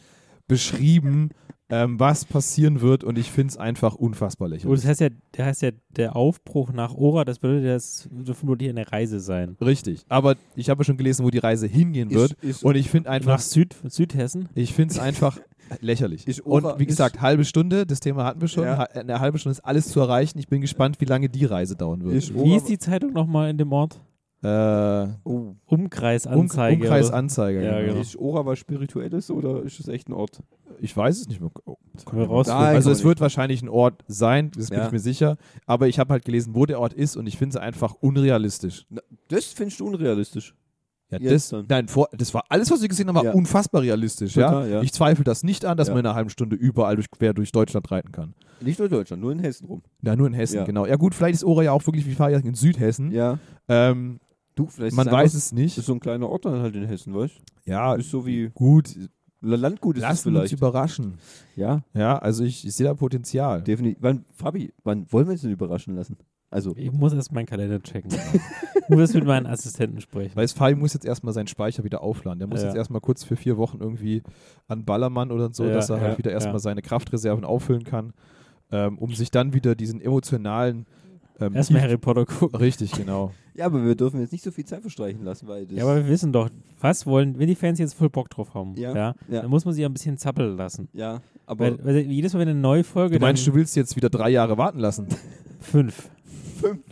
beschrieben, 0.51 1.31
ähm, 1.73 2.01
was 2.01 2.25
passieren 2.25 2.81
wird 2.81 3.05
und 3.05 3.17
ich 3.17 3.31
finde 3.31 3.53
es 3.53 3.57
einfach 3.57 3.95
unfassbar 3.95 4.47
Und 4.47 4.53
lächerlich. 4.55 4.81
das 4.81 4.89
heißt 4.89 5.01
ja, 5.03 5.09
der 5.37 5.47
heißt 5.47 5.63
ja 5.63 5.71
der 5.91 6.17
Aufbruch 6.17 6.73
nach 6.73 6.95
Ora, 6.95 7.25
das 7.25 7.39
bedeutet, 7.39 7.67
das 7.69 8.09
wird 8.11 8.37
vermutlich 8.37 8.69
eine 8.69 8.91
Reise 8.91 9.21
sein. 9.21 9.57
Richtig. 9.61 10.05
Aber 10.09 10.35
ich 10.57 10.69
habe 10.69 10.81
ja 10.81 10.85
schon 10.85 10.97
gelesen, 10.97 11.25
wo 11.25 11.31
die 11.31 11.39
Reise 11.39 11.69
hingehen 11.69 12.11
wird 12.11 12.33
Ist- 12.33 12.45
ist- 12.45 12.65
und 12.65 12.75
ich 12.75 12.91
finde 12.91 13.09
einfach, 13.09 13.35
Nach 13.35 13.39
Süd, 13.41 13.77
Südhessen? 13.87 14.49
ich 14.57 14.75
finde 14.75 14.95
es 14.95 14.99
einfach 14.99 15.39
lächerlich. 15.81 16.27
Ora- 16.45 16.73
und 16.73 16.81
wie 16.81 16.87
gesagt, 16.87 17.21
halbe 17.21 17.45
Stunde, 17.45 17.87
das 17.87 18.01
Thema 18.01 18.25
hatten 18.25 18.41
wir 18.41 18.49
schon. 18.49 18.65
Ja. 18.65 18.81
Eine 18.83 19.21
halbe 19.21 19.39
Stunde 19.39 19.53
ist 19.53 19.65
alles 19.65 19.87
zu 19.91 20.01
erreichen. 20.01 20.41
Ich 20.41 20.49
bin 20.49 20.61
gespannt, 20.61 21.01
wie 21.01 21.05
lange 21.05 21.29
die 21.29 21.45
Reise 21.45 21.77
dauern 21.77 22.03
wird. 22.03 22.15
Ist 22.17 22.35
Wie 22.35 22.57
ist 22.57 22.69
die 22.69 22.79
Zeitung 22.79 23.13
nochmal 23.13 23.49
in 23.49 23.59
dem 23.59 23.73
Ort? 23.73 24.01
Äh, 24.43 25.09
Oh. 25.25 25.55
Umkreisanzeige. 25.67 26.83
Umkreisanzeiger. 26.83 27.61
Ja, 27.61 27.81
genau. 27.87 28.01
Ist 28.01 28.17
Ora 28.17 28.47
was 28.47 28.59
Spirituelles 28.59 29.31
oder 29.31 29.63
ist 29.63 29.81
es 29.81 29.89
echt 29.89 30.09
ein 30.09 30.13
Ort? 30.15 30.41
Ich 30.81 30.97
weiß 30.97 31.21
es 31.21 31.29
nicht 31.29 31.41
mehr. 31.41 31.51
Oh, 31.67 31.77
Können 32.07 32.29
wir. 32.29 32.43
Nein, 32.47 32.75
also 32.75 32.91
es 32.91 33.05
wird 33.05 33.21
wahrscheinlich 33.21 33.61
ein 33.63 33.69
Ort 33.69 34.03
sein, 34.09 34.51
das 34.57 34.71
bin 34.71 34.79
Ja. 34.79 34.87
ich 34.87 34.93
mir 34.93 34.99
sicher. 34.99 35.37
Aber 35.67 35.89
ich 35.89 35.99
habe 35.99 36.13
halt 36.13 36.25
gelesen, 36.25 36.55
wo 36.55 36.65
der 36.65 36.81
Ort 36.81 36.95
ist 36.95 37.17
und 37.17 37.27
ich 37.27 37.37
finde 37.37 37.57
es 37.59 37.63
einfach 37.63 37.95
unrealistisch. 38.01 38.87
Na, 38.89 39.03
das 39.29 39.45
findest 39.47 39.81
du 39.81 39.87
unrealistisch. 39.87 40.55
Ja, 41.11 41.19
Jetzt 41.19 41.53
das, 41.53 41.65
nein, 41.69 41.89
vor, 41.89 42.09
das 42.13 42.33
war 42.33 42.45
alles, 42.49 42.71
was 42.71 42.81
wir 42.83 42.89
gesehen 42.89 43.09
haben, 43.09 43.17
war 43.17 43.25
Ja. 43.25 43.33
unfassbar 43.33 43.83
realistisch. 43.83 44.33
Total, 44.35 44.69
ja? 44.71 44.77
ja. 44.77 44.83
Ich 44.83 44.93
zweifle 44.93 45.25
das 45.25 45.43
nicht 45.43 45.65
an, 45.65 45.77
dass 45.77 45.89
Ja. 45.89 45.95
man 45.95 46.01
in 46.01 46.07
einer 46.07 46.15
halben 46.15 46.31
Stunde 46.31 46.55
überall 46.55 46.95
durch, 46.95 47.11
quer 47.11 47.35
durch 47.35 47.51
Deutschland 47.51 47.91
reiten 47.91 48.13
kann. 48.13 48.33
Nicht 48.61 48.79
nur 48.79 48.87
in 48.87 48.93
Deutschland, 48.93 49.21
nur 49.21 49.33
in 49.33 49.41
Hessen 49.41 49.67
rum. 49.67 49.83
Ja, 50.03 50.15
nur 50.15 50.29
in 50.29 50.35
Hessen, 50.35 50.57
Ja. 50.59 50.65
genau. 50.65 50.87
Ja 50.87 50.95
gut, 50.97 51.15
vielleicht 51.15 51.35
ist 51.35 51.45
Ora 51.45 51.65
ja 51.65 51.73
auch 51.73 51.85
wirklich 51.85 52.07
wie 52.07 52.15
Fahrjagd 52.15 52.47
in 52.47 52.55
Südhessen. 52.55 53.11
Ja. 53.11 53.39
Ähm, 53.69 54.21
Du, 54.61 54.67
vielleicht 54.71 54.97
man 54.97 55.07
ist 55.07 55.13
weiß 55.13 55.23
einfach- 55.35 55.37
es 55.39 55.53
nicht. 55.53 55.77
Das 55.77 55.83
ist 55.83 55.87
so 55.87 55.93
ein 55.95 56.01
kleiner 56.01 56.29
Ort 56.29 56.45
dann 56.45 56.61
halt 56.61 56.75
in 56.77 56.85
Hessen, 56.87 57.15
weißt 57.15 57.35
du? 57.37 57.71
ja, 57.71 57.95
Ist 57.95 58.11
so 58.11 58.25
wie 58.27 58.49
gut. 58.55 58.95
Landgut 59.43 59.97
ist 59.97 60.03
es 60.03 60.09
Lassen 60.09 60.35
wir 60.35 60.41
uns 60.41 60.51
vielleicht. 60.51 60.61
überraschen. 60.61 61.15
Ja, 61.57 61.83
Ja, 61.95 62.19
also 62.19 62.45
ich, 62.45 62.67
ich 62.67 62.75
sehe 62.75 62.85
da 62.87 62.95
Potenzial. 62.95 63.63
definitiv. 63.63 63.99
Wann, 64.03 64.25
Fabi, 64.33 64.73
wann 64.85 65.11
wollen 65.11 65.27
wir 65.27 65.33
uns 65.33 65.41
denn 65.43 65.51
überraschen 65.51 65.95
lassen? 65.97 66.17
Also, 66.51 66.75
Ich 66.77 66.91
muss 66.93 67.13
erst 67.15 67.33
meinen 67.33 67.47
Kalender 67.47 67.81
checken. 67.81 68.11
ich 68.89 68.97
muss 68.97 69.15
mit 69.15 69.25
meinen 69.25 69.47
Assistenten 69.47 70.01
sprechen. 70.01 70.33
Weil 70.35 70.45
es 70.45 70.53
Fabi 70.53 70.75
muss 70.75 70.93
jetzt 70.95 71.07
erstmal 71.07 71.33
seinen 71.33 71.47
Speicher 71.47 71.85
wieder 71.85 72.03
aufladen. 72.03 72.39
Der 72.41 72.49
muss 72.49 72.61
Ja. 72.61 72.67
jetzt 72.67 72.77
erstmal 72.77 73.01
kurz 73.01 73.23
für 73.25 73.37
vier 73.37 73.57
Wochen 73.57 73.79
irgendwie 73.81 74.23
an 74.69 74.85
Ballermann 74.85 75.31
oder 75.31 75.51
so, 75.55 75.65
Ja, 75.65 75.73
dass 75.75 75.89
er 75.91 75.97
ja, 75.99 76.03
halt 76.03 76.19
wieder 76.19 76.33
erstmal 76.33 76.57
ja. 76.57 76.59
seine 76.61 76.83
Kraftreserven 76.83 77.45
auffüllen 77.45 77.85
kann, 77.85 78.13
ähm, 78.73 78.99
um 78.99 79.15
sich 79.15 79.31
dann 79.31 79.55
wieder 79.55 79.75
diesen 79.75 80.01
emotionalen 80.03 80.87
ähm, 81.41 81.55
Erstmal 81.55 81.81
Harry 81.81 81.97
Potter 81.97 82.27
gucken. 82.27 82.59
Richtig, 82.59 82.93
genau. 82.93 83.33
Ja, 83.61 83.67
aber 83.67 83.85
wir 83.85 83.95
dürfen 83.95 84.21
jetzt 84.21 84.33
nicht 84.33 84.43
so 84.43 84.51
viel 84.51 84.65
Zeit 84.65 84.81
verstreichen 84.81 85.23
lassen, 85.23 85.47
weil 85.47 85.67
das. 85.67 85.77
Ja, 85.77 85.85
aber 85.85 85.97
wir 85.97 86.09
wissen 86.09 86.33
doch, 86.33 86.49
was 86.81 87.07
wollen, 87.07 87.39
wenn 87.39 87.47
die 87.47 87.55
Fans 87.55 87.79
jetzt 87.79 87.95
voll 87.95 88.09
Bock 88.11 88.29
drauf 88.31 88.55
haben, 88.55 88.75
Ja, 88.77 88.95
ja, 88.95 89.15
ja. 89.29 89.43
dann 89.43 89.51
muss 89.51 89.65
man 89.65 89.75
sie 89.75 89.83
ja 89.83 89.89
ein 89.89 89.93
bisschen 89.93 90.17
zappeln 90.19 90.57
lassen. 90.57 90.89
ja, 90.93 91.21
aber 91.47 91.65
Weil, 91.79 91.85
weil 91.85 91.97
jedes 91.99 92.33
Mal, 92.33 92.41
wenn 92.41 92.49
eine 92.49 92.59
neue 92.61 92.85
Folge, 92.85 93.19
Du 93.19 93.25
meinst, 93.25 93.47
du 93.47 93.55
willst 93.55 93.77
jetzt 93.77 93.95
wieder 93.97 94.09
drei 94.11 94.31
Jahre 94.31 94.57
warten 94.59 94.79
lassen? 94.79 95.07
fünf. 95.61 96.11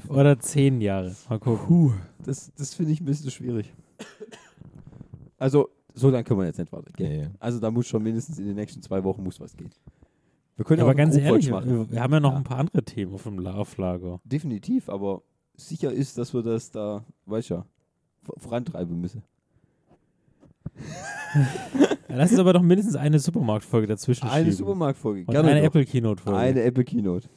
Oder 0.09 0.39
zehn 0.39 0.81
Jahre. 0.81 1.15
Mal 1.29 1.39
gucken. 1.39 1.67
Puh. 1.67 1.93
das, 2.25 2.51
das 2.57 2.75
finde 2.75 2.93
ich 2.93 3.01
ein 3.01 3.05
bisschen 3.05 3.31
schwierig. 3.31 3.73
Also, 5.39 5.69
so 5.95 6.11
lange 6.11 6.25
können 6.25 6.41
wir 6.41 6.47
jetzt 6.47 6.59
nicht 6.59 6.73
warten. 6.73 6.93
Gell? 6.97 7.09
Nee. 7.09 7.29
Also, 7.39 7.59
da 7.61 7.71
muss 7.71 7.87
schon 7.87 8.03
mindestens 8.03 8.39
in 8.39 8.47
den 8.47 8.57
nächsten 8.57 8.83
zwei 8.83 9.03
Wochen 9.05 9.23
muss 9.23 9.41
was 9.41 9.57
gehen. 9.57 9.71
Wir 10.57 10.65
können 10.65 10.79
Ja, 10.81 10.85
ja, 10.87 10.91
aber 10.91 10.97
ganz 10.97 11.17
ehrlich, 11.17 11.51
machen. 11.51 11.71
wir, 11.71 11.91
wir 11.91 12.01
haben 12.03 12.13
ja 12.13 12.21
noch 12.21 12.33
Ja. 12.33 12.39
ein 12.39 12.45
paar 12.45 12.59
andere 12.59 12.83
Themen 12.83 13.15
auf 13.15 13.23
dem 13.23 13.39
La- 13.39 13.55
Auflager. 13.55 14.21
Definitiv, 14.25 14.89
aber 14.89 15.23
sicher 15.59 15.93
ist, 15.93 16.17
dass 16.19 16.33
wir 16.33 16.43
das 16.43 16.71
da, 16.71 17.05
weißt 17.27 17.51
ja, 17.51 17.65
vor- 18.23 18.37
vorantreiben 18.39 19.01
müssen. 19.01 19.23
Ja, 22.09 22.17
lass 22.17 22.31
uns 22.31 22.41
aber 22.41 22.55
doch 22.55 22.63
mindestens 22.63 22.97
eine 22.97 23.19
Supermarktfolge 23.19 23.87
dazwischen 23.87 24.27
Eine. 24.29 24.51
Supermarktfolge, 24.51 25.25
gerne 25.27 25.51
eine 25.51 25.61
doch. 25.61 25.67
Apple 25.67 25.85
Keynote 25.85 26.23
Folge. 26.23 26.39
Eine 26.39 26.63
Apple 26.63 26.83
Keynote. 26.85 27.29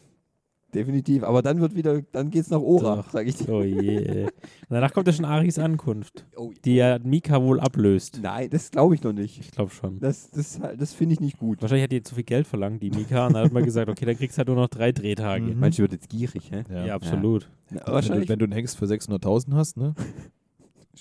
Definitiv, 0.73 1.23
aber 1.23 1.41
dann 1.41 1.59
wird 1.59 1.75
wieder, 1.75 2.01
dann 2.11 2.29
geht's 2.29 2.49
nach 2.49 2.61
Ora, 2.61 3.03
sag 3.11 3.27
ich 3.27 3.35
dir. 3.35 3.49
Oh 3.49 3.61
je. 3.61 4.23
Und 4.23 4.31
danach 4.69 4.93
kommt 4.93 5.07
ja 5.07 5.13
schon 5.13 5.25
Aris 5.25 5.59
Ankunft, 5.59 6.25
Oh, 6.37 6.51
die 6.63 6.75
ja 6.75 6.97
Mika 7.03 7.41
wohl 7.41 7.59
ablöst. 7.59 8.19
Nein, 8.21 8.49
das 8.49 8.71
glaube 8.71 8.95
ich 8.95 9.03
noch 9.03 9.13
nicht. 9.13 9.39
Ich 9.39 9.51
glaube 9.51 9.71
schon. 9.71 9.99
Das, 9.99 10.29
das, 10.31 10.59
das 10.77 10.93
finde 10.93 11.13
ich 11.13 11.19
nicht 11.19 11.37
gut. 11.37 11.61
Wahrscheinlich 11.61 11.83
hat 11.83 11.91
die 11.91 12.03
zu 12.03 12.15
viel 12.15 12.23
Geld 12.23 12.47
verlangt, 12.47 12.81
die 12.81 12.89
Mika, 12.89 13.27
und 13.27 13.33
dann 13.33 13.45
hat 13.45 13.51
man 13.51 13.65
gesagt, 13.65 13.89
okay, 13.89 14.05
dann 14.05 14.15
kriegst 14.17 14.37
du 14.37 14.39
halt 14.39 14.47
nur 14.47 14.57
noch 14.57 14.69
drei 14.69 14.91
Drehtage. 14.91 15.43
Mhm. 15.53 15.59
Manche 15.59 15.81
wird 15.81 15.91
jetzt 15.91 16.09
gierig, 16.09 16.51
hä? 16.51 16.63
Ja. 16.71 16.85
Ja, 16.85 16.95
absolut. 16.95 17.49
Na, 17.69 17.77
Wenn 17.77 17.85
du, 17.85 17.91
wahrscheinlich 17.91 18.29
wenn 18.29 18.39
du 18.39 18.45
einen 18.45 18.53
Hengst 18.53 18.77
für 18.77 18.85
600.000 18.85 19.53
hast, 19.53 19.77
ne? 19.77 19.93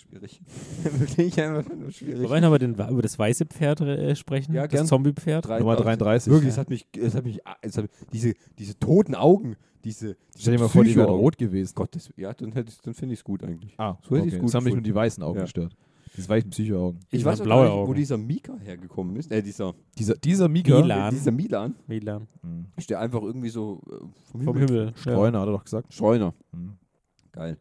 schwierig. 0.00 0.40
Wirklich 0.98 1.40
einfach 1.40 1.74
nur 1.74 1.90
schwierig. 1.92 2.28
Wollen 2.28 2.42
wir 2.42 2.46
aber 2.48 2.58
den, 2.58 2.74
über 2.74 3.02
das 3.02 3.18
weiße 3.18 3.46
Pferd 3.46 3.80
äh, 3.82 4.14
sprechen? 4.16 4.54
Ja, 4.54 4.66
das. 4.66 4.88
Zombie-Pferd? 4.88 5.48
Nummer 5.60 5.76
33. 5.76 6.32
Wirklich, 6.32 6.50
es 6.50 6.58
hat 6.58 6.70
mich, 6.70 6.86
es 6.98 7.14
hat 7.14 7.24
mich, 7.24 7.40
es 7.62 7.76
hat, 7.78 7.86
diese, 8.12 8.34
diese 8.58 8.78
toten 8.78 9.14
Augen, 9.14 9.56
diese, 9.84 10.16
diese 10.34 10.42
Stell 10.42 10.56
dir 10.56 10.62
mal 10.62 10.68
vor, 10.68 10.84
die 10.84 10.94
wären 10.96 11.08
rot 11.08 11.38
gewesen. 11.38 11.72
Gott, 11.74 11.94
das, 11.94 12.10
ja, 12.16 12.32
dann, 12.34 12.52
hätte 12.52 12.70
ich- 12.70 12.80
dann 12.80 12.94
finde 12.94 13.14
ich 13.14 13.20
es 13.20 13.24
gut 13.24 13.42
eigentlich. 13.44 13.74
Ah, 13.78 13.96
So 14.02 14.16
hätte 14.16 14.26
okay. 14.28 14.38
gut 14.38 14.48
Das 14.48 14.54
haben 14.54 14.64
mich 14.64 14.74
nur 14.74 14.82
die 14.82 14.94
weißen 14.94 15.22
Augen 15.22 15.36
Ja. 15.38 15.44
gestört. 15.44 15.74
Diese 16.16 16.28
weißen 16.28 16.50
Psycho-Augen. 16.50 16.98
Ich 17.10 17.20
Die 17.20 17.24
weiß 17.24 17.40
auch 17.40 17.44
blaue 17.44 17.64
nicht, 17.66 17.72
wo 17.72 17.78
Augen. 17.82 17.94
dieser 17.94 18.16
Mika 18.18 18.56
hergekommen 18.58 19.14
ist. 19.16 19.30
Äh, 19.30 19.42
dieser, 19.42 19.74
Dieser, 19.96 20.16
dieser 20.16 20.48
Mika. 20.48 20.80
Milan. 20.80 21.08
äh, 21.08 21.10
dieser 21.16 21.30
Milan. 21.30 21.74
Milan. 21.86 22.26
Hm. 22.42 22.66
Ist 22.76 22.90
der 22.90 22.98
einfach 22.98 23.22
irgendwie 23.22 23.48
so 23.48 23.80
äh, 23.86 23.94
vom, 24.30 24.40
Vom 24.42 24.56
Himmel. 24.56 24.68
Himmel. 24.68 24.92
Streuner, 24.96 25.40
hat 25.40 25.48
er 25.48 25.52
doch 25.52 25.62
gesagt. 25.64 25.94
Streuner. 25.94 26.34
Hm. 26.52 26.72
Geil. 27.32 27.58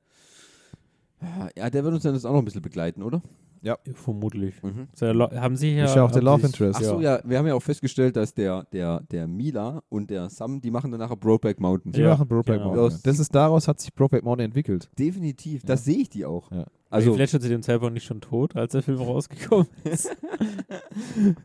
Ja, 1.58 1.70
der 1.70 1.84
wird 1.84 1.94
uns 1.94 2.04
dann 2.04 2.14
jetzt 2.14 2.26
auch 2.26 2.32
noch 2.34 2.40
ein 2.40 2.46
bisschen 2.46 2.62
begleiten, 2.62 3.04
oder? 3.04 3.22
Ja. 3.62 3.78
Vermutlich. 3.94 4.56
Mhm. 4.64 4.88
So, 4.94 5.06
haben 5.08 5.58
sie 5.58 5.76
ja. 5.76 5.84
Ist 5.84 5.96
ja 5.96 6.04
auch 6.06 6.12
der 6.12 6.22
Love 6.22 6.46
Interest. 6.46 6.80
Achso, 6.80 7.02
ja. 7.02 7.20
wir 7.26 7.38
haben 7.38 7.46
ja 7.48 7.56
auch 7.56 7.62
festgestellt, 7.62 8.16
dass 8.16 8.34
der, 8.34 8.64
der, 8.72 9.02
der 9.12 9.28
Mila 9.28 9.82
und 9.90 10.10
der 10.10 10.30
Sam, 10.30 10.62
die 10.62 10.72
machen 10.72 10.92
dann 10.92 11.02
nachher 11.02 11.18
Brokeback 11.18 11.60
Mountain. 11.60 11.92
Die 11.92 12.00
Ja, 12.00 12.12
machen 12.12 12.28
Brokeback 12.30 12.60
genau. 12.62 12.74
Mountain. 12.74 13.00
Das 13.04 13.20
ist 13.20 13.36
daraus 13.36 13.68
hat 13.68 13.82
sich 13.82 13.94
Brokeback 13.94 14.24
Mountain 14.24 14.46
entwickelt. 14.46 14.90
Definitiv, 14.98 15.64
das 15.66 15.84
sehe 15.84 15.98
ich 15.98 16.10
die 16.10 16.26
auch. 16.26 16.50
Ja. 16.52 16.60
Also, 16.60 17.10
Also, 17.10 17.14
Fletcher 17.16 17.42
zu 17.42 17.50
dem 17.50 17.62
Zeitpunkt 17.62 17.94
nicht 17.96 18.06
schon 18.06 18.22
tot, 18.22 18.56
als 18.56 18.72
der 18.72 18.82
Film 18.82 19.00
rausgekommen 19.00 19.68
ist. 19.84 20.10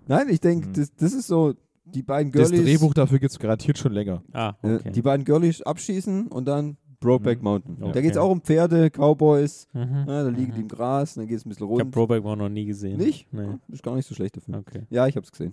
nein, 0.06 0.28
ich 0.30 0.40
denke, 0.40 0.68
Mhm. 0.68 0.72
das, 0.74 0.94
das 0.94 1.12
ist 1.12 1.26
so, 1.26 1.54
die 1.84 2.02
beiden 2.02 2.32
Das 2.32 2.50
Girlies, 2.50 2.64
Drehbuch 2.66 2.94
dafür 2.94 3.18
gibt 3.18 3.32
es 3.32 3.38
garantiert 3.38 3.76
schon 3.78 3.92
länger. 3.92 4.22
ah, 4.32 4.54
äh, 4.62 4.76
okay. 4.76 4.90
die 4.92 5.02
beiden 5.02 5.24
Girlies 5.24 5.62
abschießen 5.62 6.28
und 6.28 6.46
dann 6.46 6.76
Brokeback 7.04 7.38
Mhm. 7.38 7.44
Mountain. 7.44 7.76
Okay. 7.82 7.92
Da 7.92 8.00
geht 8.00 8.10
es 8.12 8.16
auch 8.16 8.30
um 8.30 8.40
Pferde, 8.40 8.90
Cowboys, 8.90 9.68
mhm. 9.72 10.04
ja, 10.08 10.22
da 10.24 10.28
liegen 10.28 10.50
mhm. 10.52 10.54
die 10.56 10.60
im 10.62 10.68
Gras, 10.68 11.14
dann 11.14 11.26
geht 11.26 11.36
es 11.38 11.44
ein 11.46 11.50
bisschen 11.50 11.66
Ich 11.66 11.70
habe 11.72 11.82
rund. 11.82 11.90
Brokeback 11.92 12.22
Mountain 12.24 12.46
noch 12.48 12.52
nie 12.52 12.64
gesehen. 12.64 12.96
Nicht? 12.98 13.32
Nee. 13.32 13.58
Ist 13.68 13.82
gar 13.82 13.94
nicht 13.94 14.06
so 14.06 14.14
schlecht 14.14 14.36
dafür. 14.36 14.58
Okay. 14.58 14.82
Ja, 14.90 15.06
ich 15.06 15.16
habe 15.16 15.24
es 15.24 15.30
gesehen. 15.32 15.52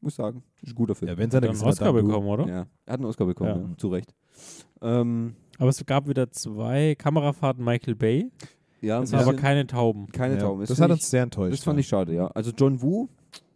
muss 0.00 0.14
sagen. 0.16 0.42
Ist 0.62 0.72
ein 0.72 0.74
guter 0.74 0.94
Film. 0.94 1.08
Ja, 1.10 1.16
wenn 1.18 1.30
Hat 1.32 1.42
er 1.42 1.50
einen 1.50 1.60
Oscar 1.62 1.92
bekommen, 1.92 2.28
oder? 2.28 2.46
Ja, 2.46 2.66
er 2.86 2.92
hat 2.92 3.00
einen 3.00 3.06
Oscar 3.06 3.24
bekommen, 3.26 3.50
Ja. 3.50 3.68
ja. 3.70 3.76
zu 3.78 3.88
Recht. 3.88 4.14
Ähm, 4.82 5.34
Aber 5.58 5.70
es 5.70 5.84
gab 5.86 6.08
wieder 6.08 6.30
zwei 6.30 6.94
Kamerafahrten 6.96 7.64
Michael 7.64 7.94
Bay. 7.94 8.30
ja, 8.82 9.02
Es 9.02 9.14
aber 9.14 9.34
keine 9.34 9.66
Tauben. 9.66 10.08
keine 10.12 10.34
Ja, 10.34 10.40
Tauben. 10.40 10.60
das 10.60 10.70
find 10.70 10.80
hat 10.80 10.90
uns 10.90 11.08
sehr 11.10 11.22
enttäuscht. 11.22 11.54
Das 11.54 11.64
fand 11.64 11.80
ich 11.80 11.88
schade, 11.88 12.14
ja. 12.14 12.26
Also 12.28 12.50
John 12.50 12.82
Woo, 12.82 13.08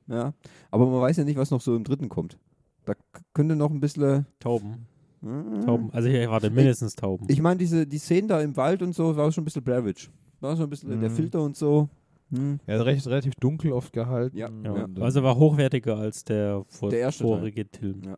ja. 0.07 0.33
Aber 0.70 0.87
man 0.87 1.01
weiß 1.03 1.18
ja 1.18 1.24
nicht, 1.24 1.37
was 1.37 1.51
noch 1.51 1.61
so 1.61 1.76
im 1.76 1.85
dritten 1.85 2.09
kommt. 2.09 2.39
Da 2.87 2.95
könnte 3.35 3.55
noch 3.55 3.70
ein 3.70 3.81
bisschen. 3.81 4.24
Tauben. 4.41 4.87
Hm. 5.23 5.61
Tauben. 5.64 5.91
Also 5.93 6.09
ich 6.09 6.14
erwarte 6.14 6.51
mindestens 6.51 6.95
Tauben. 6.95 7.27
Ich 7.29 7.41
meine, 7.41 7.59
diese 7.59 7.87
die 7.87 7.99
Szenen 7.99 8.29
da 8.29 8.41
im 8.41 8.57
Wald 8.57 8.83
und 8.83 8.95
so, 8.95 9.16
war 9.16 9.31
schon 9.33 9.43
ein 9.43 9.45
bisschen 9.47 9.62
Blair 9.64 9.85
Witch. 9.85 10.11
War 10.41 10.57
so 10.57 10.62
ein 10.62 10.71
bisschen 10.71 11.01
der 11.01 11.11
Mhm. 11.11 11.14
Filter 11.14 11.43
und 11.43 11.57
so. 11.57 11.89
Hm. 12.31 12.61
Ja, 12.66 12.81
recht, 12.83 13.07
relativ 13.07 13.35
dunkel 13.41 13.73
oft 13.73 13.93
gehalten. 13.93 14.37
Ja, 14.37 14.49
ja. 14.64 14.85
Und, 14.85 15.01
Also 15.01 15.23
war 15.23 15.37
hochwertiger 15.37 15.97
als 15.97 16.25
der, 16.25 16.62
vor, 16.69 16.91
Der 16.91 17.11
vorige 17.11 17.66
Film. 17.75 18.03
Ja. 18.05 18.16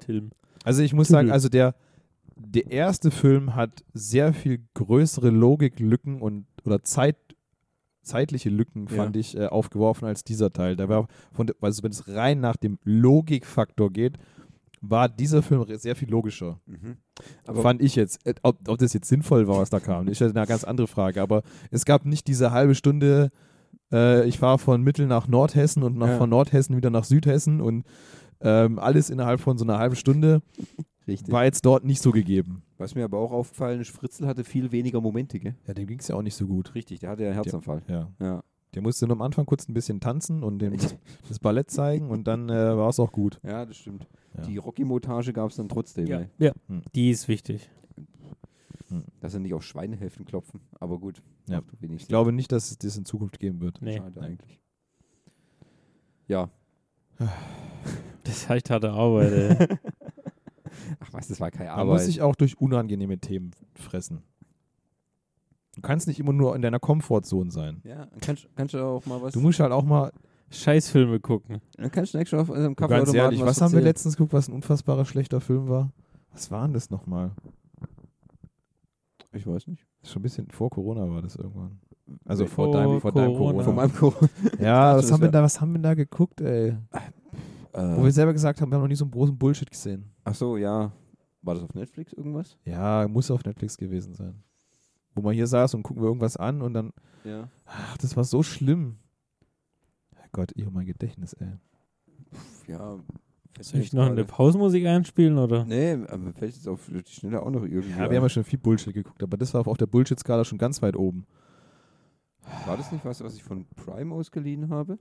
Also 0.65 0.83
ich 0.83 0.93
muss 0.93 1.07
Tüdel. 1.07 1.19
sagen, 1.21 1.31
also 1.31 1.49
der, 1.49 1.75
der 2.37 2.71
erste 2.71 3.11
Film 3.11 3.55
hat 3.55 3.85
sehr 3.95 4.33
viel 4.33 4.61
größere 4.75 5.31
Logiklücken 5.31 6.21
und 6.21 6.47
oder 6.65 6.83
Zeit, 6.83 7.17
zeitliche 8.03 8.51
Lücken, 8.51 8.89
Ja. 8.91 8.97
fand 8.97 9.17
ich, 9.17 9.37
äh, 9.37 9.47
aufgeworfen 9.47 10.07
als 10.07 10.25
dieser 10.25 10.53
Teil. 10.53 10.75
Da 10.77 10.89
war 10.89 11.07
von 11.33 11.47
der, 11.47 11.57
also 11.61 11.83
wenn 11.83 11.93
es 11.93 12.09
rein 12.09 12.41
nach 12.41 12.57
dem 12.57 12.79
Logikfaktor 12.85 13.91
geht, 13.93 14.19
war 14.81 15.09
dieser 15.09 15.43
Film 15.43 15.65
sehr 15.79 15.95
viel 15.97 16.09
logischer. 16.11 16.61
Aber 17.47 17.63
fand 17.63 17.83
ich 17.83 17.97
jetzt. 17.97 18.25
Äh, 18.27 18.35
Ob, 18.43 18.67
ob 18.69 18.79
das 18.79 18.93
jetzt 18.95 19.09
sinnvoll 19.09 19.47
war, 19.47 19.59
was 19.59 19.71
da 19.71 19.81
kam, 19.81 20.09
ist 20.09 20.21
ja 20.21 20.29
eine 20.29 20.47
ganz 20.47 20.65
andere 20.65 20.87
Frage. 20.87 21.21
Aber 21.23 21.43
es 21.71 21.85
gab 21.85 22.07
nicht 22.07 22.27
diese 22.29 22.51
halbe 22.51 22.75
Stunde, 22.75 23.31
äh, 23.93 24.27
ich 24.27 24.39
fahre 24.39 24.59
von 24.59 24.83
Mittel 24.83 25.07
nach 25.07 25.29
Nordhessen 25.29 25.83
und 25.83 25.97
nach, 25.99 26.09
Ja. 26.09 26.19
von 26.19 26.31
Nordhessen 26.31 26.77
wieder 26.77 26.91
nach 26.91 27.05
Südhessen 27.05 27.61
und 27.61 27.85
ähm, 28.41 28.79
alles 28.79 29.11
innerhalb 29.11 29.41
von 29.41 29.59
so 29.59 29.65
einer 29.65 29.79
halben 29.79 29.97
Stunde 29.97 30.41
richtig. 31.07 31.31
war 31.31 31.45
jetzt 31.45 31.67
dort 31.67 31.85
nicht 31.85 32.01
so 32.01 32.11
gegeben. 32.11 32.63
Was 32.79 32.95
mir 32.95 33.05
aber 33.05 33.19
auch 33.19 33.33
aufgefallen 33.33 33.81
ist, 33.83 33.91
Fritzl 33.91 34.27
hatte 34.27 34.45
viel 34.45 34.73
weniger 34.73 35.03
Momente, 35.03 35.39
gell? 35.39 35.57
Ja, 35.67 35.75
dem 35.75 35.87
ging 35.87 35.99
es 35.99 36.09
ja 36.09 36.17
auch 36.17 36.23
nicht 36.23 36.35
so 36.37 36.47
gut. 36.47 36.75
Richtig, 36.75 37.01
der 37.01 37.11
hatte 37.11 37.23
ja 37.25 37.29
einen 37.29 37.35
Herzanfall. 37.43 37.83
Ja. 37.87 38.09
Ja. 38.19 38.43
Der 38.75 38.81
musste 38.83 39.07
nur 39.07 39.17
am 39.17 39.23
Anfang 39.23 39.45
kurz 39.45 39.69
ein 39.69 39.75
bisschen 39.75 40.01
tanzen 40.01 40.43
und 40.43 40.61
dem 40.61 40.75
das, 40.77 40.97
das 41.29 41.39
Ballett 41.39 41.71
zeigen 41.71 42.09
und 42.09 42.27
dann 42.27 42.49
äh, 42.49 42.77
war 42.77 42.89
es 42.89 42.99
auch 42.99 43.13
gut. 43.13 43.39
Ja, 43.43 43.67
das 43.67 43.77
stimmt. 43.77 44.07
Ja. 44.37 44.43
Die 44.45 44.57
Rocky-Montage 44.59 45.33
gab 45.33 45.51
es 45.51 45.57
dann 45.57 45.69
trotzdem, 45.69 46.07
Ja. 46.07 46.27
ja. 46.39 46.53
Hm. 46.69 46.83
Die 46.95 47.11
ist 47.11 47.29
wichtig. 47.29 47.69
Dass 49.21 49.35
er 49.35 49.41
nicht 49.41 49.55
auf 49.55 49.63
Schweinehälften 49.63 50.25
klopfen. 50.25 50.61
Aber 50.81 50.99
gut. 50.99 51.23
Ja. 51.49 51.63
Ich 51.81 52.09
glaube 52.09 52.33
nicht, 52.33 52.51
dass 52.51 52.71
es 52.73 52.79
das 52.79 52.97
in 52.97 53.05
Zukunft 53.05 53.39
geben 53.39 53.61
wird. 53.61 53.81
Nee. 53.83 53.99
Schade 53.99 54.21
eigentlich. 54.21 54.61
Ja. 56.29 56.51
Das 58.25 58.49
heißt 58.51 58.69
harte 58.71 58.91
Arbeit, 58.91 59.33
ey. 59.33 59.69
Ach 61.01 61.13
was, 61.13 61.29
das 61.29 61.41
war 61.41 61.51
keine 61.51 61.71
Man 61.71 61.79
Arbeit. 61.81 61.95
muss 61.95 62.05
sich 62.05 62.21
auch 62.21 62.37
durch 62.37 62.61
unangenehme 62.61 63.19
Themen 63.19 63.51
fressen. 63.75 64.23
Du 65.75 65.81
kannst 65.81 66.07
nicht 66.07 66.21
immer 66.21 66.35
nur 66.35 66.55
in 66.55 66.61
deiner 66.63 66.79
Komfortzone 66.79 67.51
sein. 67.51 67.81
ja, 67.83 68.09
kannst, 68.21 68.47
kannst 68.57 68.75
du 68.75 68.85
auch 68.85 69.07
mal 69.07 69.23
was. 69.23 69.33
Du 69.33 69.41
musst 69.41 69.59
halt 69.59 69.73
auch 69.73 69.85
mal, 69.85 70.13
Scheißfilme 70.51 71.21
gucken. 71.21 71.61
dann 71.77 71.91
kannst 71.91 72.15
du 72.15 72.19
nächstes 72.19 72.37
Mal 72.37 72.43
auf 72.43 72.51
unserem 72.51 72.75
ganz 72.75 72.91
Kaffeeautomaten 72.91 73.17
ehrlich, 73.17 73.45
was, 73.45 73.61
haben 73.61 73.73
wir 73.73 73.81
letztens 73.81 74.17
geguckt, 74.17 74.33
was 74.33 74.49
ein 74.49 74.55
unfassbarer 74.55 75.05
schlechter 75.05 75.41
Film 75.41 75.69
war? 75.69 75.93
Was 76.33 76.51
war 76.51 76.63
denn 76.65 76.75
das 76.75 76.91
nochmal? 76.91 77.33
Ich 79.33 79.47
weiß 79.47 79.69
nicht. 79.69 79.87
Schon 80.03 80.21
ein 80.21 80.23
bisschen 80.23 80.51
vor 80.51 80.71
Corona 80.71 81.09
war 81.09 81.23
das 81.23 81.37
irgendwann. 81.37 81.79
Also 82.25 82.47
Vor 82.47 82.67
vor, 82.67 82.75
deinem, 82.75 83.01
vor 83.01 83.13
deinem 83.13 83.35
Corona. 83.35 83.63
Corona. 83.63 83.65
Von 83.65 83.75
meinem 83.77 83.95
Corona. 83.95 84.29
ja, 84.59 84.97
was 84.97 85.13
haben, 85.13 85.23
wir 85.23 85.29
da, 85.31 85.43
was 85.43 85.61
haben 85.61 85.73
wir 85.73 85.81
da 85.81 85.95
geguckt, 85.95 86.41
ey? 86.41 86.77
Wo 87.73 88.03
wir 88.03 88.11
selber 88.11 88.33
gesagt 88.33 88.61
haben, 88.61 88.71
wir 88.71 88.77
haben 88.77 88.83
noch 88.83 88.89
nie 88.89 88.97
so 88.97 89.05
einen 89.05 89.13
großen 89.13 89.39
Bullshit 89.39 89.71
gesehen. 89.71 90.11
Ach 90.25 90.35
so, 90.35 90.57
ja. 90.57 90.91
War 91.43 91.55
das 91.55 91.63
auf 91.63 91.73
Netflix 91.75 92.13
irgendwas? 92.13 92.59
Ja, 92.65 93.07
muss 93.09 93.31
auf 93.31 93.45
Netflix 93.45 93.77
gewesen 93.77 94.15
sein. 94.15 94.43
Wo 95.15 95.23
man 95.23 95.35
hier 95.35 95.47
saß 95.47 95.75
und 95.75 95.83
gucken 95.83 96.03
wir 96.03 96.09
irgendwas 96.09 96.37
an 96.37 96.63
und 96.63 96.75
dann, 96.75 96.93
Ja. 97.25 97.49
ach, 97.65 97.97
das 97.99 98.17
war 98.17 98.25
so 98.25 98.43
schlimm. 98.43 98.97
Gott, 100.33 100.53
ich 100.55 100.67
und 100.67 100.75
mein 100.75 100.87
Gedächtnis, 100.87 101.33
ey. 101.35 101.49
Ja. 102.69 102.99
Soll 103.61 103.81
ich 103.81 103.93
noch 103.93 104.07
eine 104.07 104.25
Pausenmusik 104.25 104.87
einspielen 104.87 105.37
oder? 105.37 105.65
Nee, 105.65 105.93
aber 106.09 106.33
fällt 106.33 106.55
jetzt 106.55 106.69
auf 106.69 106.89
die 106.89 107.03
Schnelle 107.11 107.43
auch 107.43 107.51
noch 107.51 107.65
irgendwie. 107.65 107.91
Ja, 107.91 108.09
wir 108.11 108.17
haben 108.17 108.25
ja 108.25 108.29
schon 108.29 108.45
viel 108.45 108.59
Bullshit 108.61 108.95
geguckt, 108.95 109.23
aber 109.23 109.37
das 109.37 109.53
war 109.55 109.67
auf 109.67 109.77
der 109.77 109.87
Bullshit-Skala 109.87 110.45
schon 110.45 110.57
ganz 110.59 110.81
weit 110.83 110.97
oben. 110.97 111.27
War 112.67 112.77
das 112.77 112.91
nicht 112.93 113.05
was, 113.05 113.23
was 113.23 113.35
ich 113.35 113.43
von 113.43 113.67
Prime 113.77 114.15
ausgeliehen 114.15 114.71
habe? 114.71 114.99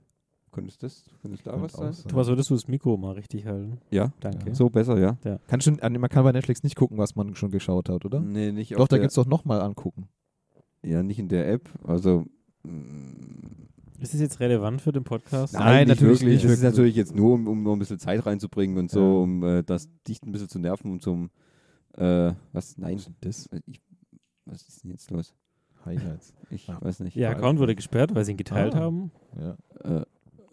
Könnte 0.50 0.68
es 0.70 0.78
das, 0.78 1.04
könnte 1.22 1.36
es 1.36 1.42
da 1.44 1.62
was 1.62 1.72
sein? 1.72 1.94
Thomas, 2.08 2.26
würdest 2.26 2.50
du 2.50 2.54
das 2.54 2.66
Mikro 2.66 2.96
mal 2.96 3.12
richtig 3.12 3.46
halten? 3.46 3.78
Ja. 3.90 4.12
Danke. 4.18 4.52
So 4.54 4.68
besser, 4.68 4.98
ja? 4.98 5.16
Kann 5.46 5.60
schon, 5.60 5.78
an- 5.80 5.92
man 5.92 6.10
kann 6.10 6.24
bei 6.24 6.32
Netflix 6.32 6.64
nicht 6.64 6.74
gucken, 6.74 6.98
was 6.98 7.14
man 7.14 7.36
schon 7.36 7.52
geschaut 7.52 7.88
hat, 7.88 8.04
oder? 8.04 8.18
Nee, 8.18 8.50
nicht 8.50 8.72
Doch, 8.72 8.80
auf 8.80 8.88
da 8.88 8.96
der, 8.96 9.02
gibt's 9.02 9.14
doch 9.14 9.26
nochmal 9.26 9.60
angucken. 9.62 10.08
Ja, 10.82 11.04
nicht 11.04 11.20
in 11.20 11.28
der 11.28 11.48
App. 11.48 11.70
Also. 11.86 12.24
mm, 12.64 13.68
Ist 14.00 14.14
das 14.14 14.20
jetzt 14.20 14.40
relevant 14.40 14.80
für 14.80 14.92
den 14.92 15.04
Podcast? 15.04 15.52
Nein, 15.54 15.86
nicht 15.86 16.00
natürlich 16.00 16.20
wirklich. 16.20 16.34
nicht. 16.36 16.44
Das 16.46 16.52
ist 16.52 16.62
natürlich 16.62 16.96
jetzt 16.96 17.14
nur, 17.14 17.34
um, 17.34 17.46
um 17.46 17.62
noch 17.62 17.72
ein 17.74 17.78
bisschen 17.78 17.98
Zeit 17.98 18.24
reinzubringen 18.24 18.78
und 18.78 18.90
so, 18.90 19.00
Ja. 19.00 19.22
um 19.22 19.42
äh, 19.44 19.62
das 19.62 19.88
Dicht 20.08 20.24
ein 20.26 20.32
bisschen 20.32 20.48
zu 20.48 20.58
nerven 20.58 20.90
und 20.92 21.02
zum. 21.02 21.30
Äh, 21.96 22.32
was? 22.52 22.78
Nein. 22.78 22.98
Das 23.20 23.46
Äh, 23.48 23.60
Ich, 23.66 23.80
was 24.46 24.62
ist 24.66 24.82
denn 24.84 24.90
jetzt 24.92 25.10
los? 25.10 25.34
Highlights. 25.84 26.32
Ich 26.50 26.68
Ah. 26.68 26.78
weiß 26.80 27.00
nicht. 27.00 27.16
Ihr 27.16 27.30
Account 27.30 27.58
wurde 27.58 27.74
gesperrt, 27.74 28.14
weil 28.14 28.24
sie 28.24 28.32
ihn 28.32 28.36
geteilt 28.36 28.74
Ah. 28.74 28.80
haben. 28.80 29.10
Ja. 29.38 29.56
Äh, 29.84 30.02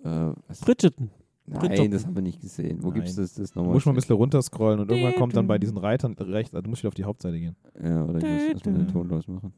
äh, 0.03 0.33
was? 0.47 0.59
Bridgerton. 0.61 1.09
Nein, 1.45 1.59
Bridgerton. 1.59 1.91
das 1.91 2.05
haben 2.05 2.15
wir 2.15 2.21
nicht 2.21 2.41
gesehen. 2.41 2.79
Wo 2.83 2.87
Nein. 2.87 2.95
gibt's 2.95 3.15
das, 3.15 3.33
das 3.35 3.55
nochmal? 3.55 3.73
musst 3.73 3.85
mal 3.85 3.93
ein 3.93 3.95
bisschen 3.95 4.15
runterscrollen 4.17 4.81
und 4.81 4.91
irgendwann 4.91 5.15
kommt 5.15 5.35
dann 5.37 5.47
bei 5.47 5.57
diesen 5.57 5.77
Reitern 5.77 6.13
rechts, 6.13 6.53
also 6.53 6.63
du 6.63 6.69
musst 6.69 6.81
wieder 6.83 6.89
auf 6.89 6.93
die 6.95 7.05
Hauptseite 7.05 7.39
gehen. 7.39 7.55
Ja, 7.81 8.03
oder 8.03 8.17
ich 8.17 8.23
muss 8.25 8.41
erstmal 8.53 8.75
den 8.75 8.87
Ton 8.89 9.07
losmachen. 9.07 9.53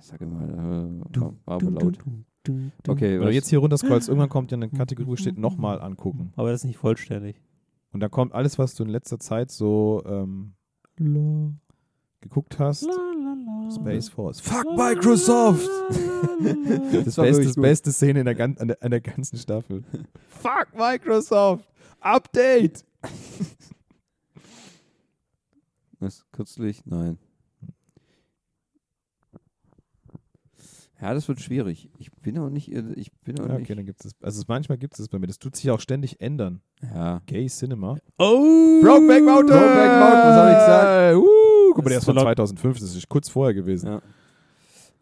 Sag 0.00 0.20
mal, 0.22 0.48
äh, 0.48 1.20
war, 1.20 1.34
war 1.44 1.54
aber 1.54 1.70
laut. 1.70 1.98
Okay, 2.88 3.20
Wenn 3.20 3.26
du 3.26 3.32
jetzt 3.32 3.48
hier 3.48 3.60
runterscrollst, 3.60 4.08
irgendwann 4.08 4.28
kommt 4.28 4.50
ja 4.50 4.56
eine 4.56 4.68
Kategorie, 4.68 5.06
wo 5.06 5.16
steht 5.16 5.38
nochmal 5.38 5.80
angucken. 5.80 6.32
Aber 6.36 6.50
das 6.50 6.62
ist 6.62 6.66
nicht 6.66 6.78
vollständig. 6.78 7.40
Und 7.92 8.00
da 8.00 8.08
kommt 8.08 8.32
alles, 8.32 8.58
was 8.58 8.74
du 8.74 8.82
in 8.84 8.88
letzter 8.88 9.18
Zeit 9.20 9.50
so 9.50 10.02
ähm, 10.06 10.54
geguckt 12.20 12.58
hast. 12.58 12.88
Space 13.74 14.08
Force. 14.08 14.40
Fuck 14.40 14.76
Microsoft! 14.76 15.68
Das 17.04 17.16
war 17.18 17.26
Beste, 17.26 17.60
beste 17.60 17.92
Szene 17.92 18.20
in 18.20 18.24
der, 18.24 18.34
gan 18.34 18.58
an 18.58 18.68
der, 18.68 18.82
an 18.82 18.90
der 18.90 19.00
ganzen 19.00 19.38
Staffel. 19.38 19.84
Fuck 20.28 20.68
Microsoft! 20.76 21.64
Update! 22.00 22.84
Was? 26.00 26.24
Kürzlich? 26.32 26.84
Nein. 26.84 27.18
Ja, 31.02 31.12
das 31.14 31.26
wird 31.28 31.40
schwierig. 31.40 31.90
Ich 31.98 32.10
bin 32.12 32.38
auch 32.38 32.48
nicht. 32.48 32.68
irre- 32.72 32.94
Ich 32.96 33.10
bin 33.24 33.38
auch 33.40 33.48
Ja, 33.48 33.54
nicht. 33.58 33.64
okay, 33.64 33.74
dann 33.74 33.84
gibt 33.84 34.04
es. 34.04 34.12
Also 34.22 34.44
manchmal 34.46 34.78
gibt 34.78 34.94
es 34.94 34.98
das 34.98 35.08
bei 35.08 35.18
mir. 35.18 35.26
Das 35.26 35.38
tut 35.38 35.56
sich 35.56 35.70
auch 35.70 35.80
ständig 35.80 36.20
ändern. 36.20 36.60
Ja. 36.82 37.20
Gay 37.26 37.46
Cinema. 37.48 37.96
Oh! 38.18 38.80
Brokeback 38.82 39.24
Mountain! 39.24 39.58
Brokeback 39.58 39.90
Mountain, 39.98 40.28
was 40.28 40.36
hab 40.36 40.48
ich 40.50 40.58
gesagt? 40.58 41.16
Uh, 41.16 41.74
guck 41.74 41.78
mal, 41.78 41.82
Das 41.84 41.90
der 41.90 41.98
ist 41.98 42.04
von 42.04 42.14
so 42.14 42.20
laut- 42.20 42.36
2005, 42.36 42.78
das 42.78 42.94
ist 42.96 43.08
kurz 43.08 43.28
vorher 43.28 43.52
gewesen. 43.54 44.00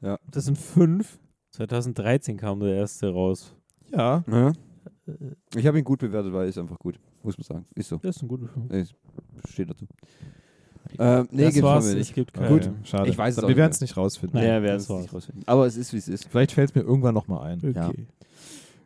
Ja. 0.00 0.18
Das 0.30 0.46
sind 0.46 0.56
fünf. 0.56 1.18
2013 1.50 2.36
kam 2.38 2.60
der 2.60 2.74
erste 2.76 3.10
raus. 3.12 3.54
Ja. 3.92 4.24
Ja. 4.26 4.52
Ich 5.56 5.66
habe 5.66 5.78
ihn 5.78 5.84
gut 5.84 5.98
bewertet, 6.00 6.32
weil 6.32 6.44
er 6.44 6.48
ist 6.48 6.56
einfach 6.58 6.78
gut. 6.78 6.98
Muss 7.22 7.36
man 7.36 7.44
sagen. 7.44 7.66
Ist 7.74 7.88
so. 7.90 7.96
Das 7.98 8.16
ist 8.16 8.22
ein 8.22 8.28
guter 8.28 8.46
Film. 8.48 8.68
Steht 9.48 9.68
dazu. 9.68 9.86
Ähm, 10.98 11.28
nee, 11.30 11.44
das 11.44 11.54
gibt's 11.54 11.62
war's. 11.68 11.84
Es 11.86 11.94
nicht. 11.94 12.14
gibt 12.14 12.36
Okay, 12.38 12.48
keinen. 12.60 12.84
Schade. 12.84 13.08
Ich 13.10 13.16
weiß 13.18 13.36
es 13.38 13.46
Wir 13.48 13.56
werden 13.56 13.70
es 13.72 13.80
nicht 13.80 13.96
rausfinden. 13.96 14.38
Naja, 14.40 14.54
wer 14.54 14.62
Wir 14.62 14.74
es 14.74 14.88
werden's 14.88 14.88
war's. 14.90 15.02
nicht 15.02 15.14
rausfinden. 15.14 15.42
Aber 15.46 15.66
es 15.66 15.76
ist, 15.76 15.92
wie 15.92 15.98
es 15.98 16.08
ist. 16.08 16.26
Vielleicht 16.28 16.52
fällt 16.52 16.70
es 16.70 16.74
mir 16.74 16.82
irgendwann 16.82 17.14
nochmal 17.14 17.50
ein. 17.52 17.58
Okay. 17.58 17.72
Ja. 17.74 17.90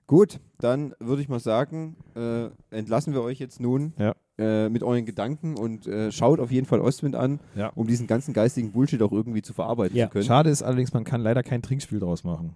Gut, 0.06 0.38
dann 0.58 0.94
würde 1.00 1.22
ich 1.22 1.28
mal 1.30 1.40
sagen, 1.40 1.96
äh, 2.14 2.48
entlassen 2.70 3.14
wir 3.14 3.22
euch 3.22 3.38
jetzt 3.38 3.58
nun 3.58 3.94
Ja. 3.98 4.14
äh, 4.38 4.68
mit 4.68 4.82
euren 4.82 5.06
Gedanken 5.06 5.56
und 5.56 5.86
äh, 5.86 6.12
schaut 6.12 6.40
auf 6.40 6.50
jeden 6.50 6.66
Fall 6.66 6.80
Ostwind 6.80 7.16
an, 7.16 7.40
Ja. 7.54 7.68
um 7.74 7.86
diesen 7.86 8.06
ganzen 8.06 8.34
geistigen 8.34 8.72
Bullshit 8.72 9.00
auch 9.00 9.12
irgendwie 9.12 9.40
zu 9.40 9.54
verarbeiten 9.54 9.96
Ja. 9.96 10.06
zu 10.08 10.12
können. 10.12 10.24
Schade 10.24 10.50
ist 10.50 10.62
allerdings, 10.62 10.92
man 10.92 11.04
kann 11.04 11.22
leider 11.22 11.42
kein 11.42 11.62
Trinkspiel 11.62 12.00
draus 12.00 12.22
machen. 12.22 12.54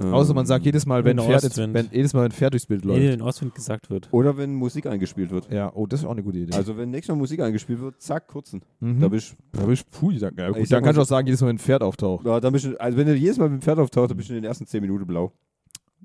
Ähm, 0.00 0.14
Außer 0.14 0.32
man 0.32 0.46
sagt 0.46 0.64
jedes 0.64 0.86
Mal, 0.86 1.04
wenn 1.04 1.18
Pferd, 1.18 1.42
ins, 1.42 1.52
Ostwind. 1.58 1.74
wenn, 1.74 1.88
jedes 1.92 2.14
Mal, 2.14 2.22
wenn 2.24 2.30
Pferd 2.30 2.52
durchs 2.54 2.66
Bild 2.66 2.84
Nee, 2.84 3.06
läuft. 3.06 3.14
in 3.14 3.22
Ostwind 3.22 3.54
gesagt 3.54 3.90
wird. 3.90 4.08
Oder 4.12 4.36
wenn 4.36 4.54
Musik 4.54 4.86
eingespielt 4.86 5.30
wird. 5.30 5.50
Ja, 5.50 5.72
oh, 5.74 5.86
das 5.86 6.00
ist 6.00 6.06
auch 6.06 6.12
eine 6.12 6.22
gute 6.22 6.38
Idee. 6.38 6.54
Also 6.54 6.76
wenn 6.76 6.90
nächstes 6.90 7.12
Mal 7.14 7.18
Musik 7.18 7.40
eingespielt 7.40 7.80
wird, 7.80 8.00
zack, 8.00 8.28
kurzen. 8.28 8.62
mhm. 8.80 9.00
Da 9.00 9.08
bist 9.08 9.34
da 9.52 9.64
bist 9.66 9.86
du, 9.90 9.98
puh, 9.98 10.10
ja, 10.12 10.30
ja, 10.36 10.50
Ich 10.50 10.56
gut, 10.56 10.72
dann 10.72 10.84
kannst 10.84 10.98
du 10.98 11.02
auch 11.02 11.06
sagen, 11.06 11.26
jedes 11.26 11.40
Mal, 11.40 11.48
wenn 11.48 11.56
ein 11.56 11.58
Pferd 11.58 11.82
auftaucht. 11.82 12.24
ja, 12.24 12.38
dann 12.38 12.52
bist 12.52 12.66
du, 12.66 12.80
also 12.80 12.96
wenn 12.96 13.06
du 13.06 13.14
jedes 13.14 13.38
Mal 13.38 13.48
mit 13.48 13.60
dem 13.60 13.62
Pferd 13.62 13.78
auftauchst, 13.80 14.10
dann 14.10 14.16
bist 14.16 14.28
du 14.28 14.34
in 14.34 14.42
den 14.42 14.48
ersten 14.48 14.66
10 14.66 14.80
Minuten 14.82 15.06
blau. 15.06 15.32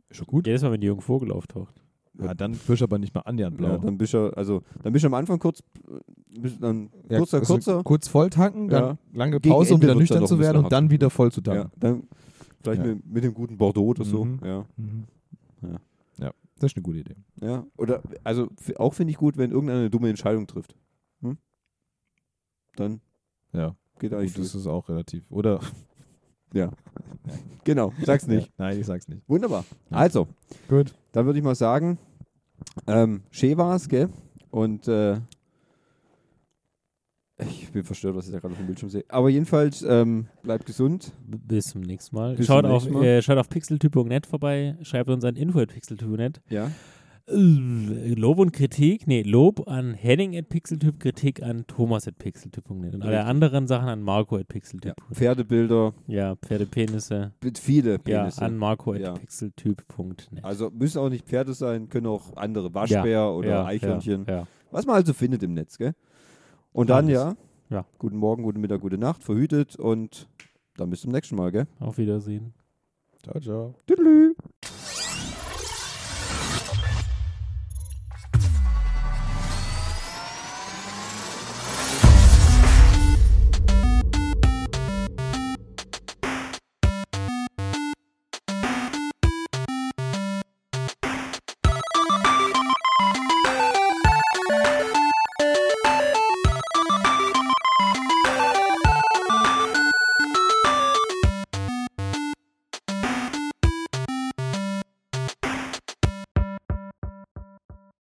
Ist 0.10 0.18
schon 0.18 0.28
gut. 0.28 0.48
Jedes 0.48 0.64
Mal, 0.64 0.72
wenn 0.72 0.82
die 0.82 0.88
Jungen 0.88 1.02
Vogel 1.02 1.32
auftaucht. 1.32 1.76
Ja, 2.20 2.34
dann 2.36 2.52
bist 2.52 2.80
du 2.82 2.86
aber 2.86 3.00
nicht 3.00 3.14
mal 3.16 3.22
annähernd 3.22 3.58
blau. 3.58 3.70
Ja, 3.70 3.78
dann 3.80 3.98
bist 3.98 4.14
du, 4.14 4.30
also 4.38 4.62
dann 4.84 4.94
bist 4.94 5.04
du 5.04 5.08
am 5.08 5.16
Anfang 5.16 5.39
kurz, 5.39 5.64
dann 6.60 6.89
Ja, 7.10 7.18
kurzer, 7.18 7.38
also 7.39 7.54
kurzer. 7.54 7.84
Kurz 7.84 8.08
voll 8.08 8.30
tanken, 8.30 8.70
dann 8.70 8.84
Ja. 8.84 8.98
lange 9.14 9.39
Pause, 9.39 9.74
um 9.76 9.82
wieder 9.82 9.96
nüchtern 9.96 10.26
zu 10.28 10.39
werden 10.39 10.64
und 10.64 10.72
dann 10.72 10.89
wieder 10.91 11.10
voll 11.10 11.32
zu 11.32 11.41
Ja, 11.46 11.54
tanken. 11.56 11.72
dann 11.80 12.04
vielleicht 12.64 12.82
Ja. 12.82 12.88
mit, 12.95 13.05
mit 13.05 13.24
dem 13.24 13.34
guten 13.34 13.57
Bordeaux 13.57 13.88
oder 13.89 14.03
so. 14.05 14.26
Mhm. 14.26 14.39
Ja. 14.43 14.66
Mhm. 14.78 15.03
Ja. 15.61 15.80
Ja, 16.18 16.34
Das 16.59 16.72
ist 16.72 16.78
eine 16.78 16.84
gute 16.84 16.99
Idee. 16.99 17.16
Ja, 17.41 17.66
oder, 17.78 18.01
also 18.24 18.49
auch 18.78 18.93
finde 18.93 19.11
ich 19.11 19.18
gut, 19.18 19.38
wenn 19.38 19.51
irgendeiner 19.51 19.80
eine 19.82 19.89
dumme 19.89 20.09
Entscheidung 20.09 20.47
trifft. 20.47 20.76
Hm? 21.22 21.38
Dann 22.76 23.01
Ja. 23.51 23.76
geht 23.99 24.14
eigentlich 24.14 24.34
Gut, 24.34 24.43
das 24.45 24.55
ist 24.55 24.68
auch 24.68 24.89
relativ. 24.89 25.24
Oder? 25.30 25.59
Ja. 26.53 26.70
Genau, 27.64 27.93
sag's 28.03 28.28
nicht. 28.28 28.47
Ja, 28.47 28.53
nein, 28.66 28.80
ich 28.80 28.86
sag's 28.86 29.07
nicht. 29.07 29.22
Wunderbar. 29.28 29.64
Also, 29.89 30.28
Gut. 30.68 30.93
dann 31.14 31.26
würde 31.26 31.39
ich 31.39 31.43
mal 31.45 31.55
sagen, 31.55 31.97
ähm, 32.88 33.24
schön 33.32 33.57
war's, 33.57 33.88
gell? 33.88 34.09
Und 34.51 34.88
äh, 34.89 35.20
ich 37.40 37.72
bin 37.72 37.84
verstört, 37.84 38.16
was 38.16 38.28
ich 38.28 38.32
da 38.34 38.40
gerade 38.40 38.54
auf 38.54 38.60
dem 38.60 38.68
Bildschirm 38.68 38.90
sehe. 38.90 39.04
Aber 39.10 39.30
jedenfalls, 39.30 39.82
ähm, 39.82 40.28
bleibt 40.44 40.66
gesund. 40.66 41.12
B- 41.26 41.38
Bis 41.38 41.66
zum 41.70 41.82
nächsten 41.82 42.16
Mal. 42.16 42.36
Bis 42.36 42.46
schaut, 42.48 42.66
auf, 42.66 42.84
nächsten 42.84 42.94
Mal. 43.00 43.06
äh, 43.06 43.22
schaut 43.22 43.38
auf 43.38 43.50
pixeltyp.net 43.50 44.26
vorbei, 44.28 44.76
schreibt 44.84 45.10
uns 45.10 45.24
an 45.26 45.36
info.pixeltyp.net. 45.36 46.42
Ja. 46.50 46.70
Äh, 47.26 47.34
Lob 48.16 48.38
und 48.40 48.52
Kritik, 48.52 49.08
nee, 49.08 49.22
Lob 49.24 49.68
an 49.70 49.94
Henning 49.94 50.36
at 50.36 50.50
Pixeltyp, 50.50 51.00
Kritik 51.00 51.42
an 51.42 51.66
Thomas 51.68 52.06
at 52.08 52.18
Pixeltyp.net 52.18 52.96
und 52.96 53.02
alle 53.02 53.24
anderen 53.24 53.66
Sachen 53.66 53.88
an 53.88 54.02
Marco 54.02 54.36
at 54.36 54.50
Pixeltyp. 54.50 54.94
ja. 55.00 55.16
Pferdebilder, 55.16 55.94
Ja, 56.08 56.36
Pferdepenisse. 56.36 57.32
mit 57.42 57.58
viele 57.58 57.92
Ja, 57.94 57.98
Penisse. 58.24 58.42
an 58.42 58.58
Marco 58.58 58.92
at 58.92 59.00
Ja. 59.00 59.14
Pixeltyp.net. 59.14 60.44
Also 60.44 60.70
müssen 60.70 60.98
auch 61.00 61.10
nicht 61.10 61.26
Pferde 61.26 61.54
sein, 61.54 61.88
können 61.88 62.08
auch 62.08 62.36
andere 62.36 62.74
Waschbär 62.74 63.06
ja, 63.08 63.30
oder 63.30 63.48
ja, 63.50 63.66
Eichhörnchen. 63.66 64.26
Ja, 64.28 64.34
ja. 64.40 64.48
Was 64.72 64.86
man 64.86 64.96
also 64.98 65.14
findet 65.14 65.44
im 65.44 65.54
Netz, 65.54 65.78
gell? 65.78 65.94
Und 66.74 66.89
dann 66.89 67.05
Alles. 67.05 67.13
ja, 67.13 67.36
Ja. 67.69 67.86
guten 67.99 68.17
Morgen, 68.17 68.43
guten 68.43 68.59
Mittag, 68.61 68.82
gute 68.82 68.97
Nacht, 68.97 69.24
verhütet 69.24 69.76
und 69.76 70.28
dann 70.76 70.89
bis 70.89 71.01
zum 71.01 71.11
nächsten 71.11 71.36
Mal, 71.36 71.51
gell? 71.51 71.67
Auf 71.80 71.97
Wiedersehen. 71.97 72.53
Ciao, 73.24 73.39
ciao. 73.39 73.76
Tüdelü. 73.88 74.33